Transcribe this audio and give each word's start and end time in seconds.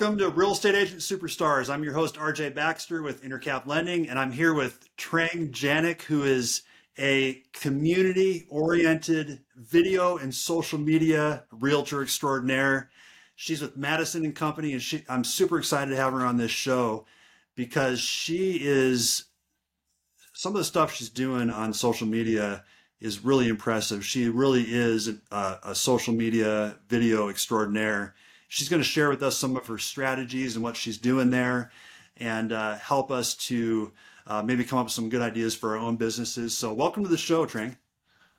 Welcome 0.00 0.18
to 0.18 0.28
Real 0.28 0.52
Estate 0.52 0.76
Agent 0.76 1.00
Superstars. 1.00 1.68
I'm 1.68 1.82
your 1.82 1.92
host, 1.92 2.14
RJ 2.14 2.54
Baxter 2.54 3.02
with 3.02 3.24
Intercap 3.24 3.66
Lending, 3.66 4.08
and 4.08 4.16
I'm 4.16 4.30
here 4.30 4.54
with 4.54 4.88
Trang 4.96 5.50
Janick, 5.50 6.02
who 6.02 6.22
is 6.22 6.62
a 6.96 7.42
community 7.52 8.46
oriented 8.48 9.40
video 9.56 10.16
and 10.16 10.32
social 10.32 10.78
media 10.78 11.42
realtor 11.50 12.00
extraordinaire. 12.00 12.90
She's 13.34 13.60
with 13.60 13.76
Madison 13.76 14.24
and 14.24 14.36
Company, 14.36 14.72
and 14.72 14.80
she, 14.80 15.02
I'm 15.08 15.24
super 15.24 15.58
excited 15.58 15.90
to 15.90 15.96
have 15.96 16.12
her 16.12 16.24
on 16.24 16.36
this 16.36 16.52
show 16.52 17.04
because 17.56 17.98
she 17.98 18.60
is 18.62 19.24
some 20.32 20.52
of 20.52 20.58
the 20.58 20.64
stuff 20.64 20.94
she's 20.94 21.10
doing 21.10 21.50
on 21.50 21.72
social 21.72 22.06
media 22.06 22.62
is 23.00 23.24
really 23.24 23.48
impressive. 23.48 24.04
She 24.04 24.28
really 24.28 24.62
is 24.62 25.08
a, 25.32 25.58
a 25.64 25.74
social 25.74 26.14
media 26.14 26.76
video 26.88 27.30
extraordinaire. 27.30 28.14
She's 28.48 28.70
going 28.70 28.80
to 28.80 28.88
share 28.88 29.10
with 29.10 29.22
us 29.22 29.36
some 29.36 29.56
of 29.56 29.66
her 29.66 29.76
strategies 29.78 30.56
and 30.56 30.64
what 30.64 30.76
she's 30.76 30.96
doing 30.96 31.30
there 31.30 31.70
and 32.16 32.52
uh, 32.52 32.76
help 32.76 33.10
us 33.10 33.34
to 33.34 33.92
uh, 34.26 34.42
maybe 34.42 34.64
come 34.64 34.78
up 34.78 34.86
with 34.86 34.92
some 34.92 35.10
good 35.10 35.22
ideas 35.22 35.54
for 35.54 35.76
our 35.76 35.76
own 35.76 35.96
businesses. 35.96 36.56
So, 36.56 36.72
welcome 36.72 37.02
to 37.02 37.08
the 37.08 37.18
show, 37.18 37.46
Trang. 37.46 37.76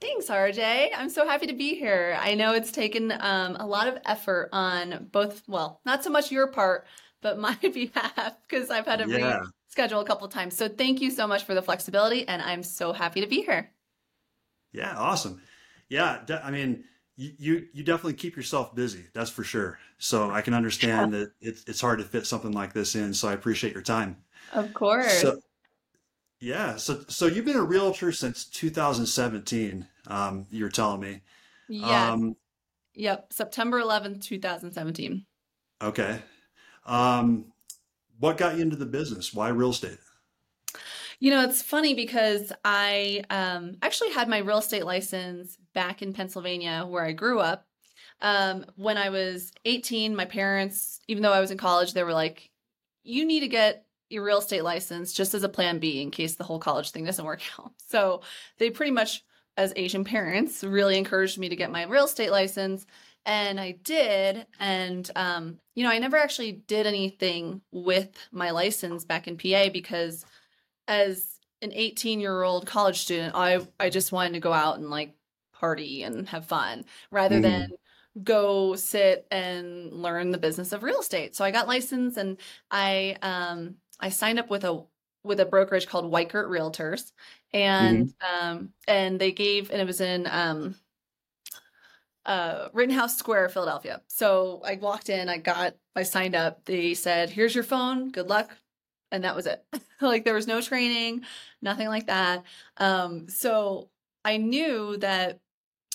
Thanks, 0.01 0.27
RJ. 0.27 0.89
I'm 0.95 1.09
so 1.09 1.27
happy 1.27 1.47
to 1.47 1.53
be 1.53 1.75
here. 1.75 2.17
I 2.19 2.33
know 2.33 2.53
it's 2.53 2.71
taken 2.71 3.11
um, 3.19 3.55
a 3.57 3.67
lot 3.67 3.87
of 3.87 3.97
effort 4.05 4.49
on 4.51 5.09
both, 5.11 5.43
well, 5.47 5.81
not 5.85 6.03
so 6.03 6.09
much 6.09 6.31
your 6.31 6.47
part, 6.47 6.85
but 7.21 7.37
my 7.39 7.55
behalf 7.55 8.33
because 8.47 8.69
I've 8.69 8.85
had 8.85 8.99
to 8.99 9.07
yeah. 9.07 9.41
reschedule 9.75 10.01
a 10.01 10.05
couple 10.05 10.25
of 10.25 10.33
times. 10.33 10.55
So, 10.55 10.67
thank 10.67 11.01
you 11.01 11.11
so 11.11 11.27
much 11.27 11.43
for 11.43 11.53
the 11.53 11.61
flexibility, 11.61 12.27
and 12.27 12.41
I'm 12.41 12.63
so 12.63 12.93
happy 12.93 13.21
to 13.21 13.27
be 13.27 13.41
here. 13.41 13.71
Yeah, 14.71 14.95
awesome. 14.95 15.41
Yeah, 15.87 16.19
I 16.43 16.51
mean, 16.51 16.83
you 17.15 17.67
you 17.73 17.83
definitely 17.83 18.13
keep 18.13 18.35
yourself 18.35 18.73
busy. 18.75 19.05
That's 19.13 19.29
for 19.29 19.43
sure. 19.43 19.79
So 19.99 20.31
I 20.31 20.41
can 20.41 20.53
understand 20.53 21.13
that 21.13 21.33
it's 21.41 21.63
it's 21.67 21.81
hard 21.81 21.99
to 21.99 22.05
fit 22.05 22.25
something 22.25 22.53
like 22.53 22.73
this 22.73 22.95
in. 22.95 23.13
So 23.13 23.27
I 23.27 23.33
appreciate 23.33 23.73
your 23.73 23.83
time. 23.83 24.17
Of 24.53 24.73
course. 24.73 25.21
So, 25.21 25.41
yeah. 26.39 26.77
So 26.77 27.03
so 27.09 27.27
you've 27.27 27.45
been 27.45 27.57
a 27.57 27.63
realtor 27.63 28.13
since 28.13 28.45
2017. 28.45 29.85
Um, 30.07 30.47
you're 30.49 30.69
telling 30.69 31.01
me. 31.01 31.21
Yeah. 31.67 32.13
Um, 32.13 32.37
yep. 32.95 33.31
September 33.31 33.79
11th, 33.81 34.23
2017. 34.23 35.25
Okay. 35.81 36.19
Um, 36.85 37.51
what 38.19 38.37
got 38.37 38.55
you 38.55 38.61
into 38.61 38.77
the 38.77 38.85
business? 38.85 39.33
Why 39.33 39.49
real 39.49 39.71
estate? 39.71 39.99
You 41.19 41.31
know, 41.31 41.43
it's 41.43 41.61
funny 41.61 41.93
because 41.93 42.53
I 42.63 43.23
um, 43.29 43.75
actually 43.81 44.11
had 44.11 44.29
my 44.29 44.37
real 44.37 44.59
estate 44.59 44.85
license 44.85 45.57
back 45.73 46.01
in 46.01 46.13
Pennsylvania 46.13 46.85
where 46.87 47.03
I 47.03 47.11
grew 47.11 47.39
up. 47.39 47.65
Um, 48.21 48.65
when 48.75 48.97
I 48.97 49.09
was 49.09 49.51
18, 49.65 50.15
my 50.15 50.25
parents, 50.25 50.99
even 51.07 51.23
though 51.23 51.31
I 51.31 51.39
was 51.39 51.51
in 51.51 51.57
college, 51.57 51.93
they 51.93 52.03
were 52.03 52.13
like, 52.13 52.51
you 53.03 53.25
need 53.25 53.41
to 53.41 53.47
get 53.47 53.85
your 54.09 54.23
real 54.23 54.39
estate 54.39 54.63
license 54.63 55.13
just 55.13 55.33
as 55.33 55.43
a 55.43 55.49
plan 55.49 55.79
B 55.79 56.01
in 56.01 56.11
case 56.11 56.35
the 56.35 56.43
whole 56.43 56.59
college 56.59 56.91
thing 56.91 57.05
doesn't 57.05 57.25
work 57.25 57.41
out. 57.59 57.71
So 57.87 58.21
they 58.57 58.69
pretty 58.69 58.91
much, 58.91 59.23
as 59.55 59.73
Asian 59.75 60.03
parents, 60.03 60.63
really 60.63 60.97
encouraged 60.97 61.37
me 61.37 61.49
to 61.49 61.55
get 61.55 61.71
my 61.71 61.83
real 61.83 62.05
estate 62.05 62.31
license. 62.31 62.85
And 63.25 63.59
I 63.59 63.71
did. 63.83 64.47
And, 64.59 65.09
um, 65.15 65.59
you 65.75 65.83
know, 65.83 65.91
I 65.91 65.99
never 65.99 66.17
actually 66.17 66.51
did 66.53 66.87
anything 66.87 67.61
with 67.71 68.09
my 68.31 68.51
license 68.51 69.05
back 69.05 69.27
in 69.27 69.37
PA 69.37 69.69
because 69.71 70.25
as 70.87 71.39
an 71.61 71.71
18 71.73 72.19
year 72.19 72.41
old 72.41 72.65
college 72.65 72.99
student, 72.99 73.35
I, 73.35 73.59
I 73.79 73.89
just 73.89 74.11
wanted 74.11 74.33
to 74.33 74.39
go 74.39 74.53
out 74.53 74.77
and 74.77 74.89
like 74.89 75.13
party 75.53 76.03
and 76.03 76.27
have 76.29 76.45
fun 76.45 76.85
rather 77.11 77.39
mm. 77.39 77.43
than 77.43 77.71
go 78.23 78.75
sit 78.75 79.27
and 79.31 79.93
learn 79.93 80.31
the 80.31 80.37
business 80.37 80.71
of 80.71 80.83
real 80.83 80.99
estate. 80.99 81.35
So 81.35 81.45
I 81.45 81.51
got 81.51 81.67
licensed 81.67 82.17
and 82.17 82.37
I 82.71 83.17
um 83.21 83.75
I 83.99 84.09
signed 84.09 84.39
up 84.39 84.49
with 84.49 84.63
a 84.63 84.83
with 85.23 85.39
a 85.39 85.45
brokerage 85.45 85.87
called 85.87 86.11
Weichert 86.11 86.47
Realtors 86.47 87.11
and 87.53 88.07
mm-hmm. 88.07 88.47
um 88.47 88.69
and 88.87 89.19
they 89.19 89.31
gave 89.31 89.71
and 89.71 89.81
it 89.81 89.87
was 89.87 90.01
in 90.01 90.27
um 90.27 90.75
uh 92.25 92.69
Rittenhouse 92.73 93.17
Square, 93.17 93.49
Philadelphia. 93.49 94.01
So 94.07 94.61
I 94.65 94.75
walked 94.75 95.09
in, 95.09 95.29
I 95.29 95.37
got 95.37 95.75
I 95.95 96.03
signed 96.03 96.35
up. 96.35 96.65
They 96.65 96.93
said, 96.93 97.29
"Here's 97.29 97.55
your 97.55 97.63
phone. 97.63 98.11
Good 98.11 98.27
luck." 98.27 98.55
And 99.11 99.23
that 99.23 99.35
was 99.35 99.47
it. 99.47 99.65
like 100.01 100.23
there 100.25 100.35
was 100.35 100.47
no 100.47 100.61
training, 100.61 101.23
nothing 101.61 101.87
like 101.87 102.07
that. 102.07 102.43
Um 102.77 103.27
so 103.29 103.89
I 104.23 104.37
knew 104.37 104.97
that 104.97 105.39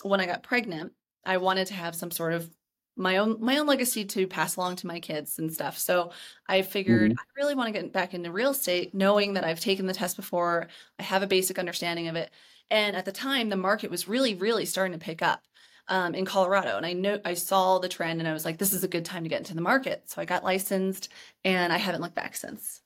when 0.03 0.21
I 0.21 0.27
got 0.27 0.43
pregnant, 0.43 0.93
I 1.27 1.39
wanted 1.39 1.67
to 1.69 1.75
have 1.75 1.95
some 1.95 2.11
sort 2.11 2.33
of 2.33 2.51
my 2.97 3.17
own 3.17 3.39
my 3.41 3.59
own 3.59 3.67
legacy 3.67 4.05
to 4.05 4.27
pass 4.27 4.57
along 4.57 4.77
to 4.77 4.87
my 4.87 5.01
kids 5.01 5.39
and 5.39 5.53
stuff. 5.53 5.79
So 5.79 6.13
I 6.49 6.63
figured 6.63 7.11
mm-hmm. 7.11 7.19
I 7.19 7.41
really 7.43 7.55
want 7.55 7.75
to 7.75 7.81
get 7.81 7.93
back 7.93 8.15
into 8.15 8.31
real 8.31 8.51
estate, 8.51 8.95
knowing 8.95 9.35
that 9.35 9.45
I've 9.45 9.61
taken 9.61 9.87
the 9.87 9.95
test 9.95 10.17
before, 10.17 10.69
I 10.99 11.03
have 11.03 11.23
a 11.23 11.27
basic 11.27 11.59
understanding 11.59 12.09
of 12.09 12.17
it. 12.17 12.31
And 12.71 12.97
at 12.97 13.05
the 13.05 13.13
time, 13.13 13.49
the 13.49 13.57
market 13.57 13.91
was 13.91 14.09
really, 14.09 14.35
really 14.35 14.65
starting 14.65 14.99
to 14.99 15.05
pick 15.05 15.23
up 15.23 15.43
um, 15.89 16.15
in 16.15 16.25
Colorado, 16.25 16.77
and 16.77 16.87
I 16.87 16.95
know 16.95 17.21
I 17.25 17.35
saw 17.35 17.79
the 17.79 17.89
trend, 17.89 18.21
and 18.21 18.29
I 18.29 18.33
was 18.33 18.45
like, 18.45 18.59
this 18.59 18.73
is 18.73 18.85
a 18.85 18.89
good 18.89 19.05
time 19.05 19.23
to 19.25 19.29
get 19.29 19.39
into 19.39 19.55
the 19.55 19.61
market. 19.61 20.05
So 20.07 20.23
I 20.23 20.25
got 20.25 20.43
licensed, 20.43 21.11
and 21.45 21.73
I 21.73 21.77
haven't 21.77 22.01
looked 22.01 22.15
back 22.15 22.35
since. 22.37 22.81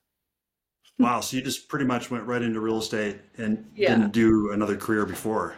Wow! 0.97 1.21
So 1.21 1.37
you 1.37 1.43
just 1.43 1.69
pretty 1.69 1.85
much 1.85 2.11
went 2.11 2.25
right 2.25 2.41
into 2.41 2.59
real 2.59 2.79
estate 2.79 3.19
and 3.37 3.71
yeah. 3.73 3.95
didn't 3.95 4.11
do 4.11 4.51
another 4.51 4.75
career 4.75 5.05
before. 5.05 5.55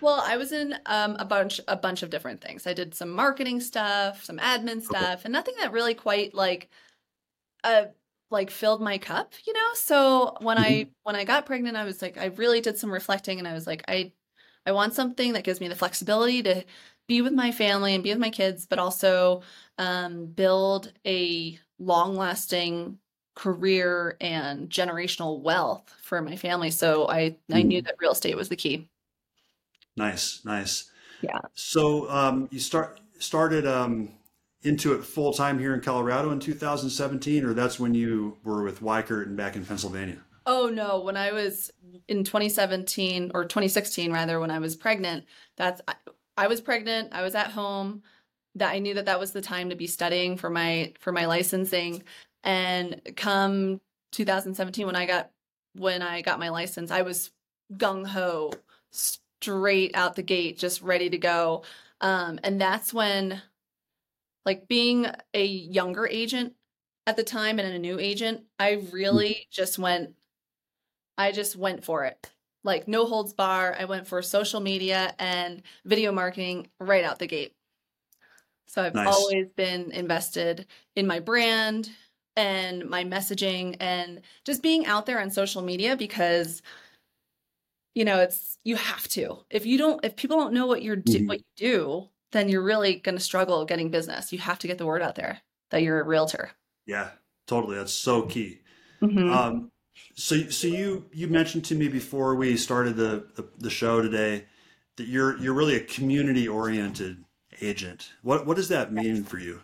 Well, 0.00 0.22
I 0.24 0.36
was 0.36 0.52
in 0.52 0.74
um, 0.86 1.16
a 1.18 1.24
bunch 1.24 1.60
a 1.68 1.76
bunch 1.76 2.02
of 2.02 2.10
different 2.10 2.40
things. 2.40 2.66
I 2.66 2.72
did 2.72 2.94
some 2.94 3.10
marketing 3.10 3.60
stuff, 3.60 4.24
some 4.24 4.38
admin 4.38 4.82
stuff, 4.82 5.20
okay. 5.20 5.22
and 5.24 5.32
nothing 5.32 5.54
that 5.60 5.72
really 5.72 5.94
quite 5.94 6.34
like 6.34 6.68
uh 7.64 7.86
like 8.30 8.50
filled 8.50 8.80
my 8.80 8.98
cup, 8.98 9.32
you 9.46 9.52
know? 9.52 9.70
So 9.74 10.36
when 10.40 10.58
mm-hmm. 10.58 10.64
I 10.64 10.88
when 11.02 11.16
I 11.16 11.24
got 11.24 11.46
pregnant, 11.46 11.76
I 11.76 11.84
was 11.84 12.02
like 12.02 12.18
I 12.18 12.26
really 12.26 12.60
did 12.60 12.78
some 12.78 12.92
reflecting 12.92 13.38
and 13.38 13.48
I 13.48 13.54
was 13.54 13.66
like 13.66 13.84
I 13.88 14.12
I 14.66 14.72
want 14.72 14.94
something 14.94 15.32
that 15.32 15.44
gives 15.44 15.60
me 15.60 15.68
the 15.68 15.74
flexibility 15.74 16.42
to 16.42 16.64
be 17.06 17.22
with 17.22 17.32
my 17.32 17.52
family 17.52 17.94
and 17.94 18.04
be 18.04 18.10
with 18.10 18.18
my 18.18 18.30
kids, 18.30 18.66
but 18.66 18.78
also 18.78 19.42
um, 19.78 20.26
build 20.26 20.92
a 21.06 21.58
long 21.78 22.14
lasting 22.16 22.98
career 23.34 24.16
and 24.20 24.68
generational 24.68 25.40
wealth 25.40 25.94
for 26.02 26.20
my 26.20 26.36
family. 26.36 26.70
So 26.70 27.08
I, 27.08 27.36
I 27.50 27.62
knew 27.62 27.78
mm-hmm. 27.78 27.86
that 27.86 27.96
real 27.98 28.12
estate 28.12 28.36
was 28.36 28.50
the 28.50 28.56
key. 28.56 28.88
Nice, 29.98 30.44
nice. 30.44 30.90
Yeah. 31.20 31.40
So 31.54 32.08
um, 32.10 32.48
you 32.50 32.60
start 32.60 33.00
started 33.18 33.66
um, 33.66 34.10
into 34.62 34.94
it 34.94 35.04
full 35.04 35.32
time 35.32 35.58
here 35.58 35.74
in 35.74 35.80
Colorado 35.80 36.30
in 36.30 36.40
2017, 36.40 37.44
or 37.44 37.54
that's 37.54 37.78
when 37.78 37.94
you 37.94 38.36
were 38.44 38.62
with 38.62 38.80
Weichert 38.80 39.26
and 39.26 39.36
back 39.36 39.56
in 39.56 39.64
Pennsylvania. 39.64 40.18
Oh 40.46 40.68
no, 40.68 41.00
when 41.00 41.16
I 41.16 41.32
was 41.32 41.70
in 42.08 42.24
2017 42.24 43.32
or 43.34 43.44
2016 43.44 44.12
rather, 44.12 44.40
when 44.40 44.50
I 44.50 44.58
was 44.58 44.76
pregnant, 44.76 45.24
that's 45.56 45.80
I, 45.86 45.94
I 46.36 46.46
was 46.46 46.60
pregnant. 46.60 47.12
I 47.12 47.22
was 47.22 47.34
at 47.34 47.50
home. 47.50 48.02
That 48.54 48.72
I 48.72 48.78
knew 48.78 48.94
that 48.94 49.06
that 49.06 49.20
was 49.20 49.32
the 49.32 49.42
time 49.42 49.70
to 49.70 49.76
be 49.76 49.86
studying 49.86 50.36
for 50.36 50.50
my 50.50 50.94
for 51.00 51.12
my 51.12 51.26
licensing. 51.26 52.02
And 52.42 53.00
come 53.16 53.80
2017, 54.12 54.86
when 54.86 54.96
I 54.96 55.06
got 55.06 55.30
when 55.74 56.02
I 56.02 56.22
got 56.22 56.38
my 56.38 56.48
license, 56.48 56.90
I 56.90 57.02
was 57.02 57.30
gung 57.76 58.06
ho 58.06 58.52
straight 59.40 59.94
out 59.94 60.16
the 60.16 60.22
gate, 60.22 60.58
just 60.58 60.82
ready 60.82 61.10
to 61.10 61.18
go. 61.18 61.62
Um, 62.00 62.38
and 62.42 62.60
that's 62.60 62.92
when, 62.92 63.42
like, 64.44 64.68
being 64.68 65.06
a 65.34 65.44
younger 65.44 66.06
agent 66.06 66.54
at 67.06 67.16
the 67.16 67.24
time 67.24 67.58
and 67.58 67.72
a 67.72 67.78
new 67.78 67.98
agent, 67.98 68.44
I 68.58 68.82
really 68.92 69.46
just 69.50 69.78
went, 69.78 70.14
I 71.16 71.32
just 71.32 71.56
went 71.56 71.84
for 71.84 72.04
it. 72.04 72.30
Like, 72.64 72.88
no 72.88 73.06
holds 73.06 73.32
bar. 73.32 73.76
I 73.78 73.84
went 73.84 74.06
for 74.06 74.20
social 74.22 74.60
media 74.60 75.14
and 75.18 75.62
video 75.84 76.12
marketing 76.12 76.68
right 76.80 77.04
out 77.04 77.18
the 77.18 77.26
gate. 77.26 77.54
So 78.66 78.82
I've 78.82 78.94
nice. 78.94 79.14
always 79.14 79.46
been 79.56 79.90
invested 79.92 80.66
in 80.94 81.06
my 81.06 81.20
brand 81.20 81.90
and 82.36 82.88
my 82.88 83.02
messaging 83.04 83.76
and 83.80 84.20
just 84.44 84.62
being 84.62 84.86
out 84.86 85.06
there 85.06 85.20
on 85.20 85.30
social 85.30 85.62
media 85.62 85.96
because 85.96 86.62
you 87.94 88.04
know, 88.04 88.20
it's 88.20 88.58
you 88.64 88.76
have 88.76 89.08
to. 89.08 89.38
If 89.50 89.66
you 89.66 89.78
don't, 89.78 90.04
if 90.04 90.16
people 90.16 90.36
don't 90.36 90.52
know 90.52 90.66
what 90.66 90.82
you're 90.82 90.96
do, 90.96 91.18
mm-hmm. 91.18 91.26
what 91.26 91.38
you 91.38 91.44
do, 91.56 92.08
then 92.32 92.48
you're 92.48 92.62
really 92.62 92.96
going 92.96 93.16
to 93.16 93.22
struggle 93.22 93.64
getting 93.64 93.90
business. 93.90 94.32
You 94.32 94.38
have 94.38 94.58
to 94.60 94.66
get 94.66 94.78
the 94.78 94.86
word 94.86 95.02
out 95.02 95.14
there 95.14 95.40
that 95.70 95.82
you're 95.82 96.00
a 96.00 96.04
realtor. 96.04 96.50
Yeah, 96.86 97.10
totally. 97.46 97.76
That's 97.76 97.92
so 97.92 98.22
key. 98.22 98.60
Mm-hmm. 99.02 99.30
Um, 99.32 99.70
so, 100.14 100.36
so 100.48 100.66
you 100.66 101.06
you 101.12 101.28
mentioned 101.28 101.64
to 101.66 101.74
me 101.74 101.88
before 101.88 102.34
we 102.34 102.56
started 102.56 102.96
the, 102.96 103.26
the, 103.36 103.48
the 103.58 103.70
show 103.70 104.02
today 104.02 104.46
that 104.96 105.06
you're 105.06 105.38
you're 105.38 105.54
really 105.54 105.76
a 105.76 105.80
community 105.80 106.46
oriented 106.46 107.24
agent. 107.60 108.12
What 108.22 108.46
what 108.46 108.56
does 108.56 108.68
that 108.68 108.92
mean 108.92 109.24
for 109.24 109.38
you? 109.38 109.60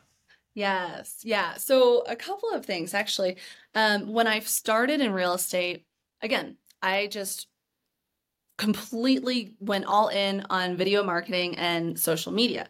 Yes, 0.55 1.19
yeah. 1.25 1.55
So 1.55 2.01
a 2.07 2.17
couple 2.17 2.51
of 2.51 2.65
things 2.65 2.95
actually. 2.95 3.37
Um, 3.75 4.13
when 4.13 4.27
I 4.27 4.39
started 4.41 5.01
in 5.01 5.13
real 5.13 5.35
estate, 5.35 5.85
again, 6.23 6.57
I 6.81 7.09
just 7.09 7.49
completely 8.57 9.55
went 9.61 9.85
all 9.87 10.09
in 10.09 10.45
on 10.51 10.77
video 10.77 11.03
marketing 11.03 11.57
and 11.57 11.99
social 11.99 12.33
media. 12.33 12.69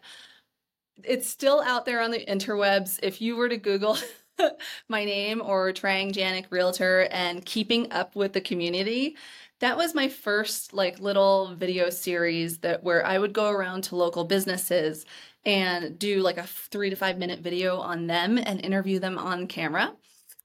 it's 1.03 1.29
still 1.29 1.61
out 1.61 1.85
there 1.85 2.01
on 2.01 2.11
the 2.11 2.25
interwebs. 2.25 2.99
If 3.03 3.21
you 3.21 3.35
were 3.35 3.49
to 3.49 3.57
Google 3.57 3.97
my 4.89 5.05
name 5.05 5.41
or 5.43 5.71
Trang 5.73 6.13
Janick 6.13 6.45
Realtor 6.49 7.07
and 7.11 7.45
keeping 7.45 7.91
up 7.91 8.15
with 8.15 8.33
the 8.33 8.41
community, 8.41 9.17
that 9.59 9.77
was 9.77 9.95
my 9.95 10.07
first 10.09 10.73
like 10.73 10.99
little 10.99 11.53
video 11.55 11.89
series 11.89 12.59
that 12.59 12.83
where 12.83 13.05
I 13.05 13.17
would 13.17 13.33
go 13.33 13.49
around 13.49 13.83
to 13.85 13.95
local 13.95 14.23
businesses 14.25 15.05
and 15.45 15.97
do 15.99 16.21
like 16.21 16.37
a 16.37 16.43
three 16.43 16.89
to 16.89 16.95
five 16.95 17.17
minute 17.17 17.39
video 17.39 17.77
on 17.77 18.07
them 18.07 18.37
and 18.37 18.63
interview 18.63 18.99
them 18.99 19.17
on 19.17 19.47
camera 19.47 19.93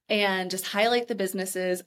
and 0.09 0.51
just 0.51 0.67
highlight 0.67 1.09
the 1.09 1.15
businesses 1.15 1.83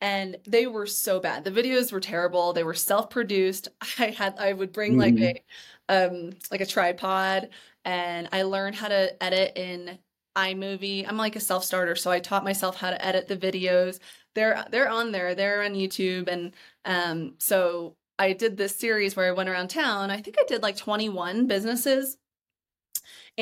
and 0.00 0.36
they 0.46 0.66
were 0.66 0.86
so 0.86 1.20
bad. 1.20 1.44
The 1.44 1.50
videos 1.50 1.92
were 1.92 2.00
terrible. 2.00 2.52
They 2.52 2.64
were 2.64 2.74
self-produced. 2.74 3.68
I 3.98 4.06
had 4.10 4.38
I 4.38 4.52
would 4.52 4.72
bring 4.72 4.96
like 4.96 5.18
Mhm. 5.18 5.22
a 5.22 5.42
um 5.88 6.30
like 6.50 6.60
a 6.60 6.66
tripod 6.66 7.50
and 7.84 8.28
I 8.32 8.42
learned 8.42 8.76
how 8.76 8.88
to 8.88 9.22
edit 9.22 9.52
in 9.56 9.98
iMovie. 10.36 11.06
I'm 11.08 11.16
like 11.16 11.36
a 11.36 11.40
self-starter, 11.40 11.96
so 11.96 12.10
I 12.10 12.20
taught 12.20 12.44
myself 12.44 12.76
how 12.76 12.90
to 12.90 13.04
edit 13.04 13.28
the 13.28 13.36
videos. 13.36 13.98
They're 14.34 14.64
they're 14.70 14.88
on 14.88 15.12
there. 15.12 15.34
They're 15.34 15.62
on 15.62 15.74
YouTube 15.74 16.28
and 16.28 16.54
um 16.84 17.34
so 17.38 17.96
I 18.18 18.32
did 18.34 18.56
this 18.56 18.76
series 18.76 19.16
where 19.16 19.28
I 19.28 19.32
went 19.32 19.48
around 19.48 19.68
town. 19.70 20.10
I 20.10 20.20
think 20.22 20.36
I 20.38 20.44
did 20.46 20.62
like 20.62 20.76
21 20.76 21.46
businesses 21.46 22.16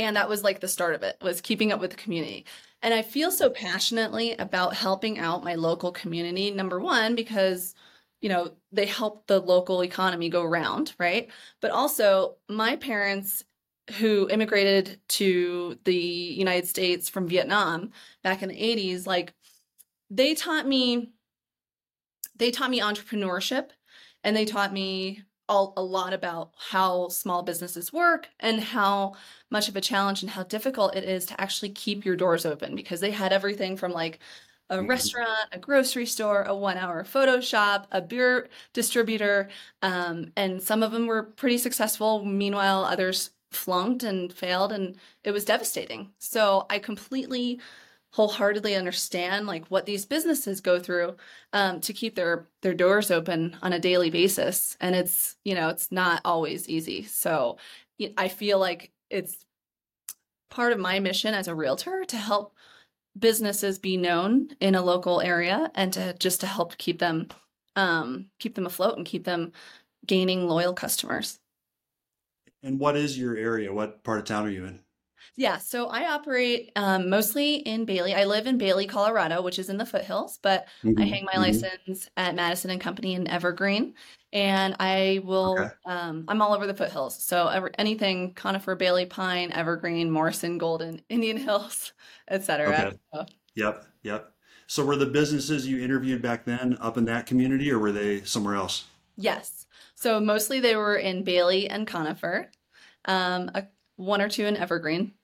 and 0.03 0.17
that 0.17 0.29
was 0.29 0.43
like 0.45 0.61
the 0.61 0.69
start 0.69 0.95
of 0.95 1.03
it 1.03 1.17
was 1.23 1.41
keeping 1.41 1.73
up 1.73 1.81
with 1.81 1.91
the 1.91 1.97
community. 1.97 2.45
And 2.83 2.95
i 2.95 3.03
feel 3.03 3.31
so 3.31 3.51
passionately 3.51 4.33
about 4.35 4.75
helping 4.75 5.19
out 5.19 5.45
my 5.45 5.55
local 5.55 5.93
community 5.93 6.51
number 6.51 6.79
one 6.79 7.15
because 7.15 7.75
you 8.21 8.29
know 8.29 8.53
they 8.73 8.87
help 8.87 9.27
the 9.27 9.41
local 9.41 9.83
economy 9.83 10.29
go 10.29 10.45
round 10.45 10.95
right? 10.99 11.29
But 11.61 11.71
also 11.71 12.37
my 12.49 12.77
parents 12.77 13.45
who 13.99 14.29
immigrated 14.29 15.01
to 15.09 15.79
the 15.85 15.95
united 15.95 16.69
states 16.69 17.09
from 17.09 17.27
vietnam 17.27 17.91
back 18.23 18.43
in 18.43 18.51
the 18.51 18.55
80s 18.55 19.07
like 19.07 19.33
they 20.11 20.35
taught 20.35 20.67
me 20.67 21.13
they 22.37 22.51
taught 22.51 22.71
me 22.71 22.81
entrepreneurship 22.81 23.71
and 24.25 24.37
they 24.37 24.45
taught 24.45 24.73
me 24.73 25.23
all, 25.49 25.73
a 25.77 25.83
lot 25.83 26.13
about 26.13 26.53
how 26.57 27.09
small 27.09 27.43
businesses 27.43 27.93
work 27.93 28.29
and 28.41 28.61
how 28.61 29.15
much 29.51 29.69
of 29.69 29.77
a 29.77 29.81
challenge 29.81 30.23
and 30.23 30.31
how 30.31 30.43
difficult 30.45 30.95
it 30.97 31.05
is 31.05 31.27
to 31.27 31.41
actually 31.41 31.71
keep 31.71 32.05
your 32.05 32.17
doors 32.17 32.47
open 32.47 32.75
because 32.77 33.01
they 33.01 33.11
had 33.11 33.33
everything 33.33 33.77
from 33.77 33.93
like 33.93 34.21
a 34.71 34.81
Mhm. 34.81 34.85
restaurant, 34.85 35.49
a 35.53 35.59
grocery 35.59 36.05
store, 36.07 36.43
a 36.45 36.55
one 36.55 36.77
hour 36.77 37.03
photo 37.05 37.41
shop, 37.41 37.87
a 37.91 38.01
beer 38.03 38.49
distributor. 38.75 39.49
Um, 39.83 40.33
and 40.37 40.63
some 40.63 40.83
of 40.83 40.93
them 40.93 41.07
were 41.07 41.23
pretty 41.23 41.59
successful. 41.59 42.25
Meanwhile, 42.25 42.85
others 42.85 43.31
flunked 43.51 44.03
and 44.03 44.31
failed, 44.33 44.73
and 44.73 44.97
it 45.25 45.31
was 45.33 45.45
devastating. 45.47 46.13
So 46.19 46.67
I 46.69 46.79
completely 46.79 47.61
wholeheartedly 48.11 48.75
understand 48.75 49.47
like 49.47 49.67
what 49.67 49.87
these 49.87 50.07
businesses 50.07 50.61
go 50.61 50.79
through 50.79 51.17
um, 51.53 51.81
to 51.81 51.93
keep 51.93 52.15
their 52.15 52.49
their 52.63 52.75
doors 52.75 53.11
open 53.11 53.57
on 53.63 53.73
a 53.73 53.79
daily 53.79 54.11
basis 54.11 54.77
and 54.81 54.95
it's 54.95 55.37
you 55.45 55.55
know 55.55 55.69
it's 55.69 55.93
not 55.93 56.21
always 56.25 56.69
easy 56.69 57.03
so 57.05 57.59
i 58.17 58.29
feel 58.29 58.59
like 58.59 58.93
it's 59.11 59.45
part 60.51 60.73
of 60.73 60.79
my 60.79 60.99
mission 60.99 61.35
as 61.35 61.49
a 61.49 61.55
realtor 61.55 62.05
to 62.05 62.17
help 62.17 62.55
businesses 63.19 63.79
be 63.79 63.97
known 63.97 64.49
in 64.61 64.75
a 64.75 64.83
local 64.83 65.21
area 65.21 65.71
and 65.75 65.93
to 65.93 66.15
just 66.19 66.41
to 66.41 66.47
help 66.47 66.77
keep 66.79 66.99
them 66.99 67.29
um, 67.77 68.27
keep 68.41 68.55
them 68.55 68.67
afloat 68.67 68.97
and 68.97 69.07
keep 69.07 69.25
them 69.25 69.53
gaining 70.07 70.49
loyal 70.49 70.73
customers 70.73 71.39
And 72.63 72.79
what 72.79 72.97
is 72.97 73.19
your 73.19 73.37
area? 73.37 73.73
What 73.73 74.03
part 74.05 74.19
of 74.21 74.25
town 74.25 74.47
are 74.47 74.51
you 74.51 74.65
in? 74.65 74.81
Yeah, 75.37 75.59
so 75.59 75.87
I 75.89 76.11
operate 76.13 76.73
um, 76.77 77.09
mostly 77.11 77.57
in 77.57 77.85
Bailey. 77.85 78.15
I 78.15 78.25
live 78.25 78.47
in 78.47 78.59
Bailey, 78.59 78.87
Colorado, 78.87 79.43
which 79.43 79.59
is 79.59 79.69
in 79.71 79.77
the 79.77 79.87
foothills, 79.87 80.39
but 80.43 80.67
I 80.97 81.05
Mhm, 81.05 81.05
hang 81.05 81.25
my 81.25 81.39
mhm. 81.39 81.39
license 81.39 82.09
at 82.17 82.35
Madison 82.35 82.71
and 82.71 82.81
Company 82.81 83.15
in 83.15 83.29
Evergreen, 83.29 83.95
and 84.33 84.75
I 84.81 85.21
will. 85.25 85.59
Okay. 85.59 85.71
Um, 85.85 86.25
I'm 86.29 86.43
all 86.43 86.53
over 86.55 86.67
the 86.67 86.75
foothills, 86.75 87.23
so 87.23 87.49
ever, 87.49 87.71
anything 87.79 88.35
conifer, 88.35 88.75
Bailey, 88.75 89.07
Pine, 89.07 89.53
Evergreen, 89.53 90.11
Morrison, 90.11 90.59
Golden, 90.59 91.01
Indian 91.09 91.37
Hills, 91.37 91.93
etc. 92.29 92.85
Okay. 92.85 92.91
So, 93.15 93.27
Yep, 93.57 93.87
yep. 94.03 94.35
So 94.67 94.85
were 94.87 94.97
the 94.97 95.07
businesses 95.07 95.69
you 95.69 95.83
interviewed 95.83 96.23
back 96.23 96.45
then 96.47 96.79
up 96.81 96.97
in 96.99 97.07
that 97.07 97.27
community 97.27 97.71
or 97.73 97.79
were 97.79 97.93
they 97.93 98.23
somewhere 98.25 98.57
else? 98.57 98.87
yes, 99.17 99.67
so 99.95 100.21
mostly 100.21 100.61
they 100.61 100.77
were 100.77 100.97
in 100.97 101.25
Bailey 101.25 101.69
and 101.69 101.87
conifer, 101.87 102.51
um, 103.07 103.51
a, 103.55 103.69
one 103.97 104.23
or 104.23 104.29
two 104.29 104.47
in 104.47 104.57
Evergreen. 104.57 105.15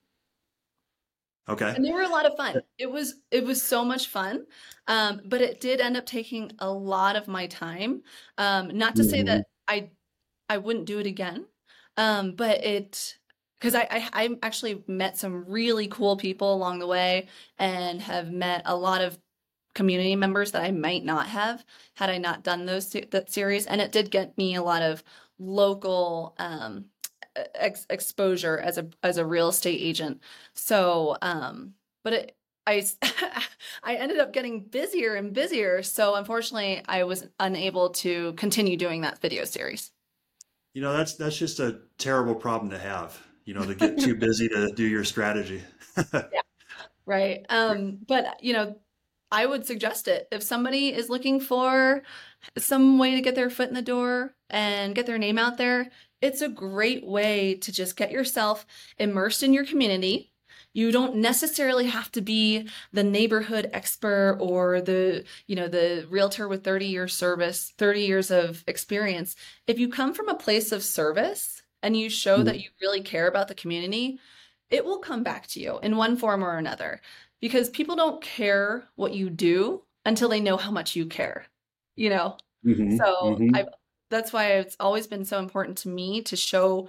Okay. 1.48 1.76
and 1.76 1.84
they 1.84 1.92
were 1.92 2.02
a 2.02 2.08
lot 2.08 2.26
of 2.26 2.36
fun. 2.36 2.62
It 2.78 2.90
was 2.90 3.22
it 3.30 3.44
was 3.44 3.62
so 3.62 3.84
much 3.84 4.08
fun. 4.08 4.46
Um 4.86 5.22
but 5.26 5.40
it 5.40 5.60
did 5.60 5.80
end 5.80 5.96
up 5.96 6.06
taking 6.06 6.52
a 6.58 6.70
lot 6.70 7.16
of 7.16 7.28
my 7.28 7.46
time. 7.46 8.02
Um 8.38 8.76
not 8.76 8.96
to 8.96 9.04
say 9.04 9.22
Mhm. 9.22 9.24
that 9.24 9.46
i 9.68 9.90
i 10.48 10.58
wouldn't 10.58 10.86
do 10.86 10.98
it 11.00 11.06
again. 11.06 11.48
Um 11.96 12.36
but 12.36 12.64
it 12.64 13.18
because 13.60 13.74
I, 13.74 13.82
I 13.90 14.10
i 14.24 14.38
actually 14.42 14.84
met 14.88 15.18
some 15.18 15.44
really 15.46 15.88
cool 15.88 16.16
people 16.16 16.54
along 16.54 16.78
the 16.80 16.86
way 16.86 17.28
and 17.58 18.00
have 18.02 18.30
met 18.32 18.62
a 18.66 18.76
lot 18.76 19.02
of 19.02 19.18
community 19.74 20.16
members 20.16 20.52
that 20.52 20.62
i 20.64 20.70
might 20.72 21.04
not 21.04 21.26
have 21.28 21.64
had 21.96 22.10
i 22.10 22.18
not 22.18 22.44
done 22.44 22.66
those 22.66 22.90
that 22.92 23.30
series. 23.30 23.66
And 23.66 23.80
it 23.80 23.92
did 23.92 24.10
get 24.10 24.36
me 24.38 24.54
a 24.56 24.62
lot 24.62 24.82
of 24.82 25.02
local 25.38 26.34
um 26.38 26.90
ex- 27.54 27.86
exposure 27.90 28.58
as 28.58 28.78
a 28.78 28.88
as 29.02 29.18
a 29.18 29.26
real 29.26 29.48
estate 29.48 29.80
agent 29.80 30.20
so, 30.54 31.16
um, 31.20 31.74
but 32.02 32.12
it, 32.12 32.36
I 32.66 33.96
ended 33.96 34.18
up 34.18 34.32
getting 34.32 34.60
busier 34.60 35.14
and 35.14 35.32
busier. 35.32 35.82
So 35.82 36.14
unfortunately, 36.14 36.82
I 36.88 37.04
was 37.04 37.26
unable 37.38 37.90
to 37.90 38.32
continue 38.34 38.76
doing 38.76 39.02
that 39.02 39.20
video 39.20 39.44
series. 39.44 39.90
You 40.72 40.82
know, 40.82 40.96
that's 40.96 41.14
that's 41.14 41.36
just 41.36 41.60
a 41.60 41.80
terrible 41.98 42.34
problem 42.34 42.70
to 42.70 42.78
have, 42.78 43.20
you 43.44 43.54
know, 43.54 43.64
to 43.64 43.74
get 43.74 43.98
too 43.98 44.14
busy 44.18 44.48
to 44.48 44.72
do 44.72 44.84
your 44.84 45.04
strategy. 45.04 45.62
yeah, 46.14 46.40
Right. 47.06 47.44
Um, 47.48 47.98
but 48.06 48.42
you 48.42 48.54
know, 48.54 48.76
I 49.30 49.46
would 49.46 49.66
suggest 49.66 50.08
it 50.08 50.28
if 50.32 50.42
somebody 50.42 50.88
is 50.94 51.10
looking 51.10 51.40
for 51.40 52.02
some 52.56 52.98
way 52.98 53.14
to 53.14 53.20
get 53.20 53.34
their 53.34 53.50
foot 53.50 53.68
in 53.68 53.74
the 53.74 53.82
door 53.82 54.34
and 54.48 54.94
get 54.94 55.06
their 55.06 55.18
name 55.18 55.38
out 55.38 55.58
there. 55.58 55.90
It's 56.24 56.40
a 56.42 56.48
great 56.48 57.04
way 57.04 57.54
to 57.56 57.72
just 57.72 57.96
get 57.96 58.10
yourself 58.10 58.66
immersed 58.98 59.42
in 59.42 59.52
your 59.52 59.66
community. 59.66 60.32
You 60.72 60.90
don't 60.90 61.16
necessarily 61.16 61.86
have 61.86 62.10
to 62.12 62.20
be 62.20 62.68
the 62.92 63.04
neighborhood 63.04 63.70
expert 63.72 64.38
or 64.40 64.80
the, 64.80 65.24
you 65.46 65.54
know, 65.54 65.68
the 65.68 66.06
realtor 66.10 66.48
with 66.48 66.64
30 66.64 66.86
years 66.86 67.14
service, 67.14 67.72
30 67.78 68.00
years 68.02 68.30
of 68.30 68.64
experience. 68.66 69.36
If 69.66 69.78
you 69.78 69.88
come 69.88 70.14
from 70.14 70.28
a 70.28 70.34
place 70.34 70.72
of 70.72 70.82
service 70.82 71.62
and 71.82 71.96
you 71.96 72.08
show 72.10 72.42
that 72.42 72.60
you 72.60 72.70
really 72.80 73.02
care 73.02 73.28
about 73.28 73.48
the 73.48 73.54
community, 73.54 74.18
it 74.70 74.84
will 74.84 74.98
come 74.98 75.22
back 75.22 75.46
to 75.48 75.60
you 75.60 75.78
in 75.80 75.96
one 75.96 76.16
form 76.16 76.42
or 76.42 76.56
another 76.56 77.00
because 77.40 77.68
people 77.70 77.96
don't 77.96 78.22
care 78.22 78.88
what 78.96 79.12
you 79.14 79.30
do 79.30 79.84
until 80.06 80.28
they 80.28 80.40
know 80.40 80.56
how 80.56 80.70
much 80.70 80.96
you 80.96 81.06
care 81.06 81.46
you 81.96 82.10
know 82.10 82.36
Mhm, 82.62 82.98
so 82.98 83.38
mhm. 83.38 83.54
i 83.54 83.64
that's 84.14 84.32
why 84.32 84.52
it's 84.52 84.76
always 84.78 85.06
been 85.06 85.24
so 85.24 85.38
important 85.38 85.78
to 85.78 85.88
me 85.88 86.22
to 86.22 86.36
show 86.36 86.88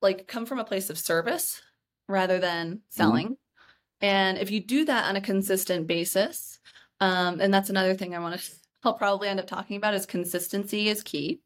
like 0.00 0.28
come 0.28 0.46
from 0.46 0.58
a 0.58 0.64
place 0.64 0.90
of 0.90 0.98
service 0.98 1.60
rather 2.08 2.38
than 2.38 2.80
selling 2.88 3.36
and 4.00 4.38
if 4.38 4.50
you 4.50 4.60
do 4.60 4.84
that 4.84 5.08
on 5.08 5.16
a 5.16 5.20
consistent 5.20 5.86
basis 5.86 6.60
um, 7.00 7.40
and 7.40 7.52
that's 7.52 7.70
another 7.70 7.94
thing 7.94 8.14
i 8.14 8.18
want 8.18 8.38
to 8.38 8.50
i'll 8.84 8.94
probably 8.94 9.28
end 9.28 9.40
up 9.40 9.46
talking 9.46 9.76
about 9.76 9.94
is 9.94 10.06
consistency 10.06 10.88
is 10.88 11.02
key 11.02 11.40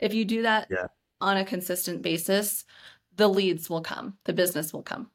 if 0.00 0.12
you 0.12 0.24
do 0.24 0.42
that 0.42 0.66
Yeah. 0.70 0.86
on 1.20 1.36
a 1.36 1.44
consistent 1.44 2.02
basis 2.02 2.64
the 3.14 3.28
leads 3.28 3.70
will 3.70 3.82
come 3.82 4.18
the 4.24 4.32
business 4.32 4.72
will 4.72 4.82
come 4.82 5.10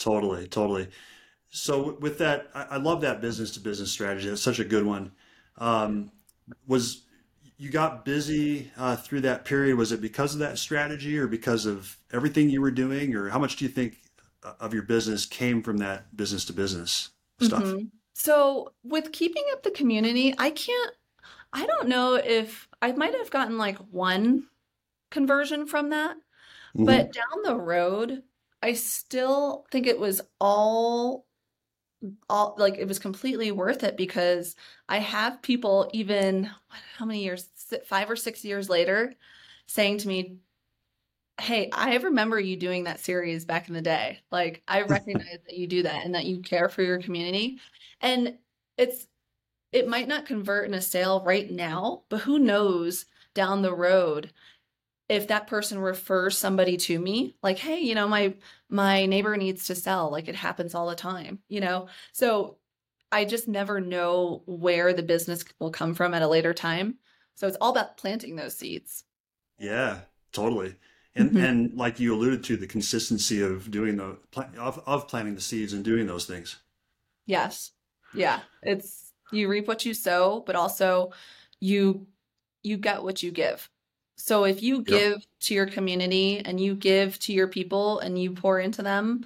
Totally, 0.00 0.48
totally. 0.48 0.88
So 1.50 1.98
with 2.00 2.16
that, 2.18 2.48
I, 2.54 2.62
I 2.62 2.76
love 2.78 3.02
that 3.02 3.20
business 3.20 3.50
to 3.52 3.60
business 3.60 3.92
strategy. 3.92 4.30
That's 4.30 4.40
such 4.40 4.58
a 4.58 4.64
good 4.64 4.86
one. 4.86 5.12
Um, 5.58 6.10
was 6.66 7.02
you 7.60 7.68
got 7.68 8.06
busy 8.06 8.70
uh, 8.78 8.96
through 8.96 9.20
that 9.20 9.44
period? 9.44 9.76
Was 9.76 9.92
it 9.92 10.00
because 10.00 10.32
of 10.32 10.40
that 10.40 10.58
strategy 10.58 11.18
or 11.18 11.26
because 11.26 11.66
of 11.66 11.98
everything 12.10 12.48
you 12.48 12.62
were 12.62 12.70
doing? 12.70 13.14
Or 13.14 13.28
how 13.28 13.38
much 13.38 13.56
do 13.56 13.66
you 13.66 13.70
think 13.70 13.98
uh, 14.42 14.54
of 14.60 14.72
your 14.72 14.82
business 14.82 15.26
came 15.26 15.62
from 15.62 15.76
that 15.76 16.16
business 16.16 16.46
to 16.46 16.54
business 16.54 17.10
stuff? 17.38 17.62
Mhm. 17.62 17.90
So 18.14 18.72
with 18.82 19.12
keeping 19.12 19.44
up 19.52 19.62
the 19.62 19.72
community, 19.72 20.34
I 20.38 20.52
can't, 20.52 20.94
I 21.52 21.66
don't 21.66 21.88
know 21.88 22.14
if 22.14 22.66
I 22.80 22.92
might 22.92 23.14
have 23.14 23.30
gotten 23.30 23.58
like 23.58 23.76
one 23.76 24.48
conversion 25.10 25.66
from 25.66 25.90
that, 25.90 26.16
Mhm. 26.74 26.86
but 26.86 27.12
down 27.12 27.42
the 27.44 27.56
road, 27.56 28.22
I 28.62 28.72
still 28.72 29.66
think 29.70 29.86
it 29.86 29.98
was 29.98 30.22
all, 30.40 31.26
all 32.28 32.54
like 32.58 32.78
it 32.78 32.88
was 32.88 32.98
completely 32.98 33.52
worth 33.52 33.84
it 33.84 33.96
because 33.96 34.56
I 34.88 34.98
have 34.98 35.42
people 35.42 35.90
even, 35.92 36.44
what- 36.44 36.80
how 36.96 37.04
many 37.06 37.22
years, 37.24 37.48
five 37.86 38.10
or 38.10 38.16
six 38.16 38.44
years 38.44 38.68
later, 38.68 39.14
saying 39.66 39.98
to 39.98 40.08
me, 40.08 40.38
hey, 41.40 41.70
I 41.72 41.96
remember 41.96 42.38
you 42.38 42.56
doing 42.56 42.84
that 42.84 43.00
series 43.00 43.44
back 43.44 43.68
in 43.68 43.74
the 43.74 43.82
day. 43.82 44.20
Like, 44.30 44.62
I 44.68 44.82
recognize 44.88 45.38
that 45.46 45.56
you 45.56 45.66
do 45.66 45.82
that 45.84 46.04
and 46.04 46.14
that 46.14 46.26
you 46.26 46.40
care 46.42 46.68
for 46.68 46.82
your 46.82 47.00
community. 47.00 47.60
And 48.00 48.38
it's, 48.76 49.06
it 49.72 49.88
might 49.88 50.08
not 50.08 50.26
convert 50.26 50.66
in 50.68 50.74
a 50.74 50.80
sale 50.82 51.22
right 51.24 51.50
now, 51.50 52.04
but 52.08 52.20
who 52.22 52.38
knows 52.38 53.06
down 53.34 53.62
the 53.62 53.74
road 53.74 54.32
if 55.10 55.26
that 55.26 55.48
person 55.48 55.78
refers 55.78 56.38
somebody 56.38 56.76
to 56.76 56.98
me 56.98 57.34
like 57.42 57.58
hey 57.58 57.80
you 57.80 57.94
know 57.94 58.08
my 58.08 58.32
my 58.70 59.04
neighbor 59.06 59.36
needs 59.36 59.66
to 59.66 59.74
sell 59.74 60.10
like 60.10 60.28
it 60.28 60.36
happens 60.36 60.74
all 60.74 60.88
the 60.88 60.94
time 60.94 61.40
you 61.48 61.60
know? 61.60 61.88
So 62.12 62.56
i 63.12 63.24
just 63.24 63.48
never 63.48 63.80
know 63.80 64.42
where 64.46 64.92
the 64.94 65.02
business 65.02 65.44
will 65.58 65.72
come 65.72 65.94
from 65.94 66.14
at 66.14 66.22
a 66.22 66.28
later 66.28 66.54
time. 66.54 66.94
So 67.34 67.48
it's 67.48 67.56
all 67.60 67.72
about 67.72 67.96
planting 67.96 68.36
those 68.36 68.56
seeds. 68.56 69.04
Yeah 69.58 70.00
totally. 70.32 70.76
And 71.16 71.30
mm-hmm. 71.30 71.44
and 71.44 71.74
like 71.74 71.98
you 71.98 72.14
alluded 72.14 72.44
to 72.44 72.56
the 72.56 72.68
consistency 72.68 73.42
of 73.42 73.70
doing 73.70 73.96
the 73.96 74.16
of, 74.58 74.80
of 74.86 75.08
planting 75.08 75.34
the 75.34 75.40
seeds 75.40 75.72
and 75.72 75.84
doing 75.84 76.06
those 76.06 76.24
things. 76.24 76.56
Yes. 77.26 77.72
Yeah. 78.14 78.40
It's 78.62 79.12
you 79.32 79.48
reap 79.48 79.66
what 79.66 79.84
you 79.84 79.92
sow 79.92 80.44
but 80.46 80.54
also 80.54 81.10
you 81.58 82.06
you 82.62 82.76
get 82.76 83.02
what 83.02 83.22
you 83.24 83.32
give 83.32 83.68
so 84.20 84.44
if 84.44 84.62
you 84.62 84.82
give 84.82 85.12
yep. 85.12 85.22
to 85.40 85.54
your 85.54 85.66
community 85.66 86.40
and 86.40 86.60
you 86.60 86.74
give 86.74 87.18
to 87.18 87.32
your 87.32 87.48
people 87.48 87.98
and 88.00 88.20
you 88.20 88.32
pour 88.32 88.60
into 88.60 88.82
them 88.82 89.24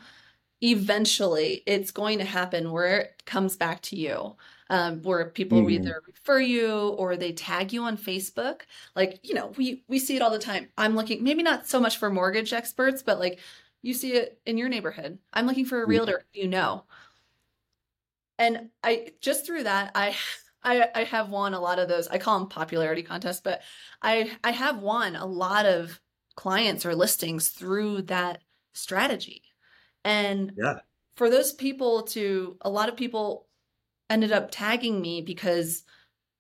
eventually 0.63 1.63
it's 1.67 1.91
going 1.91 2.19
to 2.19 2.25
happen 2.25 2.71
where 2.71 3.01
it 3.01 3.23
comes 3.27 3.57
back 3.57 3.81
to 3.83 3.97
you 3.97 4.35
um, 4.71 5.03
where 5.03 5.27
people 5.27 5.63
mm. 5.63 5.71
either 5.71 6.03
refer 6.07 6.41
you 6.41 6.89
or 6.99 7.17
they 7.17 7.33
tag 7.33 7.73
you 7.73 7.83
on 7.83 7.97
Facebook. 7.97 8.63
Like, 8.97 9.21
you 9.23 9.35
know, 9.35 9.53
we 9.57 9.85
we 9.89 9.99
see 9.99 10.17
it 10.17 10.23
all 10.23 10.31
the 10.31 10.39
time. 10.39 10.69
I'm 10.79 10.97
looking 10.97 11.23
maybe 11.23 11.43
not 11.43 11.67
so 11.67 11.81
much 11.81 11.99
for 11.99 12.11
mortgage 12.11 12.53
experts, 12.53 13.03
but 13.03 13.19
like 13.19 13.39
you 13.83 13.95
see 13.95 14.15
it 14.15 14.41
in 14.47 14.59
your 14.59 14.69
neighborhood. 14.69 15.19
I'm 15.33 15.47
looking 15.47 15.67
for 15.67 15.83
a 15.83 15.87
realtor 15.87 16.25
you 16.33 16.49
know. 16.49 16.85
And 18.39 18.71
I 18.83 19.13
just 19.21 19.47
through 19.47 19.65
that, 19.65 19.93
I 19.95 20.17
I, 20.65 20.89
I 20.95 21.05
have 21.05 21.29
won 21.29 21.55
a 21.55 21.61
lot 21.61 21.79
of 21.79 21.89
those. 21.89 22.09
I 22.09 22.19
call 22.19 22.39
them 22.39 22.49
popularity 22.49 23.03
contests, 23.03 23.41
but 23.41 23.63
I 24.03 24.31
I 24.43 24.51
have 24.51 24.79
won 24.79 25.17
a 25.17 25.27
lot 25.27 25.67
of 25.67 26.01
clients 26.37 26.85
or 26.85 26.95
listings 26.95 27.51
through 27.51 28.03
that 28.03 28.41
strategy. 28.73 29.43
And 30.05 30.53
yeah. 30.57 30.79
for 31.17 31.31
those 31.31 31.53
people 31.53 32.03
to 32.03 32.57
a 32.63 32.71
lot 32.71 32.89
of 32.89 32.97
people 32.97 33.47
ended 34.11 34.33
up 34.33 34.51
tagging 34.51 35.01
me 35.01 35.23
because 35.23 35.85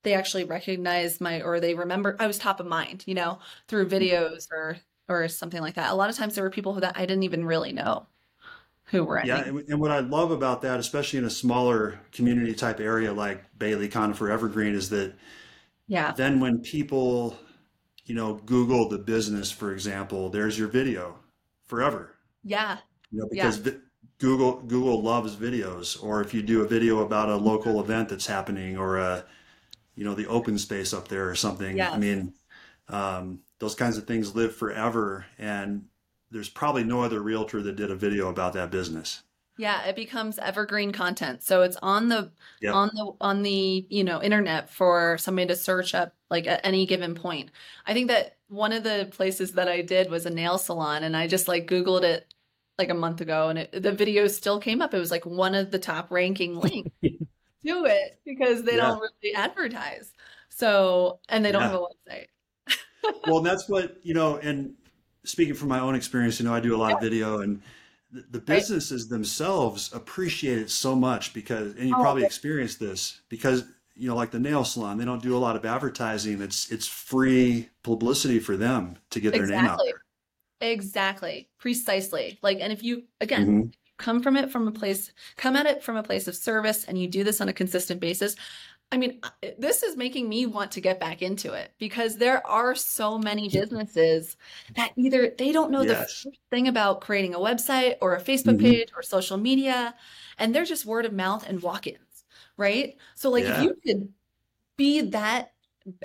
they 0.02 0.14
actually 0.14 0.44
recognized 0.44 1.20
my 1.20 1.42
or 1.42 1.60
they 1.60 1.74
remember 1.74 2.16
I 2.18 2.26
was 2.26 2.38
top 2.38 2.60
of 2.60 2.66
mind, 2.66 3.04
you 3.06 3.14
know, 3.14 3.38
through 3.68 3.86
mm-hmm. 3.88 3.94
videos 3.94 4.50
or 4.50 4.78
or 5.08 5.28
something 5.28 5.60
like 5.60 5.74
that. 5.74 5.92
A 5.92 5.94
lot 5.94 6.10
of 6.10 6.16
times 6.16 6.34
there 6.34 6.44
were 6.44 6.50
people 6.50 6.74
that 6.74 6.96
I 6.96 7.06
didn't 7.06 7.24
even 7.24 7.44
really 7.44 7.72
know 7.72 8.06
who 8.94 9.04
were 9.04 9.20
yeah 9.24 9.42
and, 9.42 9.58
and 9.68 9.80
what 9.80 9.90
i 9.90 9.98
love 9.98 10.30
about 10.30 10.62
that 10.62 10.78
especially 10.78 11.18
in 11.18 11.24
a 11.24 11.30
smaller 11.30 12.00
community 12.12 12.54
type 12.54 12.78
area 12.78 13.12
like 13.12 13.44
bailey 13.58 13.88
conifer 13.88 14.30
evergreen 14.30 14.74
is 14.74 14.88
that 14.88 15.12
yeah 15.88 16.12
then 16.12 16.38
when 16.38 16.60
people 16.60 17.36
you 18.04 18.14
know 18.14 18.34
google 18.46 18.88
the 18.88 18.98
business 18.98 19.50
for 19.50 19.72
example 19.72 20.30
there's 20.30 20.56
your 20.56 20.68
video 20.68 21.18
forever 21.66 22.14
yeah 22.44 22.78
you 23.10 23.18
know 23.18 23.26
because 23.30 23.66
yeah. 23.66 23.72
Google 24.18 24.62
Google 24.62 25.02
loves 25.02 25.34
videos, 25.34 26.02
or 26.02 26.20
if 26.20 26.32
you 26.32 26.40
do 26.40 26.62
a 26.62 26.68
video 26.68 27.00
about 27.00 27.28
a 27.28 27.36
local 27.36 27.80
event 27.80 28.08
that's 28.08 28.26
happening, 28.26 28.78
or 28.78 28.98
a 28.98 29.24
you 29.96 30.04
know 30.04 30.14
the 30.14 30.28
open 30.28 30.56
space 30.56 30.94
up 30.94 31.08
there 31.08 31.28
or 31.28 31.34
something. 31.34 31.76
Yes. 31.76 31.92
I 31.92 31.98
mean, 31.98 32.32
um, 32.88 33.40
those 33.58 33.74
kinds 33.74 33.98
of 33.98 34.06
things 34.06 34.34
live 34.34 34.54
forever, 34.54 35.26
and 35.36 35.86
there's 36.34 36.48
probably 36.48 36.82
no 36.82 37.00
other 37.00 37.22
realtor 37.22 37.62
that 37.62 37.76
did 37.76 37.92
a 37.92 37.94
video 37.94 38.28
about 38.28 38.52
that 38.54 38.72
business. 38.72 39.22
Yeah, 39.56 39.84
it 39.84 39.94
becomes 39.94 40.36
evergreen 40.40 40.90
content. 40.90 41.44
So 41.44 41.62
it's 41.62 41.76
on 41.80 42.08
the 42.08 42.32
yep. 42.60 42.74
on 42.74 42.90
the 42.92 43.12
on 43.20 43.42
the, 43.44 43.86
you 43.88 44.02
know, 44.02 44.20
internet 44.20 44.68
for 44.68 45.16
somebody 45.16 45.46
to 45.46 45.54
search 45.54 45.94
up 45.94 46.12
like 46.30 46.48
at 46.48 46.60
any 46.64 46.86
given 46.86 47.14
point. 47.14 47.52
I 47.86 47.92
think 47.94 48.08
that 48.08 48.36
one 48.48 48.72
of 48.72 48.82
the 48.82 49.08
places 49.12 49.52
that 49.52 49.68
I 49.68 49.80
did 49.80 50.10
was 50.10 50.26
a 50.26 50.30
nail 50.30 50.58
salon 50.58 51.04
and 51.04 51.16
I 51.16 51.28
just 51.28 51.46
like 51.46 51.68
googled 51.68 52.02
it 52.02 52.34
like 52.78 52.90
a 52.90 52.94
month 52.94 53.20
ago 53.20 53.48
and 53.48 53.60
it, 53.60 53.82
the 53.82 53.92
video 53.92 54.26
still 54.26 54.58
came 54.58 54.82
up. 54.82 54.92
It 54.92 54.98
was 54.98 55.12
like 55.12 55.24
one 55.24 55.54
of 55.54 55.70
the 55.70 55.78
top 55.78 56.10
ranking 56.10 56.56
links 56.60 56.90
to 57.00 57.84
it 57.84 58.18
because 58.24 58.64
they 58.64 58.74
yeah. 58.74 58.88
don't 58.88 58.98
really 58.98 59.36
advertise. 59.36 60.10
So, 60.48 61.20
and 61.28 61.44
they 61.44 61.52
don't 61.52 61.62
yeah. 61.62 61.70
have 61.70 61.80
a 61.80 62.10
website. 62.10 63.22
well, 63.28 63.40
that's 63.40 63.68
what, 63.68 63.98
you 64.02 64.14
know, 64.14 64.38
and 64.38 64.74
speaking 65.24 65.54
from 65.54 65.68
my 65.68 65.80
own 65.80 65.94
experience, 65.94 66.38
you 66.38 66.46
know, 66.46 66.54
I 66.54 66.60
do 66.60 66.74
a 66.74 66.78
lot 66.78 66.92
of 66.92 67.00
video 67.00 67.40
and 67.40 67.60
the, 68.12 68.24
the 68.30 68.38
businesses 68.38 69.08
themselves 69.08 69.92
appreciate 69.92 70.58
it 70.58 70.70
so 70.70 70.94
much 70.94 71.34
because, 71.34 71.74
and 71.74 71.88
you 71.88 71.94
oh, 71.96 72.00
probably 72.00 72.22
okay. 72.22 72.26
experienced 72.26 72.78
this 72.78 73.20
because, 73.28 73.64
you 73.94 74.08
know, 74.08 74.14
like 74.14 74.30
the 74.30 74.38
nail 74.38 74.64
salon, 74.64 74.98
they 74.98 75.04
don't 75.04 75.22
do 75.22 75.36
a 75.36 75.38
lot 75.38 75.56
of 75.56 75.64
advertising. 75.64 76.40
It's, 76.40 76.70
it's 76.70 76.86
free 76.86 77.68
publicity 77.82 78.38
for 78.38 78.56
them 78.56 78.96
to 79.10 79.20
get 79.20 79.32
their 79.32 79.42
exactly. 79.42 79.62
name 79.62 79.70
out 79.70 79.80
there. 79.84 80.70
Exactly. 80.70 81.48
Precisely. 81.58 82.38
Like, 82.42 82.58
and 82.60 82.72
if 82.72 82.82
you, 82.82 83.04
again, 83.20 83.46
mm-hmm. 83.46 83.68
come 83.98 84.22
from 84.22 84.36
it 84.36 84.50
from 84.50 84.68
a 84.68 84.72
place, 84.72 85.12
come 85.36 85.56
at 85.56 85.66
it 85.66 85.82
from 85.82 85.96
a 85.96 86.02
place 86.02 86.28
of 86.28 86.36
service 86.36 86.84
and 86.84 86.98
you 86.98 87.08
do 87.08 87.24
this 87.24 87.40
on 87.40 87.48
a 87.48 87.52
consistent 87.52 88.00
basis, 88.00 88.36
I 88.94 88.96
mean, 88.96 89.20
this 89.58 89.82
is 89.82 89.96
making 89.96 90.28
me 90.28 90.46
want 90.46 90.70
to 90.72 90.80
get 90.80 91.00
back 91.00 91.20
into 91.20 91.52
it 91.52 91.72
because 91.78 92.16
there 92.16 92.46
are 92.46 92.76
so 92.76 93.18
many 93.18 93.48
businesses 93.48 94.36
that 94.76 94.92
either 94.94 95.34
they 95.36 95.50
don't 95.50 95.72
know 95.72 95.82
yes. 95.82 96.22
the 96.22 96.30
thing 96.50 96.68
about 96.68 97.00
creating 97.00 97.34
a 97.34 97.38
website 97.38 97.96
or 98.00 98.14
a 98.14 98.20
Facebook 98.20 98.54
mm-hmm. 98.54 98.66
page 98.66 98.88
or 98.94 99.02
social 99.02 99.36
media, 99.36 99.96
and 100.38 100.54
they're 100.54 100.64
just 100.64 100.86
word 100.86 101.06
of 101.06 101.12
mouth 101.12 101.44
and 101.48 101.60
walk 101.60 101.88
ins, 101.88 102.24
right? 102.56 102.96
So, 103.16 103.30
like, 103.30 103.42
yeah. 103.42 103.58
if 103.58 103.64
you 103.64 103.76
could 103.84 104.08
be 104.76 105.00
that 105.10 105.52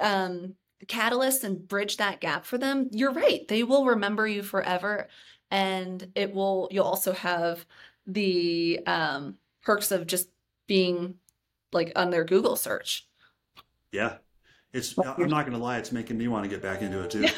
um, 0.01 0.55
catalyst 0.87 1.43
and 1.43 1.67
bridge 1.67 1.97
that 1.97 2.21
gap 2.21 2.43
for 2.43 2.57
them, 2.57 2.89
you're 2.91 3.13
right. 3.13 3.47
They 3.47 3.61
will 3.61 3.85
remember 3.85 4.27
you 4.27 4.41
forever. 4.41 5.09
And 5.51 6.11
it 6.15 6.33
will, 6.33 6.69
you'll 6.71 6.85
also 6.85 7.13
have 7.13 7.65
the 8.07 8.79
um, 8.87 9.37
perks 9.61 9.91
of 9.91 10.07
just 10.07 10.29
being 10.65 11.15
like 11.71 11.91
on 11.95 12.09
their 12.09 12.23
Google 12.23 12.55
search. 12.55 13.07
Yeah. 13.91 14.17
It's, 14.73 14.97
I'm 14.97 15.29
not 15.29 15.45
going 15.45 15.57
to 15.57 15.63
lie, 15.63 15.77
it's 15.77 15.91
making 15.91 16.17
me 16.17 16.27
want 16.27 16.43
to 16.43 16.49
get 16.49 16.61
back 16.61 16.81
into 16.81 17.01
it 17.01 17.11
too. 17.11 17.27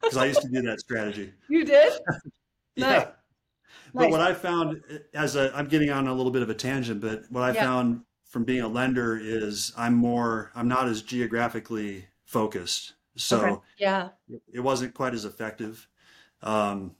Because 0.00 0.16
I 0.16 0.24
used 0.24 0.42
to 0.42 0.48
do 0.48 0.60
that 0.62 0.80
strategy. 0.80 1.32
You 1.48 1.64
did? 1.64 1.92
yeah. 2.74 2.86
Nice. 2.90 3.06
But 3.94 4.10
what 4.10 4.20
I 4.20 4.34
found 4.34 4.82
as 5.14 5.36
a, 5.36 5.56
I'm 5.56 5.68
getting 5.68 5.90
on 5.90 6.08
a 6.08 6.12
little 6.12 6.32
bit 6.32 6.42
of 6.42 6.50
a 6.50 6.54
tangent, 6.54 7.00
but 7.00 7.22
what 7.30 7.44
I 7.44 7.52
yeah. 7.52 7.62
found 7.62 8.00
from 8.24 8.42
being 8.42 8.62
a 8.62 8.68
lender 8.68 9.16
is 9.16 9.72
I'm 9.76 9.94
more, 9.94 10.50
I'm 10.56 10.66
not 10.66 10.88
as 10.88 11.02
geographically 11.02 12.06
focused. 12.24 12.94
So 13.16 13.40
okay. 13.40 13.60
yeah, 13.78 14.08
it 14.52 14.60
wasn't 14.60 14.94
quite 14.94 15.14
as 15.14 15.24
effective. 15.24 15.86
Um, 16.42 16.96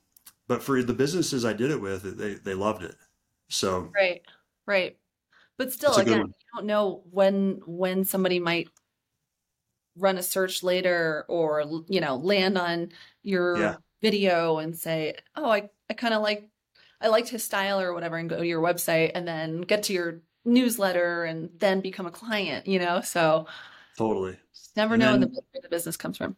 but 0.47 0.63
for 0.63 0.83
the 0.83 0.93
businesses 0.93 1.45
I 1.45 1.55
did 1.55 1.71
it 1.71 1.81
with, 1.81 2.19
they 2.19 2.35
they 2.35 2.55
loved 2.55 2.83
it. 2.83 2.95
So 3.49 3.91
right, 3.95 4.21
right. 4.67 4.97
But 5.63 5.73
still, 5.73 5.95
again, 5.95 6.19
you 6.19 6.35
don't 6.57 6.67
know 6.67 7.05
when 7.13 7.61
when 7.67 8.05
somebody 8.05 8.41
might 8.41 8.69
run 9.97 10.19
a 10.19 10.23
search 10.25 10.65
later 10.65 11.25
or 11.29 11.63
you 11.87 12.01
know 12.01 12.17
land 12.17 12.59
on 12.59 12.89
your 13.23 13.57
yeah. 13.57 13.77
video 14.01 14.59
and 14.59 14.77
say, 14.77 15.15
"Oh, 15.37 15.49
I 15.49 15.71
I 15.89 15.95
kind 15.95 16.15
of 16.15 16.23
like 16.23 16.51
I 17.01 17.07
liked 17.07 17.29
his 17.29 17.45
style 17.45 17.81
or 17.81 17.95
whatever," 17.95 18.17
and 18.17 18.29
go 18.29 18.39
to 18.39 18.47
your 18.47 18.61
website 18.61 19.13
and 19.15 19.27
then 19.27 19.61
get 19.61 19.85
to 19.85 19.93
your 19.93 20.23
newsletter 20.45 21.23
and 21.23 21.51
then 21.61 21.81
become 21.81 22.07
a 22.07 22.11
client. 22.11 22.67
You 22.67 22.81
know, 22.81 23.01
so 23.01 23.47
Totally. 23.97 24.37
Never 24.75 24.95
and 24.95 25.01
know 25.01 25.13
then, 25.13 25.31
where 25.31 25.63
the 25.63 25.69
business 25.69 25.97
comes 25.97 26.17
from. 26.17 26.37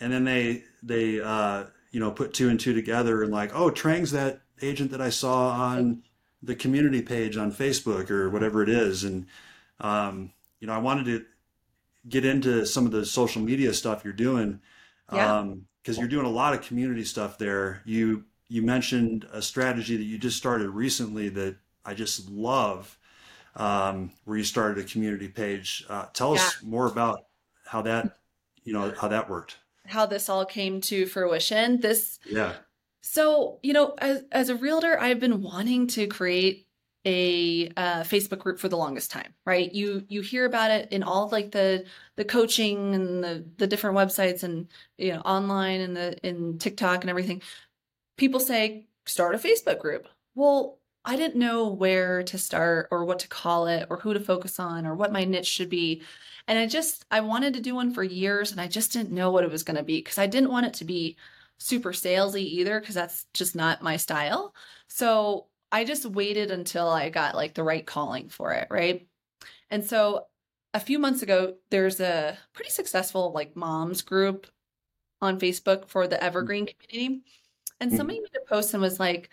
And 0.00 0.12
then 0.12 0.24
they 0.24 0.64
they 0.82 1.22
uh, 1.22 1.64
you 1.92 2.00
know 2.00 2.10
put 2.10 2.34
two 2.34 2.50
and 2.50 2.60
two 2.60 2.74
together 2.74 3.22
and 3.22 3.32
like, 3.32 3.52
oh, 3.54 3.70
Trang's 3.70 4.10
that 4.10 4.42
agent 4.60 4.90
that 4.90 5.00
I 5.00 5.08
saw 5.08 5.48
on 5.48 6.02
the 6.42 6.54
community 6.54 7.02
page 7.02 7.36
on 7.36 7.52
Facebook 7.52 8.10
or 8.10 8.30
whatever 8.30 8.62
it 8.62 8.68
is, 8.68 9.04
and 9.04 9.26
um, 9.80 10.32
you 10.60 10.66
know 10.66 10.72
I 10.72 10.78
wanted 10.78 11.06
to 11.06 11.24
get 12.08 12.24
into 12.24 12.64
some 12.64 12.86
of 12.86 12.92
the 12.92 13.04
social 13.04 13.42
media 13.42 13.74
stuff 13.74 14.04
you're 14.04 14.12
doing 14.12 14.60
because 15.06 15.18
yeah. 15.18 15.38
um, 15.38 15.66
you're 15.86 16.08
doing 16.08 16.26
a 16.26 16.30
lot 16.30 16.54
of 16.54 16.62
community 16.62 17.04
stuff 17.04 17.38
there. 17.38 17.82
You 17.84 18.24
you 18.48 18.62
mentioned 18.62 19.26
a 19.32 19.40
strategy 19.40 19.96
that 19.96 20.04
you 20.04 20.18
just 20.18 20.36
started 20.36 20.70
recently 20.70 21.28
that 21.30 21.56
I 21.84 21.94
just 21.94 22.28
love 22.28 22.98
um, 23.56 24.10
where 24.24 24.36
you 24.36 24.44
started 24.44 24.84
a 24.84 24.86
community 24.86 25.28
page. 25.28 25.84
Uh, 25.88 26.06
tell 26.12 26.34
yeah. 26.34 26.42
us 26.42 26.62
more 26.62 26.86
about 26.86 27.26
how 27.64 27.82
that, 27.82 28.18
you 28.64 28.72
know, 28.72 28.92
how 29.00 29.08
that 29.08 29.30
worked. 29.30 29.56
How 29.86 30.06
this 30.06 30.28
all 30.28 30.44
came 30.44 30.80
to 30.82 31.06
fruition. 31.06 31.80
This, 31.80 32.18
yeah. 32.26 32.54
So, 33.02 33.58
you 33.62 33.72
know, 33.72 33.94
as, 33.98 34.24
as 34.30 34.48
a 34.50 34.56
realtor, 34.56 34.98
I've 34.98 35.20
been 35.20 35.42
wanting 35.42 35.86
to 35.88 36.06
create 36.06 36.66
a 37.06 37.68
uh, 37.76 38.02
Facebook 38.02 38.40
group 38.40 38.58
for 38.58 38.68
the 38.68 38.76
longest 38.76 39.10
time, 39.10 39.34
right? 39.46 39.72
You 39.72 40.04
you 40.08 40.20
hear 40.20 40.44
about 40.44 40.70
it 40.70 40.92
in 40.92 41.02
all 41.02 41.30
like 41.30 41.50
the 41.50 41.86
the 42.16 42.26
coaching 42.26 42.94
and 42.94 43.24
the 43.24 43.44
the 43.56 43.66
different 43.66 43.96
websites 43.96 44.42
and 44.42 44.68
you 44.98 45.12
know 45.14 45.20
online 45.20 45.80
and 45.80 45.96
the 45.96 46.18
in 46.26 46.58
TikTok 46.58 47.00
and 47.02 47.10
everything. 47.10 47.42
people 48.16 48.40
say, 48.40 48.86
start 49.06 49.34
a 49.34 49.38
Facebook 49.38 49.78
group. 49.78 50.08
Well, 50.34 50.78
I 51.04 51.16
didn't 51.16 51.36
know 51.38 51.68
where 51.68 52.22
to 52.24 52.38
start 52.38 52.88
or 52.90 53.04
what 53.04 53.20
to 53.20 53.28
call 53.28 53.66
it 53.66 53.86
or 53.90 53.98
who 53.98 54.12
to 54.14 54.20
focus 54.20 54.60
on 54.60 54.86
or 54.86 54.94
what 54.94 55.12
my 55.12 55.24
niche 55.24 55.46
should 55.46 55.70
be. 55.70 56.02
And 56.46 56.58
I 56.58 56.66
just, 56.66 57.04
I 57.10 57.20
wanted 57.20 57.54
to 57.54 57.60
do 57.60 57.74
one 57.74 57.92
for 57.94 58.02
years 58.02 58.52
and 58.52 58.60
I 58.60 58.66
just 58.68 58.92
didn't 58.92 59.12
know 59.12 59.30
what 59.30 59.44
it 59.44 59.50
was 59.50 59.62
going 59.62 59.76
to 59.76 59.82
be 59.82 59.98
because 59.98 60.18
I 60.18 60.26
didn't 60.26 60.50
want 60.50 60.66
it 60.66 60.74
to 60.74 60.84
be 60.84 61.16
super 61.60 61.92
salesy 61.92 62.42
either 62.42 62.80
because 62.80 62.94
that's 62.94 63.26
just 63.34 63.54
not 63.54 63.82
my 63.82 63.96
style. 63.96 64.54
So 64.88 65.46
I 65.70 65.84
just 65.84 66.06
waited 66.06 66.50
until 66.50 66.88
I 66.88 67.10
got 67.10 67.36
like 67.36 67.54
the 67.54 67.62
right 67.62 67.86
calling 67.86 68.28
for 68.28 68.52
it. 68.52 68.66
Right. 68.70 69.06
And 69.70 69.84
so 69.84 70.26
a 70.74 70.80
few 70.80 70.98
months 70.98 71.22
ago, 71.22 71.54
there's 71.70 72.00
a 72.00 72.36
pretty 72.54 72.70
successful 72.70 73.32
like 73.32 73.56
moms 73.56 74.02
group 74.02 74.46
on 75.20 75.38
Facebook 75.38 75.88
for 75.88 76.08
the 76.08 76.22
Evergreen 76.22 76.66
community. 76.66 77.22
And 77.78 77.92
somebody 77.92 78.18
mm-hmm. 78.18 78.24
made 78.34 78.42
a 78.42 78.48
post 78.48 78.74
and 78.74 78.82
was 78.82 78.98
like, 78.98 79.30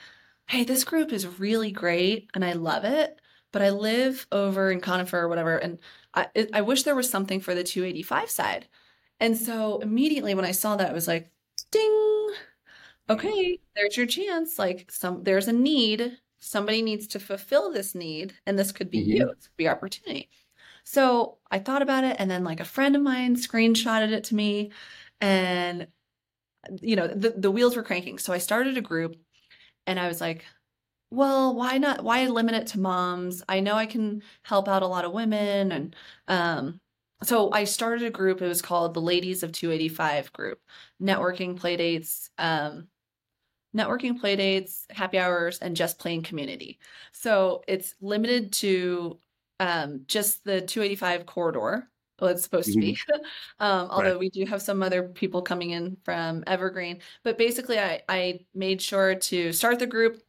Hey, 0.48 0.64
this 0.64 0.84
group 0.84 1.12
is 1.12 1.40
really 1.40 1.72
great 1.72 2.30
and 2.34 2.44
I 2.44 2.54
love 2.54 2.86
it, 2.86 3.20
but 3.52 3.62
I 3.62 3.70
live 3.70 4.28
over 4.32 4.72
in 4.72 4.80
Conifer 4.80 5.20
or 5.20 5.28
whatever. 5.28 5.58
And 5.58 5.80
I, 6.14 6.28
I 6.54 6.62
wish 6.62 6.84
there 6.84 6.96
was 6.96 7.10
something 7.10 7.40
for 7.42 7.54
the 7.54 7.64
285 7.64 8.30
side. 8.30 8.68
And 9.20 9.36
so 9.36 9.80
immediately 9.80 10.36
when 10.36 10.46
I 10.46 10.52
saw 10.52 10.76
that, 10.76 10.90
I 10.90 10.94
was 10.94 11.08
like, 11.08 11.32
ding, 11.72 12.30
okay, 13.10 13.60
there's 13.76 13.98
your 13.98 14.06
chance. 14.06 14.60
Like 14.60 14.90
some, 14.92 15.24
there's 15.24 15.48
a 15.48 15.54
need. 15.54 16.18
Somebody 16.40 16.82
needs 16.82 17.08
to 17.08 17.20
fulfill 17.20 17.72
this 17.72 17.96
need. 17.96 18.34
And 18.46 18.58
this 18.58 18.72
could 18.72 18.92
be 18.92 19.00
mm-hmm. 19.00 19.12
you. 19.12 19.30
It 19.30 19.42
could 19.42 19.58
be 19.58 19.68
opportunity. 19.68 20.30
So 20.84 21.38
I 21.52 21.60
thought 21.60 21.82
about 21.82 22.04
it. 22.04 22.16
And 22.20 22.30
then 22.30 22.44
like 22.44 22.60
a 22.60 22.66
friend 22.66 22.96
of 22.96 23.02
mine 23.02 23.36
screenshotted 23.36 24.12
it 24.12 24.24
to 24.26 24.36
me 24.36 24.72
and 25.20 25.88
you 26.82 26.96
know, 26.96 27.08
the, 27.08 27.32
the 27.32 27.52
wheels 27.52 27.76
were 27.76 27.84
cranking. 27.84 28.18
So 28.18 28.34
I 28.34 28.38
started 28.38 28.78
a 28.78 28.82
group 28.82 29.16
and 29.86 30.00
I 30.00 30.08
was 30.08 30.22
like, 30.22 30.46
well, 31.10 31.56
why 31.56 31.78
not? 31.78 32.04
Why 32.04 32.26
limit 32.28 32.56
it 32.56 32.68
to 32.68 32.80
moms? 32.80 33.44
I 33.48 33.62
know 33.62 33.76
I 33.76 33.86
can 33.86 34.22
help 34.44 34.68
out 34.68 34.84
a 34.84 34.88
lot 34.88 35.06
of 35.06 35.14
women. 35.14 35.72
And 35.72 35.96
um, 36.28 36.80
so 37.24 37.52
I 37.52 37.64
started 37.64 38.06
a 38.06 38.12
group. 38.12 38.42
It 38.42 38.48
was 38.48 38.62
called 38.62 38.94
the 38.94 39.02
Ladies 39.02 39.44
of 39.44 39.52
285 39.52 40.32
group, 40.34 40.60
networking 41.02 41.60
playdates, 41.60 42.30
um, 42.38 42.88
networking 43.76 44.20
playdates, 44.20 44.84
happy 44.92 45.18
hours, 45.18 45.60
and 45.60 45.76
just 45.76 46.00
plain 46.00 46.22
community. 46.22 46.80
So 47.14 47.64
it's 47.68 47.96
limited 48.02 48.54
to 48.54 49.20
um, 49.60 50.02
just 50.08 50.44
the 50.44 50.62
285 50.62 51.26
corridor. 51.26 51.90
Well, 52.20 52.32
it's 52.32 52.44
supposed 52.44 52.74
to 52.74 52.80
be. 52.80 52.94
Mm-hmm. 52.94 53.22
um, 53.60 53.88
although 53.92 54.12
right. 54.12 54.20
we 54.20 54.30
do 54.30 54.46
have 54.46 54.62
some 54.62 54.82
other 54.82 55.04
people 55.04 55.42
coming 55.42 55.72
in 55.72 55.98
from 56.04 56.44
Evergreen. 56.48 57.00
But 57.24 57.38
basically, 57.38 57.80
I, 57.80 58.02
I 58.10 58.40
made 58.56 58.82
sure 58.82 59.16
to 59.16 59.54
start 59.54 59.80
the 59.80 59.86
group 59.86 60.22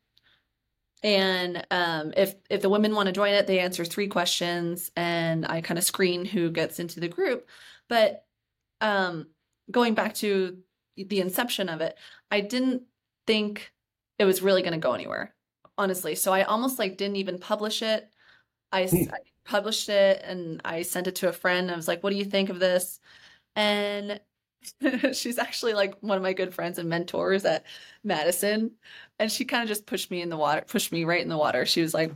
and 1.03 1.65
um, 1.71 2.13
if 2.17 2.35
if 2.51 2.61
the 2.61 2.69
women 2.69 2.95
want 2.95 3.07
to 3.07 3.13
join 3.13 3.35
it, 3.35 3.47
they 3.47 3.61
answer 3.61 3.85
three 3.85 4.09
questions, 4.09 4.91
and 4.97 5.47
I 5.47 5.61
kind 5.61 5.79
of 5.79 5.85
screen 5.85 6.25
who 6.25 6.51
gets 6.51 6.81
into 6.81 7.01
the 7.01 7.09
group. 7.09 7.49
But 7.89 8.25
um, 8.81 9.29
going 9.71 9.95
back 9.95 10.15
to 10.17 10.59
the 10.97 11.21
inception 11.21 11.69
of 11.69 11.81
it, 11.81 11.97
I 12.31 12.41
didn't 12.41 12.83
think 13.27 13.73
it 14.19 14.25
was 14.25 14.43
really 14.43 14.63
going 14.63 14.73
to 14.73 14.79
go 14.79 14.93
anywhere, 14.93 15.35
honestly. 15.77 16.15
So 16.17 16.33
I 16.33 16.43
almost 16.43 16.79
like 16.79 16.97
didn't 16.97 17.17
even 17.17 17.39
publish 17.39 17.83
it. 17.83 18.11
I, 18.73 18.87
hmm. 18.87 19.05
I 19.13 19.19
published 19.45 19.89
it 19.89 20.23
and 20.25 20.61
I 20.65 20.83
sent 20.83 21.07
it 21.07 21.17
to 21.17 21.29
a 21.29 21.33
friend. 21.33 21.71
I 21.71 21.77
was 21.77 21.89
like, 21.89 22.03
"What 22.03 22.11
do 22.11 22.17
you 22.17 22.25
think 22.25 22.51
of 22.51 22.59
this?" 22.59 22.99
And 23.55 24.21
she's 25.13 25.39
actually 25.39 25.75
like 25.75 25.95
one 26.01 26.17
of 26.17 26.23
my 26.23 26.33
good 26.33 26.55
friends 26.55 26.79
and 26.79 26.89
mentors 26.89 27.45
at 27.45 27.65
Madison. 28.05 28.73
And 29.19 29.31
she 29.31 29.45
kind 29.45 29.63
of 29.63 29.69
just 29.69 29.87
pushed 29.87 30.11
me 30.11 30.23
in 30.23 30.29
the 30.29 30.37
water, 30.37 30.65
pushed 30.67 30.93
me 30.93 31.05
right 31.05 31.23
in 31.23 31.29
the 31.29 31.37
water. 31.37 31.67
She 31.67 31.83
was 31.83 31.95
like, 31.95 32.13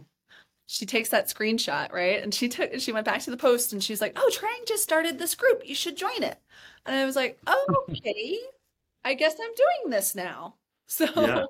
she 0.66 0.86
takes 0.86 1.10
that 1.10 1.28
screenshot, 1.28 1.92
right? 1.92 2.22
And 2.22 2.32
she 2.32 2.48
took 2.48 2.72
and 2.72 2.80
she 2.80 2.92
went 2.92 3.04
back 3.04 3.20
to 3.22 3.30
the 3.30 3.36
post 3.36 3.72
and 3.72 3.82
she's 3.82 4.00
like, 4.00 4.14
Oh, 4.16 4.30
Trang 4.32 4.66
just 4.66 4.82
started 4.82 5.18
this 5.18 5.34
group. 5.34 5.62
You 5.64 5.74
should 5.74 5.96
join 5.96 6.22
it. 6.22 6.38
And 6.86 6.96
I 6.96 7.04
was 7.04 7.16
like, 7.16 7.38
oh, 7.46 7.84
okay. 7.90 8.38
I 9.04 9.14
guess 9.14 9.34
I'm 9.40 9.54
doing 9.54 9.90
this 9.90 10.14
now. 10.14 10.54
So 10.88 11.06
yeah. 11.16 11.44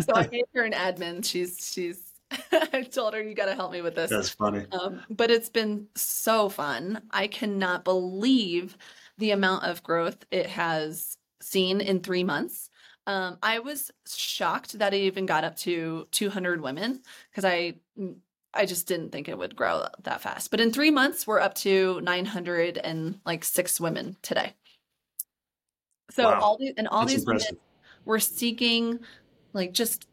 so 0.00 0.14
I 0.14 0.26
gave 0.26 0.44
her 0.54 0.62
an 0.62 0.72
admin. 0.72 1.22
She's 1.22 1.70
she's 1.70 2.08
I 2.52 2.88
told 2.90 3.12
her 3.12 3.22
you 3.22 3.34
got 3.34 3.46
to 3.46 3.54
help 3.54 3.72
me 3.72 3.82
with 3.82 3.94
this. 3.94 4.08
That's 4.08 4.30
funny. 4.30 4.66
Um, 4.72 5.02
but 5.10 5.30
it's 5.30 5.48
been 5.50 5.88
so 5.94 6.48
fun. 6.48 7.02
I 7.10 7.26
cannot 7.26 7.84
believe 7.84 8.78
the 9.18 9.32
amount 9.32 9.64
of 9.64 9.82
growth 9.82 10.24
it 10.30 10.46
has 10.46 11.18
seen 11.40 11.80
in 11.80 12.00
three 12.00 12.24
months. 12.24 12.70
Um, 13.06 13.38
I 13.42 13.58
was 13.60 13.90
shocked 14.06 14.78
that 14.78 14.94
it 14.94 14.98
even 14.98 15.26
got 15.26 15.44
up 15.44 15.56
to 15.58 16.06
200 16.10 16.60
women 16.60 17.02
because 17.30 17.44
I 17.44 17.74
I 18.54 18.66
just 18.66 18.86
didn't 18.86 19.12
think 19.12 19.28
it 19.28 19.38
would 19.38 19.56
grow 19.56 19.86
that 20.02 20.20
fast. 20.20 20.50
But 20.50 20.60
in 20.60 20.72
three 20.72 20.90
months, 20.90 21.26
we're 21.26 21.40
up 21.40 21.54
to 21.56 22.00
900 22.00 22.78
and 22.78 23.20
like 23.24 23.44
six 23.44 23.80
women 23.80 24.16
today. 24.22 24.54
So 26.10 26.24
wow. 26.24 26.40
all 26.40 26.58
these 26.58 26.72
and 26.76 26.88
all 26.88 27.00
That's 27.00 27.12
these 27.12 27.22
impressive. 27.22 27.50
women 27.50 27.60
were 28.04 28.20
seeking 28.20 29.00
like 29.52 29.72
just 29.72 30.06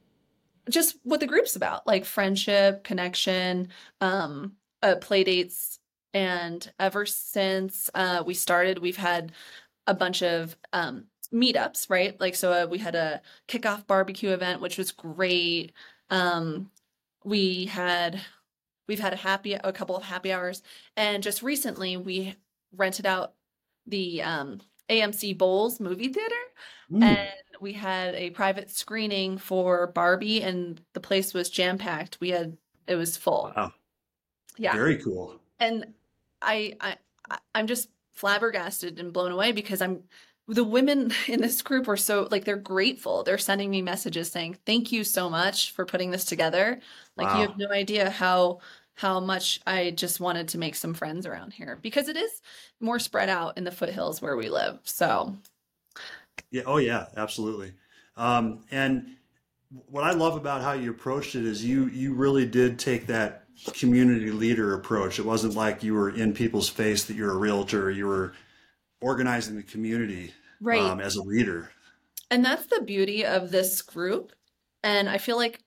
just 0.70 0.98
what 1.04 1.20
the 1.20 1.28
group's 1.28 1.56
about, 1.56 1.86
like 1.86 2.06
friendship, 2.06 2.84
connection, 2.84 3.70
um, 4.02 4.54
uh, 4.82 4.96
play 4.96 5.24
dates, 5.24 5.80
and 6.16 6.72
ever 6.80 7.06
since 7.06 7.90
uh, 7.94 8.24
we 8.26 8.34
started, 8.34 8.80
we've 8.80 8.96
had 8.96 9.34
a 9.86 9.94
bunch 9.94 10.24
of 10.24 10.56
um, 10.72 11.08
meetups, 11.34 11.90
right? 11.90 12.20
Like, 12.22 12.36
so 12.36 12.54
uh, 12.54 12.68
we 12.68 12.78
had 12.78 12.96
a 12.96 13.22
kickoff 13.50 13.86
barbecue 13.86 14.30
event, 14.30 14.62
which 14.62 14.78
was 14.78 14.94
great. 14.94 15.74
Um, 16.10 16.72
we 17.26 17.66
had, 17.66 18.22
we've 18.88 19.02
had 19.02 19.12
a 19.12 19.18
happy, 19.18 19.56
a 19.56 19.74
couple 19.74 19.98
of 19.98 20.04
happy 20.04 20.32
hours. 20.32 20.64
And 20.96 21.22
just 21.22 21.44
recently, 21.44 21.98
we 21.98 22.36
rented 22.74 23.06
out 23.06 23.34
the 23.86 24.22
um, 24.22 24.62
AMC 24.90 25.38
Bowles 25.38 25.82
movie 25.82 26.14
theater. 26.14 26.34
Mm. 26.90 27.04
And 27.04 27.30
we 27.60 27.74
had 27.74 28.16
a 28.16 28.30
private 28.30 28.72
screening 28.72 29.38
for 29.38 29.88
Barbie, 29.88 30.44
and 30.44 30.80
the 30.94 31.02
place 31.02 31.34
was 31.34 31.50
jam 31.50 31.78
packed. 31.78 32.20
We 32.22 32.30
had, 32.30 32.56
it 32.88 32.96
was 32.96 33.18
full. 33.18 33.52
Wow. 33.54 33.74
Yeah. 34.56 34.72
Very 34.72 34.96
cool. 34.96 35.42
And 35.60 35.94
I, 36.46 36.74
I 36.80 37.38
I'm 37.54 37.68
just 37.68 37.90
flabbergasted 38.14 39.00
and 39.00 39.12
blown 39.12 39.32
away 39.32 39.52
because 39.52 39.82
I'm 39.82 40.04
the 40.48 40.64
women 40.64 41.12
in 41.28 41.42
this 41.42 41.62
group 41.62 41.88
are 41.88 41.98
so 41.98 42.28
like 42.32 42.46
they're 42.46 42.58
grateful. 42.58 43.24
They're 43.24 43.38
sending 43.38 43.70
me 43.70 43.82
messages 43.82 44.32
saying, 44.32 44.58
"Thank 44.66 44.92
you 44.92 45.04
so 45.04 45.30
much 45.30 45.72
for 45.72 45.86
putting 45.86 46.12
this 46.12 46.26
together." 46.26 46.80
Like 47.18 47.28
wow. 47.28 47.42
you 47.42 47.48
have 47.48 47.58
no 47.58 47.70
idea 47.70 48.10
how 48.10 48.60
how 48.96 49.20
much 49.20 49.60
I 49.68 49.92
just 49.92 50.20
wanted 50.22 50.48
to 50.50 50.58
make 50.58 50.76
some 50.76 50.94
friends 50.94 51.26
around 51.26 51.52
here 51.52 51.78
because 51.82 52.08
it 52.08 52.16
is 52.16 52.42
more 52.80 53.00
spread 53.00 53.28
out 53.28 53.58
in 53.58 53.66
the 53.66 53.72
foothills 53.72 54.22
where 54.22 54.38
we 54.38 54.50
live. 54.50 54.80
So 54.84 55.36
Yeah, 56.52 56.64
oh 56.66 56.78
yeah, 56.78 57.08
absolutely. 57.18 57.74
Um 58.16 58.64
and 58.72 59.16
what 59.88 60.06
I 60.06 60.12
love 60.12 60.38
about 60.38 60.62
how 60.62 60.74
you 60.74 60.92
approached 60.92 61.36
it 61.36 61.46
is 61.46 61.64
you 61.64 61.88
you 61.88 62.14
really 62.14 62.46
did 62.46 62.80
take 62.80 63.08
that 63.08 63.45
community 63.74 64.32
leader 64.32 64.74
approach. 64.74 65.20
It 65.20 65.26
wasn't 65.26 65.56
like 65.56 65.84
you 65.84 65.94
were 65.94 66.10
in 66.10 66.34
people's 66.34 66.70
face 66.70 67.06
that 67.06 67.16
you're 67.16 67.34
a 67.34 67.38
realtor. 67.38 67.92
You 67.92 68.08
were 68.08 68.34
organizing 69.02 69.56
the 69.56 69.64
community 69.64 70.34
right. 70.62 70.82
um, 70.82 71.00
as 71.00 71.16
a 71.16 71.24
leader. 71.24 71.72
And 72.32 72.44
that's 72.44 72.66
the 72.66 72.82
beauty 72.82 73.26
of 73.26 73.52
this 73.52 73.82
group. 73.82 74.32
And 74.84 75.10
I 75.10 75.18
feel 75.18 75.38
like 75.38 75.62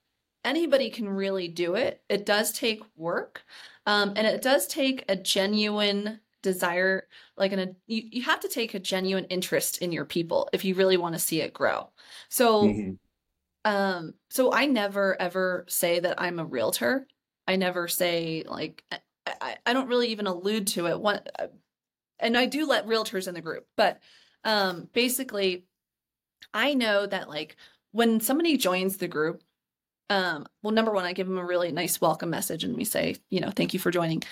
anybody 0.45 0.91
can 0.91 1.09
really 1.09 1.49
do 1.49 1.75
it. 1.75 2.03
It 2.09 2.27
does 2.27 2.53
take 2.53 2.83
work. 2.97 3.43
Um, 3.87 4.13
and 4.17 4.27
it 4.27 4.43
does 4.43 4.67
take 4.67 5.05
a 5.09 5.17
genuine 5.17 6.21
desire, 6.43 7.09
like 7.37 7.53
an, 7.53 7.59
a, 7.59 7.67
you, 7.87 8.03
you 8.11 8.23
have 8.23 8.41
to 8.41 8.49
take 8.49 8.75
a 8.75 8.79
genuine 8.79 9.25
interest 9.27 9.79
in 9.79 9.93
your 9.93 10.05
people 10.05 10.49
if 10.53 10.65
you 10.65 10.75
really 10.75 10.97
want 10.97 11.15
to 11.15 11.21
see 11.21 11.41
it 11.41 11.53
grow. 11.53 11.91
So, 12.29 12.65
mm-hmm. 12.65 13.71
um, 13.71 14.15
so 14.31 14.53
I 14.53 14.67
never 14.67 15.21
ever 15.21 15.65
say 15.69 16.01
that 16.01 16.21
I'm 16.21 16.39
a 16.39 16.45
realtor. 16.45 17.07
I 17.49 17.57
never 17.57 17.89
say 17.89 18.45
like 18.47 18.85
I, 19.27 19.57
I 19.67 19.73
don't 19.73 19.89
really 19.89 20.09
even 20.09 20.27
allude 20.27 20.69
to 20.69 20.87
it. 20.87 21.01
Uh, 21.39 21.47
and 22.21 22.37
I 22.37 22.47
do 22.47 22.67
let 22.67 22.87
realtors 22.87 23.27
in 23.27 23.35
the 23.35 23.41
group, 23.41 23.67
but 23.77 24.01
um, 24.45 24.89
basically, 24.93 25.65
I 26.53 26.75
know 26.75 27.07
that 27.07 27.29
like 27.29 27.57
when 27.93 28.21
somebody 28.21 28.57
joins 28.57 28.99
the 28.99 29.09
group, 29.09 29.43
um, 30.11 30.47
well, 30.63 30.75
number 30.75 30.93
one, 30.93 31.05
I 31.05 31.13
give 31.13 31.27
them 31.27 31.39
a 31.39 31.45
really 31.45 31.73
nice 31.73 32.01
welcome 32.01 32.31
message, 32.31 32.65
and 32.65 32.77
we 32.77 32.85
say, 32.85 33.17
you 33.31 33.41
know, 33.41 33.51
thank 33.51 33.73
you 33.75 33.81
for 33.81 33.91
joining. 33.91 34.23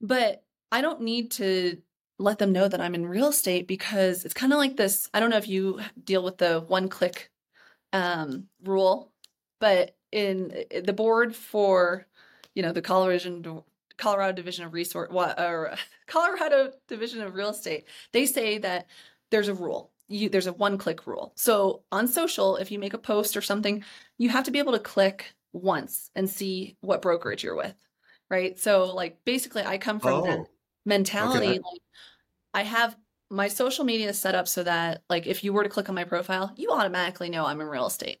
But 0.00 0.42
I 0.70 0.80
don't 0.80 1.02
need 1.02 1.32
to 1.32 1.80
let 2.18 2.38
them 2.38 2.52
know 2.52 2.68
that 2.68 2.80
I'm 2.80 2.94
in 2.94 3.06
real 3.06 3.28
estate 3.28 3.66
because 3.66 4.24
it's 4.24 4.34
kind 4.34 4.52
of 4.52 4.58
like 4.58 4.76
this. 4.76 5.08
I 5.12 5.20
don't 5.20 5.30
know 5.30 5.38
if 5.38 5.48
you 5.48 5.80
deal 6.02 6.22
with 6.22 6.38
the 6.38 6.60
one 6.60 6.88
click 6.88 7.30
um, 7.92 8.48
rule, 8.64 9.12
but 9.60 9.96
in 10.12 10.64
the 10.84 10.92
board 10.92 11.34
for 11.34 12.06
you 12.54 12.62
know 12.62 12.72
the 12.72 12.82
Colorado 12.82 13.64
Colorado 13.98 14.32
Division 14.34 14.64
of 14.64 14.72
Resource 14.72 15.08
or 15.12 15.74
Colorado 16.06 16.72
Division 16.88 17.22
of 17.22 17.34
Real 17.34 17.50
Estate, 17.50 17.84
they 18.12 18.26
say 18.26 18.58
that 18.58 18.86
there's 19.30 19.48
a 19.48 19.54
rule. 19.54 19.90
you 20.08 20.28
there's 20.28 20.46
a 20.46 20.52
one 20.52 20.78
click 20.78 21.06
rule. 21.06 21.32
So 21.36 21.82
on 21.92 22.08
social, 22.08 22.56
if 22.56 22.70
you 22.70 22.78
make 22.78 22.94
a 22.94 22.98
post 22.98 23.36
or 23.36 23.42
something, 23.42 23.84
you 24.18 24.28
have 24.30 24.44
to 24.44 24.50
be 24.50 24.58
able 24.58 24.72
to 24.72 24.78
click 24.78 25.34
once 25.52 26.10
and 26.14 26.28
see 26.28 26.76
what 26.80 27.02
brokerage 27.02 27.42
you're 27.44 27.54
with. 27.56 27.74
Right. 28.30 28.58
So 28.58 28.84
like 28.94 29.18
basically 29.24 29.62
I 29.62 29.78
come 29.78 30.00
from 30.00 30.22
that 30.24 30.38
Oh, 30.40 30.46
mentality. 30.86 31.46
okay. 31.48 31.58
Like 31.58 31.82
I 32.54 32.62
have 32.64 32.96
my 33.30 33.48
social 33.48 33.84
media 33.84 34.12
set 34.14 34.34
up 34.34 34.48
so 34.48 34.62
that 34.62 35.02
like 35.10 35.26
if 35.26 35.44
you 35.44 35.52
were 35.52 35.62
to 35.64 35.68
click 35.70 35.88
on 35.88 35.94
my 35.94 36.04
profile, 36.04 36.52
you 36.56 36.70
automatically 36.70 37.30
know 37.30 37.46
I'm 37.46 37.60
in 37.60 37.66
real 37.66 37.86
estate. 37.86 38.20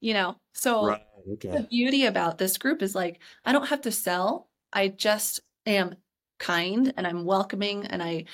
You 0.00 0.14
know? 0.14 0.36
So 0.54 0.86
Right. 0.86 1.06
the 1.26 1.66
beauty 1.70 2.06
about 2.06 2.38
this 2.38 2.58
group 2.58 2.82
is 2.82 2.94
like 2.94 3.20
I 3.44 3.52
don't 3.52 3.68
have 3.68 3.82
to 3.82 3.92
sell. 3.92 4.48
I 4.72 4.88
just 4.88 5.40
am 5.66 5.96
kind 6.38 6.92
and 6.96 7.06
I'm 7.06 7.24
welcoming 7.24 7.86
and 7.86 8.02
I 8.02 8.24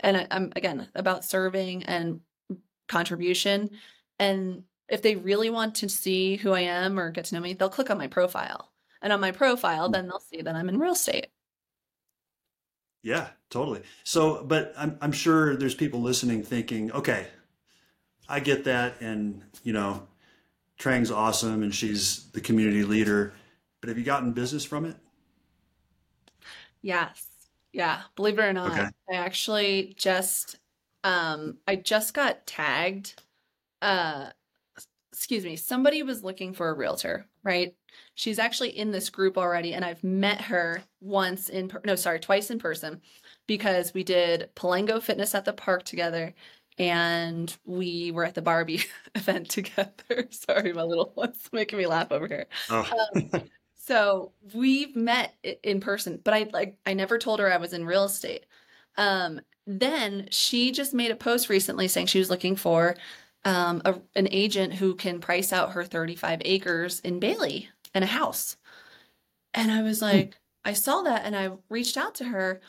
and 0.00 0.16
I, 0.16 0.26
I'm 0.30 0.52
again 0.54 0.88
about 0.94 1.24
serving 1.24 1.84
and 1.84 2.20
contribution. 2.88 3.70
And 4.18 4.64
if 4.88 5.02
they 5.02 5.16
really 5.16 5.50
want 5.50 5.76
to 5.76 5.88
see 5.88 6.36
who 6.36 6.52
I 6.52 6.60
am 6.60 6.98
or 6.98 7.10
get 7.10 7.26
to 7.26 7.34
know 7.34 7.40
me, 7.40 7.52
they'll 7.52 7.68
click 7.68 7.90
on 7.90 7.98
my 7.98 8.06
profile. 8.06 8.72
And 9.00 9.12
on 9.12 9.20
my 9.20 9.30
profile, 9.30 9.86
hmm. 9.86 9.92
then 9.92 10.06
they'll 10.08 10.20
see 10.20 10.42
that 10.42 10.56
I'm 10.56 10.68
in 10.68 10.78
real 10.78 10.92
estate. 10.92 11.28
Yeah, 13.02 13.28
totally. 13.48 13.82
So, 14.02 14.44
but 14.44 14.74
I'm 14.76 14.98
I'm 15.00 15.12
sure 15.12 15.56
there's 15.56 15.74
people 15.74 16.02
listening 16.02 16.42
thinking, 16.42 16.90
okay, 16.92 17.28
I 18.28 18.40
get 18.40 18.64
that, 18.64 19.00
and 19.00 19.42
you 19.62 19.72
know, 19.72 20.08
Trang's 20.78 21.10
awesome, 21.10 21.62
and 21.62 21.74
she's 21.74 22.30
the 22.30 22.40
community 22.40 22.84
leader. 22.84 23.32
But 23.80 23.88
have 23.88 23.98
you 23.98 24.04
gotten 24.04 24.32
business 24.32 24.64
from 24.64 24.84
it? 24.84 24.96
Yes. 26.82 27.26
Yeah. 27.72 28.02
Believe 28.16 28.38
it 28.38 28.42
or 28.42 28.48
Okay. 28.48 28.54
not, 28.54 28.94
I 29.10 29.14
actually 29.16 29.94
just 29.96 30.56
um 31.04 31.58
I 31.66 31.76
just 31.76 32.14
got 32.14 32.46
tagged. 32.46 33.20
Uh 33.82 34.30
excuse 35.12 35.44
me, 35.44 35.56
somebody 35.56 36.04
was 36.04 36.22
looking 36.22 36.52
for 36.52 36.68
a 36.68 36.74
realtor, 36.74 37.26
right? 37.42 37.74
She's 38.14 38.38
actually 38.38 38.76
in 38.78 38.92
this 38.92 39.10
group 39.10 39.36
already 39.36 39.74
and 39.74 39.84
I've 39.84 40.04
met 40.04 40.40
her 40.42 40.82
once 41.00 41.48
in 41.48 41.68
per- 41.68 41.82
no, 41.84 41.96
sorry, 41.96 42.20
twice 42.20 42.50
in 42.50 42.58
person 42.60 43.00
because 43.48 43.92
we 43.94 44.04
did 44.04 44.50
Palengo 44.54 45.00
Fitness 45.02 45.34
at 45.34 45.44
the 45.44 45.52
park 45.52 45.82
together 45.84 46.34
and 46.78 47.54
we 47.64 48.10
were 48.10 48.24
at 48.24 48.34
the 48.34 48.42
Barbie 48.42 48.82
event 49.14 49.48
together. 49.50 50.28
Sorry, 50.30 50.72
my 50.72 50.82
little 50.82 51.12
one's 51.16 51.48
making 51.52 51.78
me 51.78 51.86
laugh 51.86 52.12
over 52.12 52.26
here. 52.26 52.46
Oh, 52.70 52.86
Um, 53.14 53.42
so 53.74 54.32
we've 54.54 54.94
met 54.94 55.34
in 55.62 55.80
person, 55.80 56.20
but 56.22 56.34
I 56.34 56.48
like 56.52 56.76
I 56.86 56.94
never 56.94 57.18
told 57.18 57.40
her 57.40 57.52
I 57.52 57.56
was 57.56 57.72
in 57.72 57.86
real 57.86 58.04
estate. 58.04 58.46
Um, 58.96 59.40
then 59.66 60.28
she 60.30 60.72
just 60.72 60.94
made 60.94 61.10
a 61.10 61.16
post 61.16 61.48
recently 61.48 61.88
saying 61.88 62.06
she 62.06 62.18
was 62.18 62.30
looking 62.30 62.56
for 62.56 62.96
um, 63.44 63.82
a, 63.84 63.94
an 64.16 64.28
agent 64.30 64.74
who 64.74 64.94
can 64.94 65.20
price 65.20 65.52
out 65.52 65.72
her 65.72 65.84
35 65.84 66.42
acres 66.44 67.00
in 67.00 67.20
Bailey 67.20 67.68
and 67.94 68.02
a 68.04 68.08
house. 68.08 68.56
And 69.54 69.70
I 69.70 69.82
was 69.82 70.02
like, 70.02 70.36
I 70.64 70.72
saw 70.72 71.02
that 71.02 71.24
and 71.24 71.36
I 71.36 71.50
reached 71.70 71.96
out 71.96 72.16
to 72.16 72.24
her, 72.24 72.60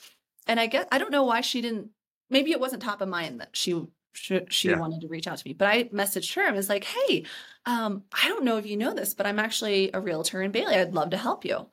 and 0.47 0.59
I 0.59 0.67
guess 0.67 0.87
I 0.91 0.97
don't 0.97 1.11
know 1.11 1.23
why 1.23 1.41
she 1.41 1.61
didn't. 1.61 1.89
Maybe 2.29 2.51
it 2.51 2.59
wasn't 2.59 2.81
top 2.81 3.01
of 3.01 3.09
mind 3.09 3.41
that 3.41 3.49
she 3.53 3.87
she, 4.13 4.41
she 4.49 4.69
yeah. 4.69 4.79
wanted 4.79 5.01
to 5.01 5.07
reach 5.07 5.27
out 5.27 5.37
to 5.37 5.47
me, 5.47 5.53
but 5.53 5.67
I 5.67 5.83
messaged 5.85 6.33
her 6.35 6.45
and 6.45 6.55
was 6.55 6.69
like, 6.69 6.83
Hey, 6.83 7.25
um, 7.65 8.03
I 8.11 8.27
don't 8.27 8.43
know 8.43 8.57
if 8.57 8.65
you 8.65 8.77
know 8.77 8.93
this, 8.93 9.13
but 9.13 9.25
I'm 9.25 9.39
actually 9.39 9.91
a 9.93 10.01
realtor 10.01 10.41
in 10.41 10.51
Bailey. 10.51 10.75
I'd 10.75 10.93
love 10.93 11.11
to 11.11 11.17
help 11.17 11.45
you. 11.45 11.67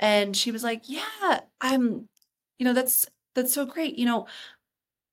And 0.00 0.36
she 0.36 0.50
was 0.50 0.62
like, 0.62 0.82
Yeah, 0.88 1.40
I'm, 1.60 2.08
you 2.58 2.64
know, 2.64 2.72
that's 2.72 3.08
that's 3.34 3.52
so 3.52 3.66
great. 3.66 3.98
You 3.98 4.06
know, 4.06 4.26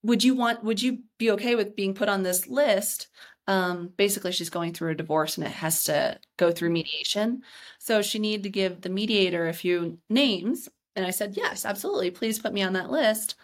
would 0.03 0.23
you 0.23 0.35
want 0.35 0.63
would 0.63 0.81
you 0.81 0.99
be 1.17 1.31
okay 1.31 1.55
with 1.55 1.75
being 1.75 1.93
put 1.93 2.09
on 2.09 2.23
this 2.23 2.47
list? 2.47 3.07
Um, 3.47 3.91
basically 3.95 4.31
she's 4.31 4.49
going 4.49 4.73
through 4.73 4.91
a 4.91 4.95
divorce 4.95 5.37
and 5.37 5.45
it 5.45 5.53
has 5.53 5.83
to 5.85 6.19
go 6.37 6.51
through 6.51 6.71
mediation. 6.71 7.43
So 7.79 8.01
she 8.01 8.19
needed 8.19 8.43
to 8.43 8.49
give 8.49 8.81
the 8.81 8.89
mediator 8.89 9.47
a 9.47 9.53
few 9.53 9.99
names. 10.09 10.67
And 10.95 11.05
I 11.05 11.11
said, 11.11 11.35
Yes, 11.37 11.65
absolutely. 11.65 12.11
Please 12.11 12.39
put 12.39 12.53
me 12.53 12.63
on 12.63 12.73
that 12.73 12.91
list. 12.91 13.35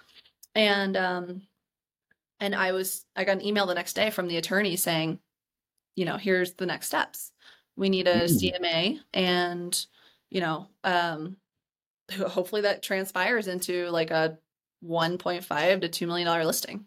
And 0.55 0.97
um 0.97 1.41
and 2.41 2.53
I 2.55 2.73
was 2.73 3.05
I 3.15 3.23
got 3.23 3.37
an 3.37 3.45
email 3.45 3.65
the 3.65 3.75
next 3.75 3.93
day 3.93 4.09
from 4.09 4.27
the 4.27 4.35
attorney 4.37 4.75
saying, 4.75 5.19
you 5.95 6.03
know, 6.05 6.17
here's 6.17 6.53
the 6.55 6.65
next 6.65 6.87
steps. 6.87 7.31
We 7.77 7.87
need 7.89 8.07
a 8.07 8.25
Mm, 8.25 8.41
CMA 8.59 8.99
and, 9.13 9.85
you 10.29 10.41
know, 10.41 10.67
um 10.83 11.37
hopefully 12.27 12.63
that 12.63 12.83
transpires 12.83 13.47
into 13.47 13.89
like 13.89 14.11
a 14.11 14.37
1.5 14.83 15.81
to 15.81 15.87
2 15.89 16.07
million 16.07 16.25
dollar 16.25 16.43
listing. 16.43 16.85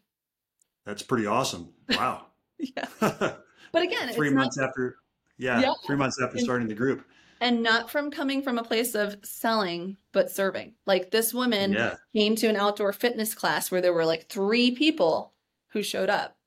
that's 0.84 1.02
pretty 1.02 1.26
awesome. 1.26 1.72
Wow. 1.88 2.26
Yeah. 2.58 2.86
But 3.72 3.82
again, 3.82 4.12
Three 4.12 4.28
it's 4.28 4.34
not 4.34 4.40
months 4.42 4.58
after, 4.58 4.96
yeah, 5.36 5.60
yeah. 5.60 5.72
three 5.84 5.96
months 5.96 6.20
after 6.22 6.38
starting 6.38 6.68
the 6.68 6.74
group. 6.76 7.04
and 7.40 7.60
not 7.62 7.90
from 7.90 8.10
coming 8.12 8.40
from 8.42 8.56
a 8.58 8.62
place 8.64 8.94
of 8.94 9.16
selling, 9.24 9.96
but 10.12 10.30
serving. 10.30 10.74
Like 10.86 11.10
this 11.10 11.34
woman 11.34 11.72
Yeah. 11.72 11.96
came 12.14 12.36
to 12.36 12.46
an 12.46 12.54
outdoor 12.56 12.92
fitness 12.92 13.34
class 13.34 13.70
where 13.72 13.80
there 13.80 13.92
were 13.92 14.06
like 14.06 14.28
three 14.28 14.70
people 14.76 15.33
who 15.74 15.82
showed 15.82 16.08
up 16.08 16.38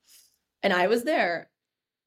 and 0.63 0.73
I 0.73 0.87
was 0.87 1.03
there. 1.03 1.51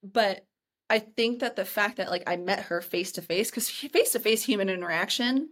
But 0.02 0.44
I 0.88 0.98
think 0.98 1.40
that 1.40 1.54
the 1.54 1.64
fact 1.64 1.98
that 1.98 2.10
like 2.10 2.24
I 2.26 2.36
met 2.36 2.64
her 2.64 2.80
face 2.80 3.12
to 3.12 3.22
face, 3.22 3.50
because 3.50 3.70
face 3.70 4.12
to 4.12 4.18
face 4.18 4.42
human 4.42 4.68
interaction 4.68 5.50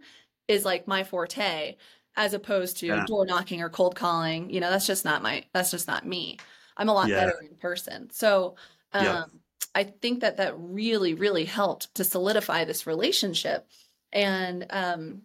is 0.49 0.65
like 0.65 0.87
my 0.87 1.05
forte, 1.05 1.77
as 2.17 2.33
opposed 2.33 2.77
to 2.79 2.87
Yeah. 2.87 3.05
door 3.05 3.25
knocking 3.25 3.61
or 3.61 3.69
cold 3.69 3.95
calling. 3.95 4.49
You 4.49 4.59
know, 4.59 4.69
that's 4.69 4.87
just 4.87 5.05
not 5.05 5.21
my, 5.23 5.45
that's 5.53 5.71
just 5.71 5.87
not 5.87 6.05
me. 6.05 6.37
I'm 6.75 6.89
a 6.89 6.93
lot 6.93 7.07
Yeah. 7.09 7.15
better 7.17 7.39
in 7.41 7.55
person. 7.57 8.09
So 8.09 8.55
Yeah. 8.93 9.23
um, 9.23 9.39
I 9.75 9.83
think 9.83 10.21
that 10.21 10.37
that 10.37 10.57
really, 10.57 11.13
really 11.13 11.45
helped 11.45 11.93
to 11.95 12.03
solidify 12.03 12.65
this 12.65 12.87
relationship. 12.87 13.67
And 14.11 14.65
um, 14.71 15.21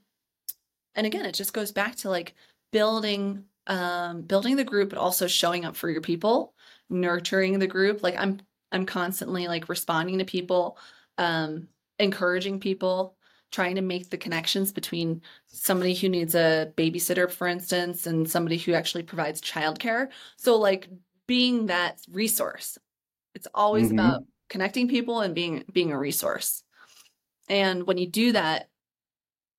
and 0.95 1.07
again, 1.07 1.25
it 1.25 1.33
just 1.35 1.53
goes 1.55 1.73
back 1.73 1.97
to 1.97 2.11
like 2.11 2.35
building 2.71 3.47
um, 3.67 4.23
building 4.23 4.57
the 4.57 4.65
group, 4.65 4.91
but 4.91 4.99
also 4.99 5.27
showing 5.27 5.65
up 5.65 5.77
for 5.77 5.91
your 5.91 6.01
people, 6.01 6.55
nurturing 6.91 7.59
the 7.59 7.67
group. 7.67 8.03
Like 8.03 8.17
I'm 8.19 8.41
I'm 8.73 8.87
constantly 8.87 9.47
like 9.49 9.69
responding 9.69 10.19
to 10.19 10.25
people, 10.25 10.79
um, 11.19 11.69
encouraging 11.99 12.61
people, 12.61 13.17
trying 13.53 13.77
to 13.77 13.83
make 13.83 14.11
the 14.11 14.19
connections 14.19 14.73
between 14.73 15.23
somebody 15.47 15.95
who 15.95 16.09
needs 16.09 16.35
a 16.35 16.73
babysitter, 16.77 17.31
for 17.31 17.47
instance, 17.47 18.07
and 18.07 18.29
somebody 18.29 18.59
who 18.59 18.75
actually 18.75 19.05
provides 19.05 19.41
childcare. 19.41 20.09
So 20.37 20.57
like 20.57 20.89
being 21.27 21.67
that 21.67 22.01
resource. 22.11 22.79
It's 23.35 23.49
always 23.55 23.91
hmm 23.91 23.93
about 23.93 24.25
connecting 24.49 24.89
people 24.89 25.21
and 25.21 25.35
being 25.35 25.65
being 25.73 25.93
a 25.93 25.99
resource. 25.99 26.63
And 27.49 27.87
when 27.87 27.99
you 27.99 28.09
do 28.09 28.33
that, 28.33 28.69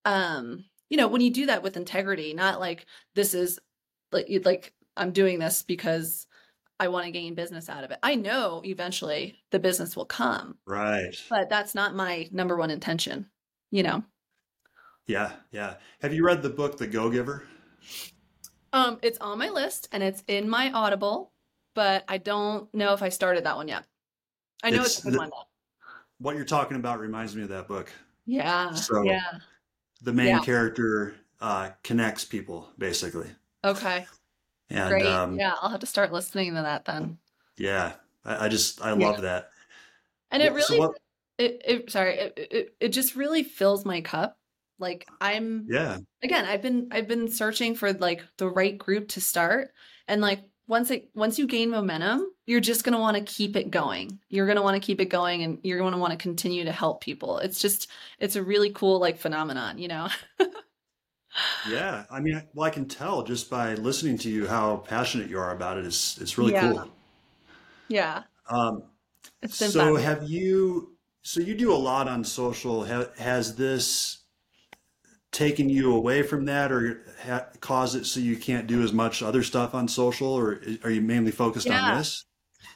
um, 0.06 0.65
you 0.89 0.98
know, 0.98 1.08
when 1.08 1.22
you 1.22 1.32
do 1.32 1.48
that 1.48 1.63
with 1.63 1.78
integrity, 1.78 2.34
not 2.34 2.60
like 2.60 2.86
this 3.15 3.34
is 3.34 3.60
like 4.15 4.28
like 4.45 4.73
I'm 4.97 5.12
doing 5.12 5.39
this 5.39 5.62
because 5.63 6.25
I 6.80 6.88
want 6.89 7.06
to 7.06 7.12
gain 7.12 7.36
business 7.36 7.69
out 7.69 7.84
of 7.84 7.91
it. 7.91 7.99
I 8.04 8.15
know 8.15 8.62
eventually 8.65 9.38
the 9.51 9.60
business 9.60 9.95
will 9.95 10.06
come, 10.06 10.58
Right. 10.65 11.15
but 11.30 11.49
that's 11.49 11.73
not 11.75 11.95
my 11.95 12.28
number 12.32 12.56
one 12.58 12.69
intention, 12.71 13.30
you 13.71 13.84
know. 13.84 14.04
Yeah. 15.08 15.32
Yeah. 15.51 15.75
Have 16.01 16.13
you 16.13 16.25
read 16.25 16.41
the 16.41 16.49
book, 16.49 16.78
The 16.78 16.88
Go 16.88 17.10
Giver? 17.10 17.43
Um, 18.73 18.99
it's 19.04 19.17
on 19.19 19.38
my 19.38 19.49
list 19.49 19.88
and 19.91 20.04
it's 20.04 20.23
in 20.28 20.49
my 20.49 20.71
Audible, 20.71 21.32
but 21.75 22.04
I 22.08 22.17
don't 22.17 22.73
know 22.73 22.93
if 22.93 23.01
I 23.01 23.10
started 23.10 23.45
that 23.45 23.56
one 23.56 23.67
yet. 23.69 23.86
I 24.63 24.71
know 24.71 24.82
it's 24.82 24.97
It's 24.97 24.99
a 24.99 25.04
good 25.04 25.13
the, 25.13 25.17
one 25.19 25.30
though. 25.30 25.43
what 26.19 26.36
you're 26.36 26.43
talking 26.43 26.75
about 26.78 26.99
reminds 26.99 27.36
me 27.36 27.43
of 27.43 27.49
that 27.49 27.67
book. 27.67 27.89
Yeah, 28.25 28.73
So 28.73 29.04
yeah. 29.04 29.38
the 30.01 30.12
main 30.13 30.28
Yeah. 30.28 30.39
character 30.41 31.15
uh, 31.39 31.69
connects 31.84 32.25
people 32.25 32.69
basically, 32.78 33.30
Okay. 33.65 34.08
and 34.69 35.01
Great. 35.01 35.04
um, 35.04 35.36
Yeah, 35.36 35.56
I'll 35.62 35.69
have 35.71 35.82
to 35.82 35.88
start 35.88 36.13
listening 36.13 36.56
to 36.56 36.62
that 36.63 36.86
then. 36.86 37.19
yeah, 37.58 37.95
I, 38.23 38.45
I 38.45 38.49
just 38.49 38.82
I 38.82 38.91
Yeah. 38.93 39.08
love 39.08 39.21
that. 39.21 39.49
And 40.32 40.41
it 40.43 40.54
Wh- 40.54 40.60
So 40.60 40.75
really 40.75 40.78
what? 40.78 40.97
it, 41.38 41.62
it 41.65 41.91
sorry, 41.91 42.17
it, 42.19 42.34
it 42.51 42.75
it 42.80 42.89
just 42.89 43.15
really 43.15 43.43
fills 43.43 43.86
my 43.86 44.01
cup. 44.01 44.38
Like 44.80 45.08
I'm 45.21 45.73
Yeah. 45.73 45.97
again, 46.23 46.45
I've 46.45 46.62
been 46.62 46.88
I've 46.91 47.08
been 47.08 47.28
searching 47.30 47.75
for 47.75 47.93
like 47.93 48.23
the 48.38 48.49
right 48.49 48.78
group 48.78 49.10
to 49.10 49.21
start 49.21 49.71
and 50.08 50.21
like 50.21 50.41
once 50.67 50.89
it 50.91 51.10
once 51.15 51.38
you 51.39 51.47
gain 51.47 51.69
momentum, 51.69 52.32
you're 52.47 52.60
just 52.62 52.84
going 52.84 52.93
to 52.93 52.99
want 52.99 53.17
to 53.17 53.23
keep 53.23 53.56
it 53.56 53.69
going. 53.71 54.19
You're 54.30 54.47
going 54.47 54.56
to 54.58 54.63
want 54.63 54.82
to 54.82 54.86
keep 54.86 54.99
it 54.99 55.06
going 55.06 55.43
and 55.43 55.60
you're 55.63 55.78
going 55.80 55.93
to 55.93 55.99
want 55.99 56.12
to 56.12 56.17
continue 56.17 56.63
to 56.65 56.71
help 56.71 57.01
people. 57.01 57.38
It's 57.39 57.60
just 57.62 57.89
it's 58.19 58.36
a 58.36 58.43
really 58.43 58.71
cool 58.71 58.99
like 58.99 59.17
phenomenon, 59.19 59.78
you 59.78 59.88
know. 59.88 60.10
Yeah, 61.63 62.06
I 62.10 62.19
mean, 62.21 62.41
well, 62.54 62.65
I 62.65 62.69
can 62.69 62.88
tell 62.88 63.24
just 63.24 63.50
by 63.50 63.74
listening 63.76 64.17
to 64.19 64.30
you 64.30 64.48
how 64.48 64.78
passionate 64.78 65.30
you 65.30 65.39
are 65.39 65.52
about 65.52 65.78
it. 65.78 65.86
It's 65.86 66.17
it's 66.19 66.38
really 66.38 66.54
Yeah. 66.54 66.62
cool. 66.74 66.89
Yeah. 67.88 68.24
Um, 68.50 68.84
so 69.48 69.95
fun. 69.95 70.04
have 70.04 70.24
you? 70.30 70.98
So 71.24 71.41
you 71.41 71.56
do 71.56 71.74
a 71.74 71.76
lot 71.78 72.08
on 72.08 72.24
social. 72.24 72.86
Ha, 72.86 73.08
has 73.17 73.56
this 73.56 74.24
taken 75.32 75.69
you 75.69 75.93
away 75.93 76.24
from 76.24 76.45
that, 76.45 76.71
or 76.71 77.04
ha, 77.24 77.45
caused 77.60 77.95
it 77.95 78.06
so 78.06 78.19
you 78.19 78.38
can't 78.38 78.67
do 78.67 78.82
as 78.82 78.93
much 78.93 79.21
other 79.21 79.43
stuff 79.43 79.74
on 79.76 79.88
social, 79.88 80.28
or 80.28 80.62
are 80.84 80.89
you 80.91 81.02
mainly 81.02 81.32
focused 81.32 81.69
on 81.69 81.95
this? 81.95 82.26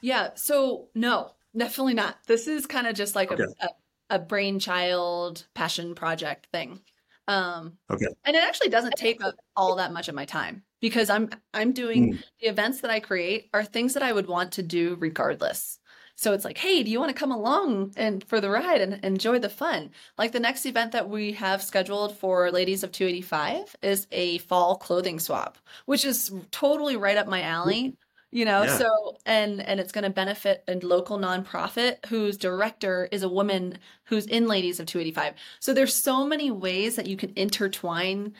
Yeah. 0.01 0.29
So 0.35 0.89
no, 0.95 1.31
definitely 1.55 1.93
not. 1.93 2.17
This 2.27 2.47
is 2.47 2.65
kind 2.65 2.87
of 2.87 2.95
just 2.95 3.15
like 3.15 3.31
Okay. 3.31 3.43
a, 3.61 3.65
a 3.65 3.69
a 4.11 4.19
brainchild 4.19 5.45
passion 5.53 5.93
project 5.93 6.47
thing. 6.51 6.81
Um, 7.29 7.77
Okay. 7.91 8.07
and 8.25 8.35
it 8.35 8.43
actually 8.43 8.69
doesn't 8.69 8.95
take 8.97 9.23
up 9.23 9.35
all 9.55 9.75
that 9.77 9.93
much 9.93 10.09
of 10.09 10.15
my 10.15 10.25
time 10.25 10.63
because 10.81 11.09
I'm 11.09 11.29
I'm 11.53 11.73
doing 11.73 12.09
Mm. 12.11 12.23
the 12.41 12.47
events 12.47 12.81
that 12.81 12.91
I 12.91 12.99
create 12.99 13.49
are 13.53 13.63
things 13.63 13.93
that 13.93 14.03
I 14.03 14.11
would 14.13 14.27
want 14.27 14.51
to 14.53 14.63
do 14.63 14.97
regardless. 14.99 15.79
So 16.15 16.33
it's 16.33 16.43
like, 16.45 16.57
hey, 16.57 16.83
do 16.83 16.91
you 16.91 16.99
want 16.99 17.09
to 17.11 17.17
come 17.19 17.31
along 17.31 17.93
and 17.95 18.23
for 18.25 18.41
the 18.41 18.49
ride 18.49 18.81
and 18.81 19.03
enjoy 19.05 19.39
the 19.39 19.49
fun? 19.49 19.91
Like 20.17 20.33
the 20.33 20.39
next 20.41 20.65
event 20.65 20.91
that 20.91 21.09
we 21.09 21.31
have 21.33 21.63
scheduled 21.63 22.17
for 22.17 22.51
Ladies 22.51 22.83
of 22.83 22.91
285 22.91 23.75
is 23.81 24.05
a 24.11 24.39
fall 24.39 24.75
clothing 24.77 25.19
swap, 25.19 25.57
which 25.85 26.03
is 26.05 26.31
totally 26.51 26.97
right 26.97 27.17
up 27.17 27.27
my 27.27 27.41
alley. 27.43 27.95
You 28.31 28.45
know, 28.45 28.65
Yeah. 28.65 28.67
so 28.67 29.17
and 29.25 29.59
and 29.61 29.79
it's 29.79 29.91
going 29.91 30.03
to 30.03 30.09
benefit 30.11 30.63
a 30.67 30.75
local 30.75 31.17
nonprofit 31.17 32.05
whose 32.05 32.37
director 32.37 33.09
is 33.11 33.23
a 33.23 33.29
woman 33.29 33.79
who's 34.05 34.27
in 34.27 34.47
Ladies 34.47 34.79
of 34.79 34.85
285. 34.85 35.33
So 35.59 35.73
there's 35.73 35.95
so 35.95 36.25
many 36.27 36.51
ways 36.51 36.95
that 36.95 37.07
you 37.07 37.17
can 37.17 37.33
intertwine 37.35 38.35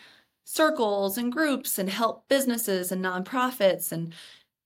circles 0.46 1.18
and 1.18 1.32
groups 1.32 1.80
and 1.80 1.90
help 1.90 2.28
businesses 2.28 2.92
and 2.92 3.04
nonprofits 3.04 3.92
and 3.92 4.14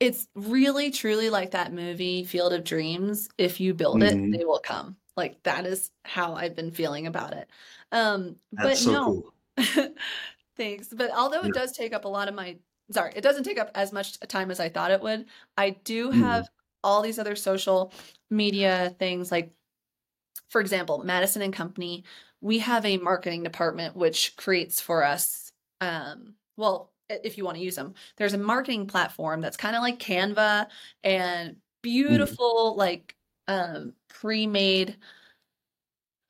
it's 0.01 0.27
really 0.35 0.91
truly 0.91 1.29
like 1.29 1.51
that 1.51 1.73
movie 1.73 2.25
Field 2.25 2.53
of 2.53 2.63
Dreams. 2.65 3.29
If 3.37 3.59
you 3.61 3.73
build 3.73 4.03
Mhm. 4.03 4.03
it, 4.03 4.25
they 4.31 4.43
will 4.45 4.59
come. 4.59 4.97
Like 5.17 5.41
that 5.43 5.65
is 5.65 5.91
how 6.05 6.33
I've 6.35 6.55
been 6.55 6.71
feeling 6.71 7.07
about 7.07 7.33
it. 7.33 7.49
Um, 7.93 8.37
but 8.51 8.79
so 8.79 8.97
no, 8.97 8.99
cool. 8.99 9.33
thanks. 10.57 10.89
But 10.93 11.11
although 11.11 11.43
Yeah. 11.43 11.49
it 11.49 11.53
does 11.53 11.71
take 11.73 11.93
up 11.93 12.05
a 12.05 12.09
lot 12.09 12.27
of 12.27 12.35
my, 12.35 12.59
sorry, 12.91 13.13
it 13.15 13.21
doesn't 13.21 13.43
take 13.43 13.59
up 13.59 13.71
as 13.75 13.91
much 13.93 14.19
time 14.21 14.51
as 14.51 14.59
I 14.59 14.69
thought 14.69 14.91
it 14.91 15.01
would. 15.01 15.27
I 15.57 15.71
do 15.71 16.11
Mhm. 16.11 16.11
have 16.11 16.49
all 16.83 17.01
these 17.01 17.19
other 17.19 17.35
social 17.35 17.93
media 18.29 18.95
things 18.99 19.31
like 19.31 19.53
for 20.49 20.61
example, 20.61 21.03
Madison 21.03 21.41
and 21.41 21.53
Company, 21.53 22.03
we 22.41 22.59
have 22.59 22.85
a 22.85 22.97
marketing 22.97 23.43
department 23.43 23.95
which 23.95 24.35
creates 24.37 24.81
for 24.81 25.03
us 25.03 25.51
um 25.81 26.35
well, 26.57 26.93
if 27.09 27.37
you 27.37 27.45
want 27.45 27.57
to 27.57 27.63
use 27.63 27.75
them. 27.75 27.95
There's 28.17 28.33
a 28.33 28.37
marketing 28.37 28.87
platform 28.87 29.41
that's 29.41 29.57
kind 29.57 29.75
of 29.75 29.81
like 29.81 29.99
Canva 29.99 30.69
and 31.03 31.57
beautiful 31.83 32.75
like 32.77 33.17
um 33.47 33.95
pre-made 34.09 34.97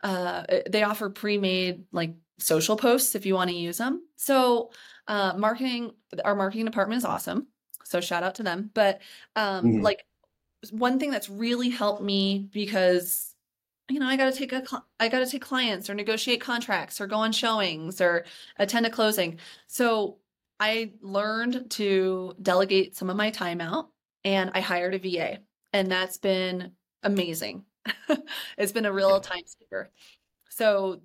uh, 0.02 0.44
they 0.70 0.84
offer 0.84 1.10
pre-made 1.10 1.86
like 1.92 2.16
social 2.40 2.76
posts 2.78 3.16
if 3.16 3.26
you 3.26 3.36
want 3.36 3.50
to 3.50 3.56
use 3.56 3.78
them. 3.78 4.08
So, 4.18 4.72
uh 5.08 5.34
marketing 5.38 5.94
our 6.26 6.36
marketing 6.36 6.66
department 6.66 6.98
is 7.00 7.06
awesome. 7.06 7.48
So 7.86 8.02
shout 8.02 8.24
out 8.24 8.36
to 8.36 8.44
them. 8.44 8.72
But 8.74 9.02
um 9.36 9.72
Mhm. 9.72 9.84
like 9.84 10.06
one 10.72 11.00
thing 11.00 11.12
that's 11.12 11.30
really 11.30 11.70
helped 11.70 12.02
me 12.02 12.50
because 12.52 13.36
you 13.90 14.00
know, 14.00 14.08
I 14.08 14.18
got 14.18 14.32
to 14.34 14.38
take 14.38 14.54
a 14.54 14.64
I 15.00 15.10
got 15.10 15.20
to 15.20 15.26
take 15.28 15.42
clients 15.42 15.90
or 15.90 15.94
negotiate 15.96 16.42
contracts 16.42 17.02
or 17.02 17.08
go 17.08 17.18
on 17.18 17.32
showings 17.34 18.02
or 18.02 18.26
attend 18.58 18.86
a 18.86 18.90
closing. 18.90 19.40
So, 19.68 20.20
I 20.60 20.94
learned 21.02 21.72
to 21.72 22.36
delegate 22.42 22.96
some 22.96 23.10
of 23.10 23.18
my 23.18 23.32
time 23.32 23.62
out 23.62 23.90
and 24.24 24.52
I 24.56 24.62
hired 24.62 24.96
a 24.96 25.00
VA 25.00 25.40
and 25.74 25.92
that's 25.92 26.18
been 26.18 26.74
amazing. 27.04 27.66
it's 28.58 28.72
been 28.72 28.86
a 28.86 28.94
real 28.94 29.20
time 29.22 29.44
saver. 29.46 29.92
So, 30.50 31.02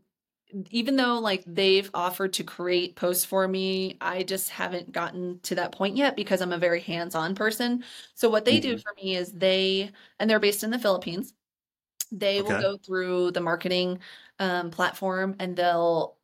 even 0.70 0.96
though 0.96 1.18
like 1.18 1.44
they've 1.46 1.90
offered 1.94 2.32
to 2.34 2.44
create 2.44 2.96
posts 2.96 3.24
for 3.24 3.46
me, 3.48 3.96
I 4.00 4.22
just 4.22 4.50
haven't 4.50 4.92
gotten 4.92 5.40
to 5.40 5.54
that 5.56 5.72
point 5.72 5.96
yet 5.96 6.16
because 6.16 6.40
I'm 6.40 6.52
a 6.52 6.58
very 6.58 6.80
hands-on 6.80 7.34
person. 7.34 7.84
So 8.14 8.28
what 8.30 8.44
they 8.44 8.58
do 8.61 8.76
Mhm. 8.76 8.82
for 8.82 8.92
me 8.96 9.16
is 9.16 9.32
they 9.32 9.90
and 10.18 10.28
they're 10.30 10.40
based 10.40 10.64
in 10.64 10.70
the 10.70 10.78
Philippines. 10.78 11.34
They 12.12 12.42
will 12.42 12.56
go 12.56 12.78
through 12.78 13.32
the 13.32 13.40
marketing 13.42 14.00
um, 14.40 14.70
platform 14.70 15.37
and 15.40 15.56
they'll 15.56 16.18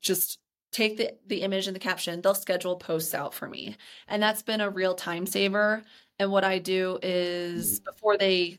just 0.00 0.38
take 0.72 0.96
the 0.96 1.16
the 1.26 1.42
image 1.42 1.66
and 1.66 1.74
the 1.76 1.80
caption. 1.80 2.20
They'll 2.22 2.34
schedule 2.34 2.76
posts 2.76 3.14
out 3.14 3.34
for 3.34 3.48
me, 3.48 3.76
and 4.08 4.22
that's 4.22 4.42
been 4.42 4.60
a 4.60 4.70
real 4.70 4.94
time 4.94 5.26
saver. 5.26 5.84
And 6.18 6.30
what 6.32 6.44
I 6.44 6.58
do 6.58 6.98
is 7.02 7.80
before 7.80 8.16
they 8.18 8.58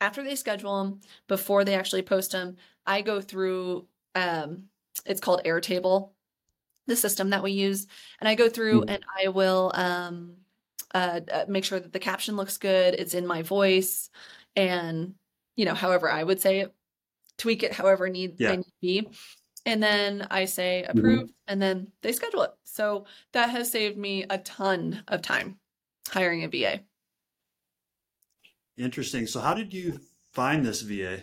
after 0.00 0.22
they 0.24 0.34
schedule 0.36 0.82
them, 0.84 1.00
before 1.28 1.64
they 1.64 1.74
actually 1.74 2.02
post 2.02 2.32
them, 2.32 2.56
I 2.86 3.02
go 3.02 3.20
through 3.20 3.86
um 4.14 4.68
it's 5.06 5.20
called 5.20 5.42
Airtable, 5.44 6.12
the 6.86 6.96
system 6.96 7.30
that 7.30 7.42
we 7.42 7.52
use, 7.52 7.86
and 8.20 8.28
I 8.28 8.34
go 8.36 8.48
through 8.50 8.82
Mhm. 8.82 8.88
and 8.88 9.04
I 9.18 9.28
will 9.28 9.72
um 9.74 10.36
uh, 10.94 11.20
uh, 11.32 11.44
make 11.48 11.64
sure 11.64 11.80
that 11.80 11.92
the 11.92 11.98
caption 12.00 12.36
looks 12.36 12.58
good, 12.58 12.94
it's 12.94 13.14
in 13.14 13.26
my 13.26 13.42
voice, 13.42 14.10
and 14.56 15.14
you 15.56 15.64
know, 15.66 15.74
however 15.74 16.10
I 16.10 16.22
would 16.24 16.40
say 16.40 16.60
it, 16.60 16.74
tweak 17.38 17.62
it 17.64 17.72
however 17.74 18.08
need 18.10 18.38
Yeah. 18.40 18.52
I 18.52 18.56
need 18.56 18.64
to 18.64 18.72
be. 18.82 19.08
And 19.66 19.82
then 19.82 20.26
I 20.30 20.46
say 20.46 20.86
Mhm. 20.92 21.32
and 21.48 21.62
then 21.62 21.92
they 22.02 22.12
schedule 22.12 22.42
it. 22.44 22.52
So 22.64 23.06
that 23.32 23.50
has 23.50 23.70
saved 23.72 23.98
me 23.98 24.24
a 24.30 24.38
ton 24.38 25.04
of 25.08 25.22
time 25.22 25.60
hiring 26.10 26.44
a 26.44 26.48
VA. 26.48 26.82
Interesting. 28.76 29.26
So 29.26 29.40
how 29.40 29.54
did 29.54 29.72
you 29.74 30.00
find 30.32 30.64
this 30.64 30.82
VA? 30.82 31.20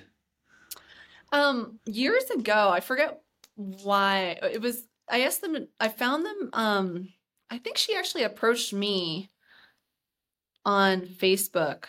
Um, 1.32 1.80
years 1.86 2.30
ago, 2.30 2.70
I 2.70 2.80
forget 2.80 3.22
why 3.56 4.38
it 4.42 4.62
was. 4.62 4.88
I 5.08 5.22
asked 5.22 5.42
them. 5.42 5.68
I 5.80 5.90
found 5.90 6.26
them. 6.26 6.50
Um, 6.54 7.14
I 7.50 7.58
think 7.58 7.78
she 7.78 7.96
actually 7.96 8.24
approached 8.24 8.74
me 8.74 9.30
on 10.66 11.02
Facebook. 11.02 11.86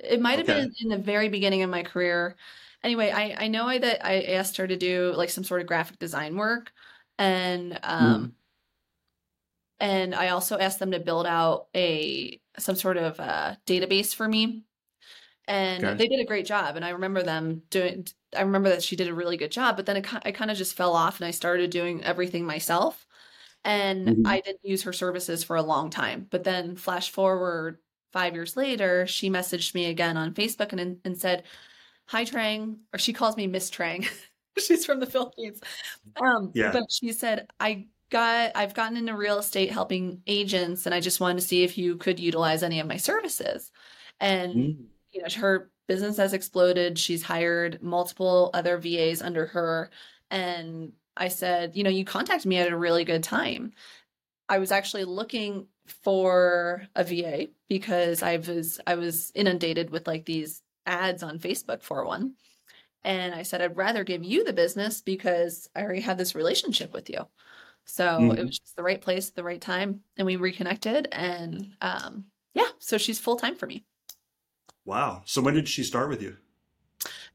It 0.00 0.20
might 0.20 0.38
have 0.38 0.46
Okay. 0.46 0.48
been 0.48 0.72
in 0.80 0.88
the 0.88 0.98
very 0.98 1.28
beginning 1.28 1.62
of 1.62 1.70
my 1.70 1.82
career. 1.82 2.36
Anyway, 2.82 3.10
I 3.10 3.44
I 3.44 3.48
know 3.48 3.66
I, 3.66 3.78
that 3.78 4.04
I 4.06 4.22
asked 4.22 4.56
her 4.58 4.66
to 4.66 4.76
do 4.76 5.12
like 5.16 5.30
some 5.30 5.44
sort 5.44 5.60
of 5.62 5.66
graphic 5.66 5.98
design 5.98 6.36
work, 6.36 6.72
and 7.18 7.78
um, 7.82 8.36
and 9.80 10.14
I 10.14 10.28
also 10.28 10.58
asked 10.58 10.78
them 10.78 10.92
to 10.92 11.00
build 11.00 11.26
out 11.26 11.68
a 11.74 12.40
some 12.58 12.76
sort 12.76 12.96
of 12.96 13.18
uh, 13.20 13.56
database 13.66 14.14
for 14.14 14.28
me 14.28 14.64
and 15.46 15.84
Okay. 15.84 15.96
they 15.98 16.08
did 16.08 16.20
a 16.20 16.24
great 16.26 16.46
job 16.46 16.76
and 16.76 16.84
i 16.84 16.90
remember 16.90 17.22
them 17.22 17.62
doing 17.70 18.06
i 18.36 18.42
remember 18.42 18.68
that 18.70 18.82
she 18.82 18.96
did 18.96 19.08
a 19.08 19.14
really 19.14 19.36
good 19.36 19.52
job 19.52 19.76
but 19.76 19.86
then 19.86 19.96
it, 19.98 20.06
I 20.26 20.32
kind 20.32 20.50
of 20.50 20.56
just 20.56 20.76
fell 20.76 20.94
off 20.94 21.18
and 21.20 21.26
i 21.26 21.30
started 21.30 21.70
doing 21.70 22.02
everything 22.04 22.44
myself 22.46 23.06
and 23.64 24.08
Mhm. 24.08 24.26
i 24.26 24.40
didn't 24.40 24.64
use 24.64 24.82
her 24.84 24.92
services 24.92 25.44
for 25.44 25.56
a 25.56 25.62
long 25.62 25.90
time 25.90 26.26
but 26.30 26.44
then 26.44 26.76
flash 26.76 27.10
forward 27.10 27.78
five 28.12 28.34
years 28.34 28.56
later 28.56 29.06
she 29.06 29.30
messaged 29.30 29.74
me 29.74 29.86
again 29.86 30.16
on 30.16 30.34
facebook 30.34 30.72
and, 30.72 31.00
and 31.04 31.18
said 31.18 31.44
hi 32.06 32.24
trang 32.24 32.78
or 32.92 32.98
she 32.98 33.12
calls 33.12 33.36
me 33.36 33.46
miss 33.46 33.70
trang 33.70 34.06
she's 34.58 34.84
from 34.86 35.00
the 35.00 35.06
philippines 35.06 35.60
um 36.16 36.54
Yeah. 36.54 36.70
but 36.72 36.84
she 36.90 37.12
said 37.12 37.48
i 37.60 37.86
got 38.10 38.52
i've 38.54 38.74
gotten 38.74 38.96
into 38.96 39.16
real 39.16 39.38
estate 39.38 39.70
helping 39.70 40.22
agents 40.26 40.86
and 40.86 40.94
i 40.94 41.00
just 41.00 41.20
wanted 41.20 41.40
to 41.40 41.46
see 41.46 41.64
if 41.64 41.76
you 41.78 41.96
could 41.96 42.20
utilize 42.20 42.62
any 42.62 42.80
of 42.80 42.86
my 42.86 42.96
services 42.96 43.72
and 44.20 44.54
Mm. 44.58 44.93
You 45.14 45.22
know 45.22 45.28
her 45.36 45.70
business 45.88 46.16
has 46.18 46.32
exploded. 46.32 46.98
She's 46.98 47.22
hired 47.22 47.82
multiple 47.82 48.50
other 48.54 48.78
vas 48.78 49.22
under 49.22 49.46
her. 49.46 49.90
And 50.30 50.94
i 51.16 51.28
said 51.28 51.76
you 51.76 51.84
know 51.84 51.90
you 51.90 52.04
contacted 52.04 52.48
me 52.48 52.58
at 52.58 52.72
a 52.72 52.76
really 52.76 53.04
good 53.04 53.22
time. 53.24 53.72
I 54.48 54.58
was 54.58 54.72
actually 54.72 55.04
looking 55.04 55.68
for 55.86 56.86
a 56.96 57.04
va 57.04 57.48
because 57.68 58.22
i 58.22 58.36
was 58.38 58.80
i 58.86 58.94
was 58.94 59.30
inundated 59.34 59.90
with 59.90 60.06
like 60.06 60.24
these 60.24 60.62
ads 60.86 61.22
on 61.22 61.38
facebook 61.38 61.82
for 61.82 62.04
one. 62.06 62.34
And 63.04 63.34
i 63.34 63.42
said 63.42 63.62
i'd 63.62 63.76
rather 63.76 64.04
give 64.04 64.24
you 64.24 64.44
the 64.44 64.52
business 64.52 65.00
because 65.02 65.68
i 65.76 65.82
already 65.82 66.00
have 66.02 66.18
this 66.18 66.34
relationship 66.34 66.92
with 66.94 67.10
you. 67.10 67.28
So 67.86 68.32
it 68.32 68.42
Mhm. 68.42 68.46
was 68.46 68.58
just 68.60 68.76
the 68.76 68.82
right 68.84 69.00
place 69.00 69.28
at 69.30 69.36
the 69.36 69.44
right 69.44 69.60
time 69.60 70.02
and 70.18 70.26
we 70.26 70.36
reconnected 70.36 71.08
and 71.12 71.76
um 71.82 72.26
yeah 72.54 72.68
so 72.80 72.98
she's 72.98 73.20
full 73.20 73.36
time 73.36 73.56
for 73.56 73.66
me 73.66 73.84
Wow. 74.84 75.22
So 75.24 75.40
when 75.42 75.54
did 75.54 75.68
she 75.68 75.82
start 75.82 76.08
with 76.08 76.22
you? 76.22 76.36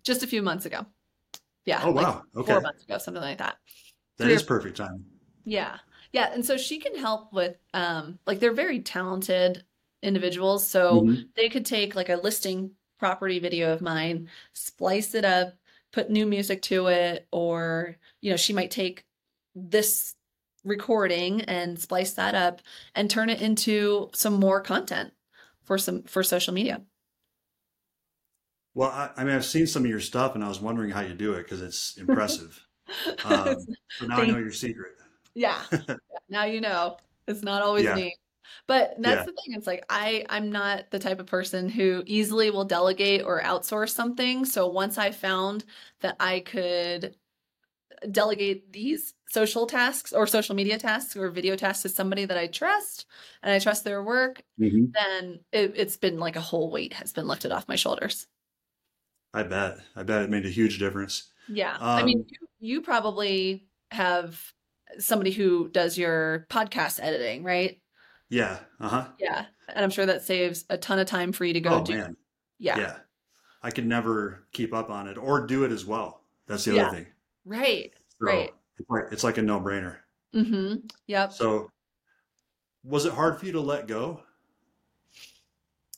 just 0.03 0.23
a 0.23 0.27
few 0.27 0.41
months 0.41 0.65
ago. 0.65 0.85
Yeah, 1.65 1.81
Oh 1.83 1.91
like 1.91 2.07
wow. 2.07 2.23
Okay. 2.35 2.51
four 2.53 2.61
months 2.61 2.83
ago, 2.83 2.97
something 2.97 3.21
like 3.21 3.37
that. 3.39 3.57
That 4.17 4.27
or- 4.27 4.31
is 4.31 4.41
perfect 4.43 4.77
timing. 4.77 5.05
Yeah, 5.45 5.77
yeah, 6.13 6.31
and 6.33 6.43
so 6.43 6.57
she 6.57 6.79
can 6.79 6.95
help 6.97 7.31
with, 7.33 7.57
um, 7.73 8.17
like 8.25 8.39
they're 8.39 8.53
very 8.53 8.79
talented 8.79 9.63
individuals, 10.01 10.65
so 10.67 11.01
Mhm. 11.01 11.29
they 11.35 11.49
could 11.49 11.65
take 11.65 11.95
like 11.95 12.09
a 12.09 12.15
listing 12.15 12.75
property 12.97 13.39
video 13.39 13.71
of 13.73 13.81
mine, 13.81 14.29
splice 14.53 15.13
it 15.13 15.25
up, 15.25 15.55
put 15.91 16.09
new 16.09 16.25
music 16.25 16.61
to 16.63 16.87
it, 16.87 17.27
or 17.31 17.97
you 18.21 18.31
know, 18.31 18.37
she 18.37 18.53
might 18.53 18.71
take 18.71 19.05
this 19.53 20.15
recording 20.63 21.41
and 21.41 21.79
splice 21.79 22.13
that 22.13 22.35
up 22.35 22.61
and 22.95 23.09
turn 23.11 23.29
it 23.29 23.41
into 23.41 24.09
some 24.13 24.39
more 24.39 24.61
content 24.61 25.13
for 25.63 25.77
some 25.77 26.03
for 26.03 26.23
social 26.23 26.53
media. 26.53 26.81
Well, 28.73 28.89
I, 28.89 29.09
I 29.17 29.23
mean, 29.23 29.35
I've 29.35 29.45
seen 29.45 29.67
some 29.67 29.83
of 29.83 29.89
your 29.89 29.99
stuff, 29.99 30.35
and 30.35 30.43
I 30.43 30.47
was 30.47 30.59
wondering 30.61 30.91
how 30.91 31.01
you 31.01 31.13
do 31.13 31.33
it 31.33 31.43
because 31.43 31.61
it's 31.61 31.97
impressive. 31.97 32.65
Um, 33.23 33.67
so 33.99 34.05
now 34.05 34.19
I 34.19 34.25
know 34.25 34.37
your 34.37 34.51
secret. 34.51 34.93
Yeah. 35.35 35.63
Now 36.29 36.45
you 36.45 36.61
know. 36.61 36.97
It's 37.27 37.43
not 37.43 37.61
always 37.61 37.85
Yeah. 37.85 37.95
me. 37.95 38.15
But 38.67 38.95
that's 38.99 39.19
Yeah. 39.19 39.25
the 39.25 39.31
thing. 39.31 39.55
It's 39.55 39.67
like 39.67 39.85
I 39.89 40.25
I'm 40.29 40.51
not 40.51 40.91
the 40.91 40.99
type 40.99 41.19
of 41.19 41.27
person 41.27 41.69
who 41.69 42.03
easily 42.07 42.49
will 42.51 42.65
delegate 42.65 43.23
or 43.23 43.41
outsource 43.41 43.91
something. 43.91 44.45
So 44.45 44.67
once 44.67 44.97
I 44.97 45.11
found 45.11 45.65
that 46.01 46.15
I 46.19 46.39
could 46.41 47.15
delegate 48.11 48.71
these 48.73 49.13
social 49.29 49.67
tasks 49.67 50.13
or 50.13 50.27
social 50.27 50.55
media 50.55 50.77
tasks 50.79 51.15
or 51.17 51.29
video 51.29 51.55
tasks 51.55 51.83
to 51.83 51.89
somebody 51.89 52.25
that 52.25 52.37
I 52.37 52.47
trust 52.47 53.05
and 53.43 53.51
I 53.53 53.59
trust 53.59 53.83
their 53.83 54.03
work, 54.03 54.43
Mhm. 54.57 54.95
then 54.95 55.39
it, 55.51 55.73
it's 55.77 55.97
been 55.97 56.19
like 56.19 56.35
a 56.35 56.41
whole 56.41 56.71
weight 56.71 56.93
has 56.93 57.11
been 57.13 57.27
lifted 57.27 57.51
off 57.51 57.67
my 57.67 57.75
shoulders. 57.75 58.27
I 59.33 59.43
bet. 59.43 59.77
I 59.95 60.03
bet 60.03 60.23
it 60.23 60.29
made 60.29 60.45
a 60.45 60.49
huge 60.49 60.79
difference. 60.79 61.31
Yeah. 61.47 61.77
I 61.79 62.03
mean, 62.03 62.19
Um, 62.19 62.25
you, 62.29 62.47
you 62.75 62.81
probably 62.81 63.67
have 63.91 64.39
somebody 64.97 65.31
who 65.31 65.69
does 65.69 65.97
your 65.97 66.47
podcast 66.49 66.99
editing, 67.01 67.43
right? 67.43 67.79
Yeah. 68.29 68.59
Uh 68.79 68.87
huh. 68.89 69.07
Yeah. 69.19 69.45
And 69.67 69.83
I'm 69.83 69.89
sure 69.91 70.05
that 70.05 70.23
saves 70.23 70.65
a 70.69 70.77
ton 70.77 70.99
of 70.99 71.07
time 71.07 71.31
for 71.31 71.45
you 71.45 71.53
to 71.53 71.61
go 71.61 71.79
Oh 71.79 71.83
do. 71.83 71.95
man. 71.97 72.17
Yeah. 72.59 72.77
Yeah. 72.77 72.97
I 73.61 73.71
could 73.71 73.85
never 73.85 74.45
keep 74.51 74.73
up 74.73 74.89
on 74.89 75.07
it 75.07 75.17
or 75.17 75.45
do 75.45 75.63
it 75.63 75.71
as 75.71 75.85
well. 75.85 76.23
That's 76.47 76.65
the 76.65 76.75
Yeah. 76.75 76.87
other 76.87 76.97
thing. 76.97 77.07
Right. 77.45 77.93
So 78.19 78.25
Right. 78.25 78.53
It's 78.79 78.89
like, 78.89 79.03
it's 79.11 79.23
like 79.23 79.37
a 79.37 79.41
no 79.41 79.59
brainer. 79.59 79.97
Mm-hmm. 80.33 80.87
Yep. 81.07 81.33
So, 81.33 81.69
was 82.83 83.05
it 83.05 83.13
hard 83.13 83.39
for 83.39 83.45
you 83.45 83.51
to 83.53 83.59
let 83.61 83.87
go? 83.87 84.21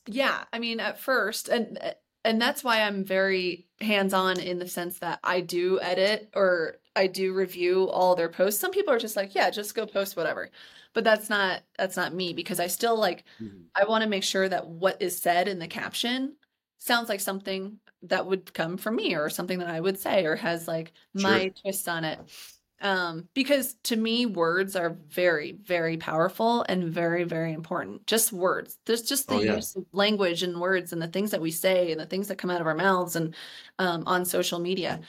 Yeah. 0.07 0.43
I 0.51 0.59
mean, 0.59 0.79
at 0.79 0.99
first, 0.99 1.47
and 1.49 1.77
and 2.23 2.41
that's 2.41 2.63
why 2.63 2.81
I'm 2.81 3.03
very 3.03 3.67
hands-on 3.79 4.39
in 4.39 4.59
the 4.59 4.67
sense 4.67 4.99
that 4.99 5.19
I 5.23 5.41
do 5.41 5.79
edit 5.81 6.29
or 6.35 6.75
I 6.95 7.07
do 7.07 7.33
review 7.33 7.89
all 7.89 8.15
their 8.15 8.29
posts. 8.29 8.59
Some 8.59 8.71
people 8.71 8.93
are 8.93 8.99
just 8.99 9.15
like, 9.15 9.33
yeah, 9.33 9.49
just 9.49 9.75
go 9.75 9.85
post 9.85 10.15
whatever. 10.15 10.49
But 10.93 11.03
that's 11.03 11.29
not 11.29 11.61
that's 11.77 11.95
not 11.95 12.13
me 12.13 12.33
because 12.33 12.59
I 12.59 12.67
still 12.67 12.99
like 12.99 13.23
mm-hmm. 13.41 13.61
I 13.73 13.85
want 13.85 14.03
to 14.03 14.09
make 14.09 14.23
sure 14.23 14.47
that 14.47 14.67
what 14.67 15.01
is 15.01 15.17
said 15.17 15.47
in 15.47 15.57
the 15.57 15.67
caption 15.67 16.35
sounds 16.79 17.07
like 17.07 17.21
something 17.21 17.77
that 18.03 18.25
would 18.25 18.53
come 18.53 18.77
from 18.77 18.95
me 18.97 19.15
or 19.15 19.29
something 19.29 19.59
that 19.59 19.69
I 19.69 19.79
would 19.79 19.99
say 19.99 20.25
or 20.25 20.35
has 20.35 20.67
like 20.67 20.91
my 21.13 21.53
twist 21.61 21.87
on 21.87 22.03
it. 22.03 22.19
Um, 22.81 23.29
because 23.33 23.75
to 23.83 23.95
me, 23.95 24.25
words 24.25 24.75
are 24.75 24.97
very, 25.07 25.53
very 25.53 25.97
powerful 25.97 26.63
and 26.67 26.91
very, 26.91 27.23
very 27.23 27.53
important. 27.53 28.07
Just 28.07 28.33
words. 28.33 28.79
There's 28.85 29.03
just 29.03 29.29
the 29.29 29.35
Oh, 29.35 29.41
yeah. 29.41 29.55
use 29.55 29.75
of 29.75 29.85
language 29.91 30.43
and 30.43 30.59
words 30.59 30.91
and 30.91 31.01
the 31.01 31.07
things 31.07 31.31
that 31.31 31.41
we 31.41 31.51
say 31.51 31.91
and 31.91 31.99
the 32.01 32.05
things 32.07 32.27
that 32.27 32.37
come 32.37 32.49
out 32.49 32.61
of 32.61 32.67
our 32.67 32.75
mouths 32.75 33.15
and 33.15 33.35
um, 33.79 34.03
on 34.07 34.25
social 34.25 34.59
media. 34.59 35.01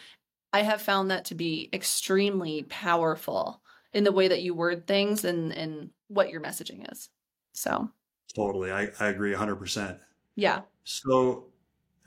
I 0.53 0.63
have 0.63 0.83
found 0.83 1.11
that 1.11 1.27
to 1.27 1.35
be 1.35 1.71
extremely 1.73 2.65
powerful 2.65 3.63
in 3.93 4.05
the 4.05 4.13
way 4.13 4.29
that 4.29 4.43
you 4.43 4.55
word 4.55 4.87
things 4.87 5.25
and 5.25 5.53
and 5.53 5.91
what 6.09 6.31
your 6.31 6.41
messaging 6.43 6.91
is. 6.93 7.11
So 7.55 7.91
Totally. 8.35 8.71
I, 8.73 8.89
I 9.01 9.09
agree 9.09 9.31
100%. 9.31 10.01
yeah. 10.37 10.63
So, 10.85 11.53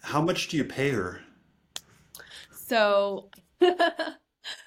how 0.04 0.22
much 0.22 0.50
do 0.50 0.58
you 0.58 0.66
pay 0.66 0.92
her? 0.92 1.22
So 2.50 3.30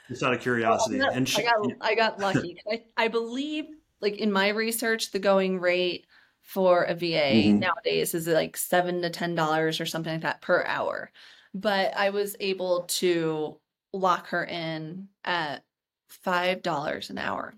Just 0.08 0.22
out 0.22 0.32
of 0.32 0.40
curiosity. 0.40 0.98
Well, 0.98 1.10
And 1.10 1.30
I 1.36 1.42
got 1.42 1.72
I 1.80 1.94
got 1.94 2.18
lucky. 2.18 2.60
I, 2.70 2.84
I 2.96 3.08
believe 3.08 3.66
like 4.00 4.16
in 4.16 4.32
my 4.32 4.48
research, 4.48 5.10
the 5.10 5.18
going 5.18 5.60
rate 5.60 6.06
for 6.40 6.84
a 6.84 6.94
VA 6.94 7.52
Mhm. 7.52 7.58
nowadays 7.58 8.14
is 8.14 8.26
like 8.26 8.56
seven 8.56 9.02
to 9.02 9.10
ten 9.10 9.34
dollars 9.34 9.80
or 9.80 9.86
something 9.86 10.12
like 10.14 10.22
that 10.22 10.40
per 10.40 10.64
hour. 10.64 11.10
But 11.54 11.94
I 11.96 12.10
was 12.10 12.36
able 12.40 12.84
to 12.84 13.60
lock 13.92 14.28
her 14.28 14.44
in 14.44 15.08
at 15.24 15.64
five 16.08 16.62
dollars 16.62 17.10
an 17.10 17.18
hour. 17.18 17.54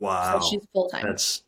wow. 0.00 0.40
So 0.40 0.48
she's 0.50 0.66
full 0.72 0.88
time. 0.88 1.04
That's 1.06 1.44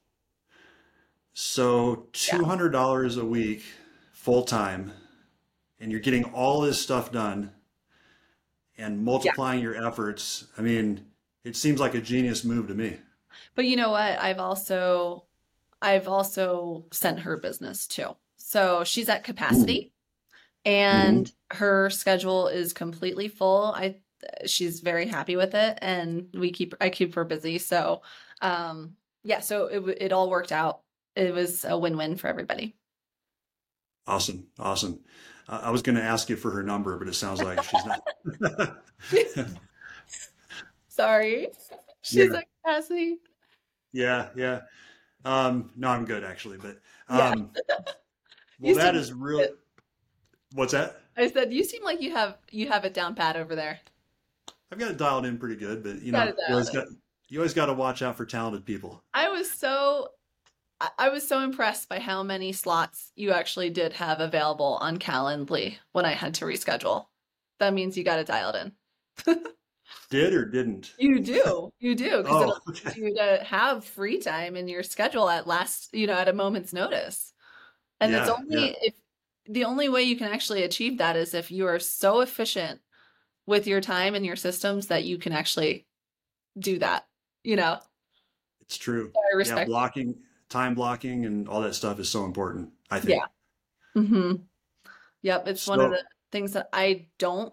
so 1.32 2.08
two 2.12 2.44
hundred 2.44 2.70
dollars 2.70 3.16
a 3.16 3.24
week, 3.24 3.64
full 4.12 4.44
time, 4.44 4.92
and 5.80 5.90
you're 5.90 6.00
getting 6.00 6.24
all 6.26 6.60
this 6.60 6.80
stuff 6.80 7.12
done, 7.12 7.52
and 8.78 9.04
multiplying 9.04 9.60
your 9.60 9.74
efforts. 9.86 10.46
I 10.58 10.62
mean, 10.62 11.06
it 11.44 11.56
seems 11.56 11.80
like 11.80 11.94
a 11.94 12.00
genius 12.00 12.44
move 12.44 12.68
to 12.68 12.74
me. 12.74 12.98
But 13.54 13.66
you 13.66 13.76
know 13.76 13.90
what? 13.90 14.18
I've 14.18 14.38
also 14.38 15.24
I've 15.80 16.08
also 16.08 16.86
sent 16.90 17.20
her 17.20 17.36
business 17.36 17.86
too. 17.86 18.16
So 18.36 18.84
she's 18.84 19.08
at 19.08 19.24
capacity 19.24 19.92
and 20.64 21.30
her 21.52 21.90
schedule 21.90 22.48
is 22.48 22.72
completely 22.72 23.28
full. 23.28 23.66
I 23.76 24.00
she's 24.46 24.80
very 24.80 25.06
happy 25.06 25.36
with 25.36 25.54
it 25.54 25.78
and 25.82 26.28
we 26.34 26.50
keep 26.50 26.74
I 26.80 26.90
keep 26.90 27.14
her 27.14 27.24
busy. 27.24 27.58
So 27.58 28.02
um 28.40 28.96
yeah, 29.22 29.40
so 29.40 29.66
it 29.66 29.98
it 30.00 30.12
all 30.12 30.30
worked 30.30 30.52
out. 30.52 30.80
It 31.14 31.32
was 31.32 31.64
a 31.64 31.78
win-win 31.78 32.16
for 32.16 32.28
everybody. 32.28 32.76
Awesome, 34.06 34.48
awesome. 34.58 35.00
I 35.48 35.70
was 35.70 35.82
going 35.82 35.96
to 35.96 36.02
ask 36.02 36.28
you 36.28 36.36
for 36.36 36.50
her 36.50 36.62
number, 36.62 36.98
but 36.98 37.06
it 37.08 37.14
sounds 37.14 37.40
like 37.42 37.62
she's 37.62 37.84
not. 37.86 38.82
Sorry. 40.88 41.48
She's 42.02 42.30
Yeah. 42.30 42.38
at 42.38 42.44
capacity. 42.64 43.18
yeah, 43.92 44.28
yeah. 44.36 44.60
Um, 45.24 45.70
no, 45.76 45.88
I'm 45.88 46.04
good 46.04 46.22
actually, 46.24 46.56
but 46.58 46.78
um, 47.08 47.50
You 48.58 48.74
well, 48.74 48.84
that 48.84 48.94
is 48.94 49.12
real. 49.12 49.48
What's 50.54 50.72
that? 50.72 51.00
I 51.16 51.28
said 51.30 51.52
you 51.52 51.62
seem 51.64 51.82
like 51.84 52.00
you 52.00 52.12
have 52.12 52.38
you 52.50 52.68
have 52.68 52.84
it 52.84 52.94
down 52.94 53.14
pat 53.14 53.36
over 53.36 53.54
there. 53.54 53.78
I've 54.72 54.78
got 54.78 54.90
it 54.90 54.96
dialed 54.96 55.26
in 55.26 55.36
pretty 55.36 55.56
good, 55.56 55.82
but 55.82 56.00
you 56.00 56.12
know, 56.12 56.24
you 56.24 56.34
always 56.48 56.70
got 56.70 56.86
you 57.28 57.38
always 57.40 57.52
got 57.54 57.66
to 57.66 57.74
watch 57.74 58.00
out 58.02 58.16
for 58.16 58.24
talented 58.24 58.64
people. 58.64 59.02
I 59.12 59.28
was 59.28 59.50
so 59.50 60.08
I- 60.80 61.08
was 61.08 61.26
so 61.26 61.40
impressed 61.40 61.88
by 61.88 61.98
how 61.98 62.22
many 62.22 62.52
slots 62.52 63.12
you 63.16 63.32
actually 63.32 63.70
did 63.70 63.94
have 63.94 64.20
available 64.20 64.78
on 64.80 64.98
Calendly 64.98 65.76
when 65.92 66.04
I 66.04 66.12
had 66.12 66.34
to 66.34 66.44
reschedule. 66.44 67.06
That 67.58 67.72
means 67.74 67.96
you 67.96 68.04
got 68.04 68.18
it 68.18 68.26
dialed 68.26 68.56
in. 68.56 68.72
Did 70.10 70.34
or 70.34 70.44
didn't? 70.44 70.92
You 70.98 71.20
do. 71.20 71.70
You 71.78 71.94
do 71.94 72.22
because 72.22 72.26
it 72.26 72.32
Oh, 72.32 72.44
allows 72.46 72.60
okay. 72.68 73.00
you 73.00 73.14
to 73.14 73.44
have 73.44 73.84
free 73.84 74.18
time 74.20 74.56
in 74.56 74.68
your 74.68 74.82
schedule 74.82 75.28
at 75.28 75.46
last, 75.46 75.94
you 75.94 76.06
know, 76.06 76.14
at 76.14 76.28
a 76.28 76.32
moment's 76.32 76.72
notice. 76.72 77.32
And 78.00 78.12
it's 78.12 78.28
only 78.28 78.68
yeah. 78.70 78.72
if 78.82 78.94
the 79.46 79.64
only 79.64 79.88
way 79.88 80.02
you 80.02 80.16
can 80.16 80.30
actually 80.30 80.64
achieve 80.64 80.98
that 80.98 81.16
is 81.16 81.34
if 81.34 81.50
you 81.50 81.66
are 81.66 81.78
so 81.78 82.20
efficient 82.20 82.80
with 83.46 83.66
your 83.66 83.80
time 83.80 84.14
and 84.14 84.26
your 84.26 84.36
systems 84.36 84.88
that 84.88 85.04
you 85.04 85.18
can 85.18 85.32
actually 85.32 85.86
do 86.58 86.78
that. 86.80 87.06
You 87.44 87.56
know, 87.56 87.78
It's 88.60 88.76
true. 88.76 89.12
so 89.14 89.20
I 89.20 89.30
Yeah, 89.32 89.36
respect. 89.38 89.68
blocking, 89.68 90.14
time 90.56 90.74
blocking, 90.74 91.24
and 91.26 91.48
all 91.48 91.60
that 91.62 91.74
stuff 91.74 91.98
is 92.00 92.08
so 92.08 92.24
important. 92.24 92.70
I 92.90 93.00
think. 93.00 93.20
Yeah. 93.20 94.00
Mm-hmm. 94.02 94.42
Yep, 95.22 95.48
it's 95.48 95.66
one 95.66 95.80
of 95.80 95.90
the 95.90 96.02
things 96.30 96.52
that 96.52 96.68
I 96.72 97.06
don't 97.18 97.52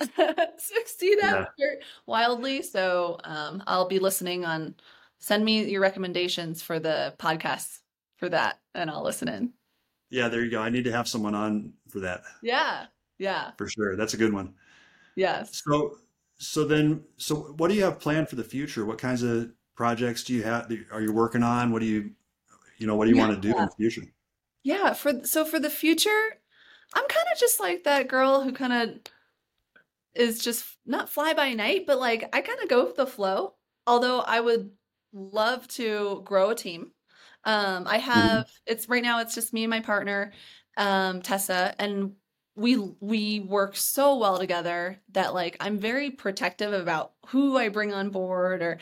succeed 0.00 1.18
at 1.22 1.34
Yeah. 1.34 1.44
very 1.58 1.76
wildly. 2.06 2.62
So 2.62 3.18
um, 3.24 3.62
I'll 3.66 3.88
be 3.88 3.98
listening 3.98 4.44
on. 4.44 4.74
Send 5.20 5.44
me 5.44 5.64
your 5.70 5.80
recommendations 5.80 6.60
for 6.60 6.78
the 6.78 7.14
podcasts 7.18 7.78
for 8.18 8.28
that, 8.28 8.58
and 8.74 8.90
I'll 8.90 9.02
listen 9.04 9.28
in. 9.28 9.52
Yeah, 10.10 10.28
there 10.28 10.44
you 10.44 10.50
go. 10.50 10.60
I 10.60 10.68
need 10.68 10.84
to 10.84 10.92
have 10.92 11.08
someone 11.08 11.34
on 11.34 11.72
for 11.88 12.00
that 12.00 12.22
Yeah, 12.42 12.86
yeah, 13.18 13.52
for 13.56 13.66
sure. 13.68 13.96
That's 13.96 14.12
a 14.14 14.18
good 14.18 14.32
one. 14.34 14.54
yes. 15.16 15.62
So, 15.66 15.96
so 16.36 16.64
then, 16.64 17.02
so 17.16 17.54
what 17.56 17.68
do 17.68 17.74
you 17.74 17.84
have 17.84 17.98
planned 18.00 18.28
for 18.28 18.36
the 18.36 18.44
future? 18.44 18.84
What 18.84 18.98
kinds 18.98 19.22
of 19.22 19.50
projects 19.76 20.24
do 20.24 20.34
you 20.34 20.42
have? 20.42 20.70
Are 20.92 21.00
you 21.00 21.12
working 21.12 21.42
on? 21.42 21.72
What 21.72 21.80
do 21.80 21.86
you, 21.86 22.10
you 22.78 22.86
know, 22.86 22.96
what 22.96 23.06
do 23.06 23.12
you 23.12 23.18
want 23.18 23.34
to 23.34 23.40
do 23.40 23.56
in 23.56 23.64
the 23.64 23.70
future? 23.76 24.02
Yeah, 24.62 24.94
for 24.94 25.24
so 25.24 25.44
for 25.44 25.60
the 25.60 25.70
future, 25.70 26.38
I'm 26.94 27.06
kind 27.06 27.26
of 27.32 27.38
just 27.38 27.60
like 27.60 27.84
that 27.84 28.08
girl 28.08 28.42
who 28.42 28.52
kind 28.52 28.72
of 28.72 29.12
is 30.14 30.38
just 30.42 30.64
not 30.86 31.08
fly 31.08 31.34
by 31.34 31.52
night, 31.54 31.86
but 31.86 31.98
like 31.98 32.28
I 32.32 32.40
kind 32.40 32.60
of 32.62 32.68
go 32.68 32.84
with 32.84 32.96
the 32.96 33.06
flow. 33.06 33.54
Although 33.86 34.20
I 34.20 34.40
would 34.40 34.70
love 35.12 35.68
to 35.68 36.22
grow 36.24 36.50
a 36.50 36.54
team. 36.54 36.92
Um, 37.44 37.86
I 37.86 37.98
have 37.98 38.50
it's 38.66 38.88
right 38.88 39.02
now 39.02 39.20
it's 39.20 39.34
just 39.34 39.52
me 39.52 39.64
and 39.64 39.70
my 39.70 39.80
partner, 39.80 40.32
um, 40.76 41.20
Tessa, 41.22 41.74
and 41.78 42.12
we 42.56 42.76
we 43.00 43.40
work 43.40 43.76
so 43.76 44.16
well 44.16 44.38
together 44.38 44.98
that 45.12 45.34
like 45.34 45.56
I'm 45.60 45.78
very 45.78 46.10
protective 46.10 46.72
about 46.72 47.12
who 47.28 47.56
I 47.56 47.68
bring 47.68 47.92
on 47.92 48.10
board 48.10 48.62
or 48.62 48.78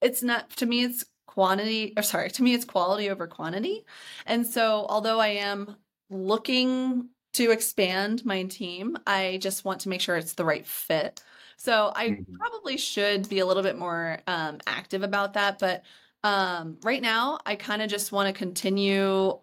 it's 0.00 0.22
not 0.22 0.50
to 0.56 0.66
me 0.66 0.84
it's 0.84 1.04
quantity 1.26 1.92
or 1.96 2.02
sorry, 2.02 2.30
to 2.30 2.42
me 2.42 2.54
it's 2.54 2.64
quality 2.64 3.10
over 3.10 3.26
quantity. 3.26 3.84
And 4.26 4.46
so, 4.46 4.86
although 4.88 5.20
I 5.20 5.28
am 5.28 5.76
looking 6.10 7.10
to 7.34 7.50
expand 7.50 8.24
my 8.24 8.44
team, 8.44 8.96
I 9.06 9.38
just 9.42 9.64
want 9.64 9.80
to 9.82 9.88
make 9.88 10.00
sure 10.00 10.16
it's 10.16 10.34
the 10.34 10.44
right 10.44 10.66
fit. 10.66 11.22
So, 11.56 11.92
I 11.94 12.22
Mhm. 12.26 12.38
probably 12.38 12.76
should 12.76 13.28
be 13.28 13.38
a 13.40 13.46
little 13.46 13.62
bit 13.62 13.76
more 13.78 14.20
um, 14.26 14.58
active 14.66 15.02
about 15.02 15.34
that. 15.34 15.58
But 15.58 15.84
um, 16.22 16.78
right 16.82 17.02
now, 17.02 17.38
I 17.46 17.56
kind 17.56 17.82
of 17.82 17.90
just 17.90 18.12
want 18.12 18.28
to 18.34 18.38
continue 18.38 19.40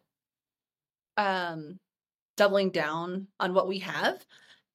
um, 1.18 1.80
doubling 2.38 2.72
down 2.72 3.28
on 3.40 3.54
what 3.54 3.70
we 3.70 3.80
have 3.80 4.26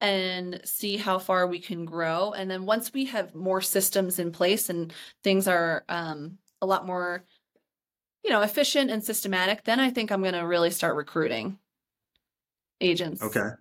and 0.01 0.61
see 0.65 0.97
how 0.97 1.19
far 1.19 1.47
we 1.47 1.59
can 1.59 1.85
grow. 1.85 2.33
And 2.33 2.51
then 2.51 2.65
once 2.65 2.93
we 2.93 3.05
have 3.05 3.35
more 3.35 3.61
systems 3.61 4.19
in 4.19 4.31
place 4.31 4.69
and 4.69 4.93
things 5.23 5.47
are 5.47 5.85
um, 5.89 6.39
a 6.61 6.65
lot 6.65 6.85
more 6.85 7.23
you 8.27 8.33
know, 8.33 8.41
efficient 8.41 8.91
and 8.91 9.01
systematic, 9.01 9.63
then 9.63 9.79
I 9.79 9.89
think 9.89 10.11
I'm 10.11 10.21
going 10.21 10.33
to 10.33 10.45
really 10.45 10.69
start 10.69 10.97
recruiting 10.97 11.57
agents. 12.81 13.23
Okay. 13.23 13.51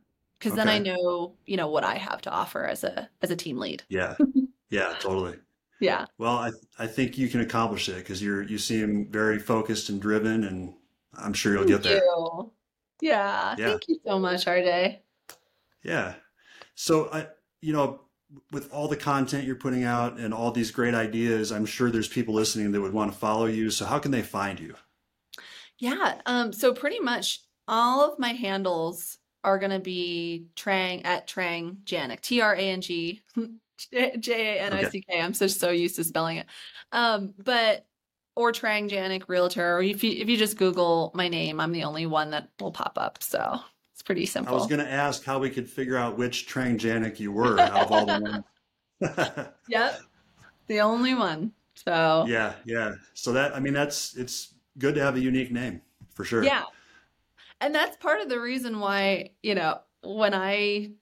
Because 0.41 0.57
then 0.57 0.69
I 0.69 0.79
know, 0.79 1.35
you 1.47 1.57
know, 1.57 1.69
what 1.71 1.85
I 1.85 1.95
have 1.95 2.21
to 2.23 2.31
offer 2.31 2.65
as 2.67 2.83
a 2.83 3.09
as 3.23 3.31
a 3.31 3.37
team 3.37 3.59
lead. 3.59 3.85
Yeah. 3.89 4.17
Yeah, 4.69 4.95
totally. 4.99 5.37
Yeah. 5.81 6.07
Well, 6.19 6.37
I 6.39 6.51
I 6.77 6.89
think 6.89 7.17
you 7.17 7.29
can 7.29 7.41
accomplish 7.41 7.89
it 7.89 7.99
because 7.99 8.21
you're 8.21 8.43
you 8.43 8.59
seem 8.59 9.07
very 9.13 9.39
focused 9.39 9.91
and 9.91 10.03
driven, 10.03 10.43
and 10.43 10.75
I'm 11.17 11.33
sure 11.33 11.55
you'll 11.55 11.69
get 11.69 11.85
there. 11.85 12.03
you. 12.03 12.51
Yeah. 13.01 13.55
Yeah. 13.57 13.69
Thank 13.69 13.83
you 13.87 14.01
so 14.05 14.19
much, 14.19 14.45
RJ. 14.45 14.99
Yeah. 15.85 16.15
So 16.75 17.09
I, 17.13 17.29
you 17.61 17.73
know, 17.75 18.01
with 18.53 18.73
all 18.73 18.89
the 18.89 18.97
content 18.97 19.45
you're 19.45 19.57
putting 19.57 19.85
out 19.85 20.19
and 20.19 20.35
all 20.35 20.51
these 20.51 20.71
great 20.71 20.95
ideas, 20.95 21.53
I'm 21.53 21.67
sure 21.67 21.91
there's 21.91 22.09
people 22.09 22.35
listening 22.35 22.73
that 22.73 22.81
would 22.81 22.93
want 22.93 23.13
to 23.13 23.19
follow 23.19 23.47
you. 23.47 23.71
So 23.71 23.85
how 23.85 23.99
can 23.99 24.11
they 24.11 24.23
find 24.23 24.59
you? 24.59 24.75
Yeah. 25.79 26.21
Um, 26.27 26.53
so 26.53 26.73
pretty 26.73 27.01
much 27.01 27.41
all 27.69 28.11
of 28.11 28.19
my 28.19 28.33
handles 28.33 29.19
are 29.45 29.59
gonna 29.59 29.81
be 29.81 30.47
Trang 30.57 31.05
at 31.05 31.29
Trang 31.29 31.77
Janick. 31.85 32.21
T 32.21 32.41
R 32.41 32.55
A 32.55 32.59
N 32.59 32.81
G 32.81 33.23
J 33.93 34.59
A 34.59 34.61
N 34.63 34.73
I 34.73 34.85
C 34.89 35.03
K. 35.09 35.21
I'm 35.21 35.35
so 35.35 35.47
so 35.47 35.71
used 35.71 35.97
to 35.97 36.05
spelling 36.05 36.39
it. 36.39 36.47
Um, 36.93 37.35
but 37.39 37.87
or 38.35 38.53
Trang 38.53 38.91
Janick 38.91 39.29
Realtor, 39.29 39.77
or 39.77 39.83
if 39.83 40.03
you 40.03 40.13
if 40.13 40.29
you 40.29 40.37
just 40.37 40.57
Google 40.57 41.13
my 41.15 41.29
name, 41.29 41.61
I'm 41.61 41.73
the 41.73 41.85
only 41.85 42.07
one 42.07 42.31
that 42.31 42.49
will 42.61 42.73
pop 42.73 42.99
up. 43.01 43.23
So 43.23 43.61
pretty 44.07 44.29
I 44.37 44.53
was 44.53 44.69
going 44.69 44.79
to 44.79 44.91
ask 44.91 45.25
how 45.25 45.41
we 45.41 45.51
could 45.51 45.69
figure 45.69 45.97
out 45.97 46.17
which 46.17 46.49
Trang 46.49 46.79
Janick 46.79 47.19
you 47.19 47.33
were 47.33 47.59
out 47.59 47.73
of 47.73 47.93
all 47.93 48.07
the 48.07 48.21
ones. 48.21 48.45
Yep. 49.69 50.01
The 50.69 50.81
only 50.81 51.15
one. 51.15 51.53
So 51.75 52.25
yeah, 52.27 52.55
yeah. 52.65 52.95
So 53.13 53.33
that 53.33 53.55
I 53.55 53.61
mean 53.61 53.75
that's 53.75 54.17
it's 54.17 54.55
good 54.79 54.95
to 54.95 55.03
have 55.03 55.17
a 55.17 55.21
unique 55.21 55.53
name 55.53 55.83
for 56.15 56.25
sure. 56.25 56.43
Yeah. 56.43 56.63
And 57.61 57.75
that's 57.75 57.97
part 57.99 58.21
of 58.21 58.29
the 58.29 58.41
reason 58.41 58.81
why, 58.81 59.31
you 59.43 59.55
know, 59.55 59.81
when 60.03 60.35
I 60.35 60.93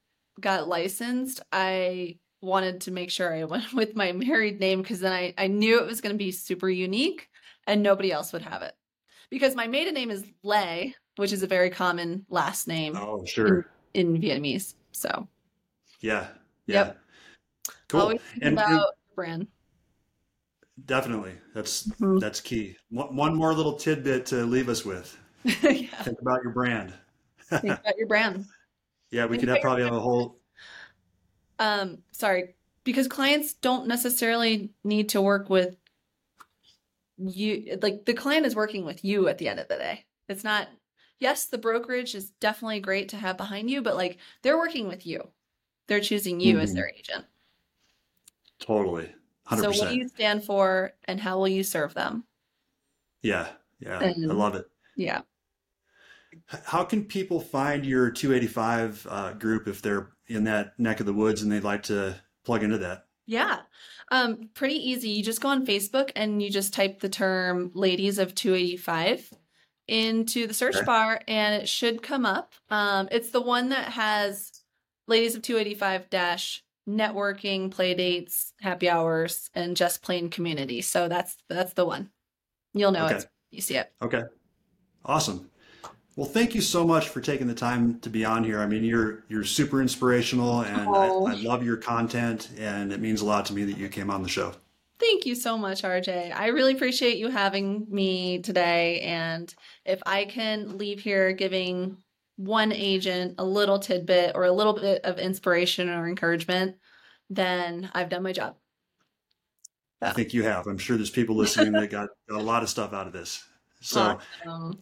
got 0.41 0.67
licensed, 0.67 1.43
I 1.53 2.19
wanted 2.41 2.83
to 2.83 2.91
make 2.91 3.11
sure 3.11 3.35
I 3.35 3.45
went 3.45 3.73
with 3.73 3.95
my 3.95 4.13
married 4.13 4.61
name 4.61 4.83
because 4.83 5.01
then 5.01 5.13
I, 5.13 5.35
I 5.39 5.47
knew 5.47 5.79
it 5.79 5.87
was 5.87 6.01
going 6.01 6.15
to 6.15 6.19
be 6.19 6.33
super 6.33 6.69
unique 6.69 7.29
and 7.67 7.83
nobody 7.83 8.11
else 8.11 8.33
would 8.33 8.43
have 8.43 8.63
it. 8.63 8.75
Because 9.31 9.55
my 9.55 9.67
maiden 9.67 9.95
name 9.95 10.11
is 10.11 10.25
Lay, 10.43 10.95
which 11.17 11.33
is 11.33 11.43
a 11.43 11.47
very 11.47 11.71
common 11.71 12.25
last 12.29 12.67
name 12.69 12.97
Oh, 12.97 13.25
sure. 13.25 13.67
in 13.95 14.21
Vietnamese. 14.21 14.75
So 14.93 15.29
Yeah. 16.01 16.29
Yeah. 16.67 16.87
Yep. 16.87 16.99
Cool. 17.89 18.01
always 18.01 18.21
think 18.21 18.43
And- 18.45 18.59
and- 18.59 18.59
about 18.59 18.95
the 19.11 19.15
brand. 19.15 19.47
Definitely. 20.87 21.35
That's 21.55 21.87
Mhm. 21.87 22.21
that's 22.21 22.41
key. 22.41 22.77
One, 22.91 23.15
one 23.15 23.35
more 23.37 23.55
little 23.55 23.75
tidbit 23.77 24.27
to 24.27 24.45
leave 24.45 24.69
us 24.69 24.85
with. 24.85 25.17
yeah. 25.45 26.03
Think 26.03 26.21
about 26.21 26.43
your 26.43 26.53
brand. 26.53 26.93
Think 27.49 27.65
about 27.79 27.97
your 27.97 28.09
brand. 28.09 28.47
Yeah, 29.11 29.27
we 29.27 29.31
Think 29.37 29.41
could 29.43 29.49
have 29.51 29.61
probably 29.63 29.85
have 29.85 29.93
a 29.95 30.01
whole 30.01 30.41
um 31.61 32.03
sorry 32.11 32.57
because 32.83 33.07
clients 33.07 33.55
don't 33.55 33.87
necessarily 33.87 34.73
need 34.83 35.11
to 35.11 35.23
work 35.23 35.49
with 35.49 35.77
you 37.17 37.79
like 37.81 38.05
the 38.07 38.13
client 38.15 38.45
is 38.45 38.57
working 38.57 38.85
with 38.85 39.05
you 39.05 39.29
at 39.29 39.39
the 39.39 39.47
end 39.47 39.61
of 39.61 39.69
the 39.69 39.77
day 39.77 40.05
it's 40.29 40.43
not 40.43 40.67
yes 41.21 41.47
the 41.47 41.59
brokerage 41.59 42.15
is 42.15 42.31
definitely 42.41 42.81
great 42.81 43.09
to 43.09 43.17
have 43.17 43.37
behind 43.37 43.71
you 43.71 43.81
but 43.83 43.97
like 43.97 44.19
they're 44.43 44.59
working 44.59 44.89
with 44.89 45.07
you 45.07 45.29
they're 45.87 46.01
choosing 46.01 46.41
you 46.41 46.59
as 46.59 46.73
Mhm. 46.73 46.75
their 46.75 46.89
agent 46.91 47.25
totally. 48.59 49.13
100%. 49.49 49.61
so 49.75 49.81
what 49.81 49.91
do 49.91 49.97
you 49.97 50.09
stand 50.09 50.45
for 50.45 50.93
and 51.05 51.21
how 51.21 51.39
will 51.39 51.49
you 51.49 51.63
serve 51.63 51.95
them 51.95 52.25
yeah. 53.23 53.49
Yeah. 53.81 53.99
I 54.01 54.13
love 54.17 54.55
it. 54.55 54.67
yeah 54.97 55.23
How 56.65 56.85
can 56.85 57.05
people 57.05 57.41
find 57.41 57.85
your 57.87 58.11
285 58.11 59.07
uh, 59.09 59.33
group 59.35 59.67
if 59.67 59.81
they're 59.83 60.11
in 60.27 60.45
that 60.45 60.79
neck 60.79 61.01
of 61.01 61.07
the 61.07 61.13
woods 61.15 61.43
and 61.43 61.51
they'd 61.51 61.65
like 61.65 61.83
to 61.85 62.21
plug 62.45 62.63
into 62.63 62.77
that? 62.79 63.07
Yeah. 63.27 63.61
Um, 64.11 64.51
pretty 64.53 64.75
easy. 64.75 65.09
You 65.11 65.23
just 65.23 65.41
go 65.41 65.49
on 65.49 65.65
Facebook 65.67 66.11
and 66.17 66.43
you 66.43 66.51
just 66.51 66.75
type 66.75 67.01
the 67.01 67.09
term 67.09 67.71
ladies 67.75 68.19
of 68.19 68.35
285 68.35 69.31
into 69.89 70.47
the 70.47 70.55
search 70.55 70.85
bar 70.87 71.21
and 71.29 71.61
it 71.63 71.69
should 71.69 72.03
come 72.03 72.25
up. 72.25 72.53
Um, 72.71 73.09
it's 73.13 73.31
the 73.31 73.41
one 73.43 73.69
that 73.71 73.93
has 73.93 74.51
ladies 75.07 75.35
of 75.35 75.43
285 75.43 76.09
dash 76.11 76.63
networking, 76.89 77.71
play 77.71 77.95
dates, 77.95 78.53
happy 78.61 78.89
hours, 78.89 79.51
and 79.55 79.77
just 79.77 80.03
plain 80.03 80.29
community. 80.31 80.81
So 80.83 81.09
that's 81.09 81.37
that's 81.49 81.73
the 81.75 81.85
one. 81.85 82.11
You'll 82.73 82.93
know 82.93 83.07
Okay. 83.07 83.17
it. 83.17 83.27
You 83.51 83.61
see 83.61 83.77
it. 83.77 83.93
Okay. 84.03 84.23
Awesome. 85.05 85.51
Well, 86.17 86.27
thank 86.29 86.55
you 86.55 86.61
so 86.61 86.87
much 86.87 87.09
for 87.09 87.21
taking 87.21 87.47
the 87.49 87.55
time 87.55 87.99
to 88.01 88.09
be 88.11 88.25
on 88.25 88.45
here. 88.45 88.61
I 88.61 88.67
mean, 88.67 88.85
you're 88.85 89.25
you're 89.29 89.45
super 89.45 89.83
inspirational, 89.83 90.61
and 90.63 90.89
Oh. 90.89 91.27
I, 91.27 91.33
I 91.33 91.35
love 91.35 91.65
your 91.65 91.77
content, 91.77 92.51
and 92.59 92.93
it 92.93 93.01
means 93.01 93.21
a 93.21 93.25
lot 93.25 93.47
to 93.47 93.53
me 93.55 93.65
that 93.65 93.77
you 93.77 93.89
came 93.89 94.11
on 94.11 94.23
the 94.23 94.29
show. 94.29 94.53
Thank 94.99 95.27
you 95.27 95.35
so 95.35 95.59
much, 95.59 95.83
RJ. 95.83 96.33
I 96.35 96.49
really 96.49 96.73
appreciate 96.75 97.19
you 97.19 97.29
having 97.29 97.87
me 97.91 98.41
today. 98.41 99.01
And 99.01 99.53
if 99.85 100.01
I 100.07 100.25
can 100.25 100.79
leave 100.79 101.01
here 101.01 101.33
giving 101.33 101.97
one 102.37 102.73
agent 102.73 103.35
a 103.39 103.45
little 103.45 103.79
tidbit 103.79 104.33
or 104.35 104.45
a 104.45 104.53
little 104.53 104.73
bit 104.73 105.05
of 105.05 105.19
inspiration 105.19 105.89
or 105.89 106.09
encouragement, 106.09 106.77
then 107.29 107.91
I've 107.93 108.09
done 108.09 108.23
my 108.23 108.33
job. 108.33 108.57
I 110.01 110.13
think 110.13 110.35
you 110.35 110.45
have. 110.45 110.67
I'm 110.67 110.79
sure 110.79 110.97
there's 110.97 111.11
people 111.11 111.35
listening 111.35 111.73
that 111.73 111.91
got, 111.91 112.09
got 112.29 112.41
a 112.41 112.43
lot 112.43 112.63
of 112.63 112.69
stuff 112.69 112.93
out 112.93 113.07
of 113.07 113.13
this. 113.13 113.43
So, 113.81 114.19
Awesome. 114.47 114.79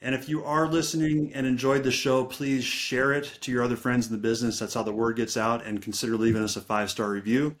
and 0.00 0.14
if 0.14 0.28
you 0.28 0.44
are 0.44 0.68
listening 0.68 1.32
and 1.34 1.46
enjoyed 1.46 1.82
the 1.82 1.90
show, 1.90 2.24
please 2.24 2.64
share 2.64 3.12
it 3.12 3.38
to 3.40 3.50
your 3.52 3.64
other 3.64 3.76
friends 3.76 4.06
in 4.06 4.12
the 4.12 4.18
business. 4.18 4.58
That's 4.58 4.74
how 4.74 4.82
the 4.82 4.92
word 4.92 5.16
gets 5.16 5.36
out. 5.36 5.64
And 5.64 5.82
consider 5.82 6.16
leaving 6.16 6.42
us 6.42 6.56
a 6.56 6.60
five 6.60 6.90
star 6.90 7.10
review. 7.10 7.56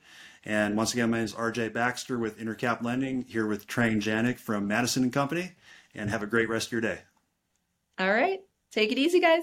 And 0.46 0.76
once 0.76 0.92
again, 0.92 1.10
my 1.10 1.16
name 1.16 1.24
is 1.24 1.34
RJ 1.34 1.72
Baxter 1.72 2.18
with 2.18 2.38
Intercap 2.38 2.80
Lending, 2.80 3.22
here 3.22 3.48
with 3.48 3.66
Trang 3.66 4.00
Janick 4.00 4.38
from 4.38 4.68
Madison 4.68 5.02
and 5.02 5.12
Company. 5.12 5.52
And 5.92 6.08
have 6.08 6.22
a 6.22 6.26
great 6.26 6.48
rest 6.48 6.68
of 6.68 6.72
your 6.72 6.80
day. 6.82 7.00
All 7.98 8.12
right. 8.12 8.40
Take 8.70 8.92
it 8.92 8.98
easy, 8.98 9.18
guys. 9.18 9.42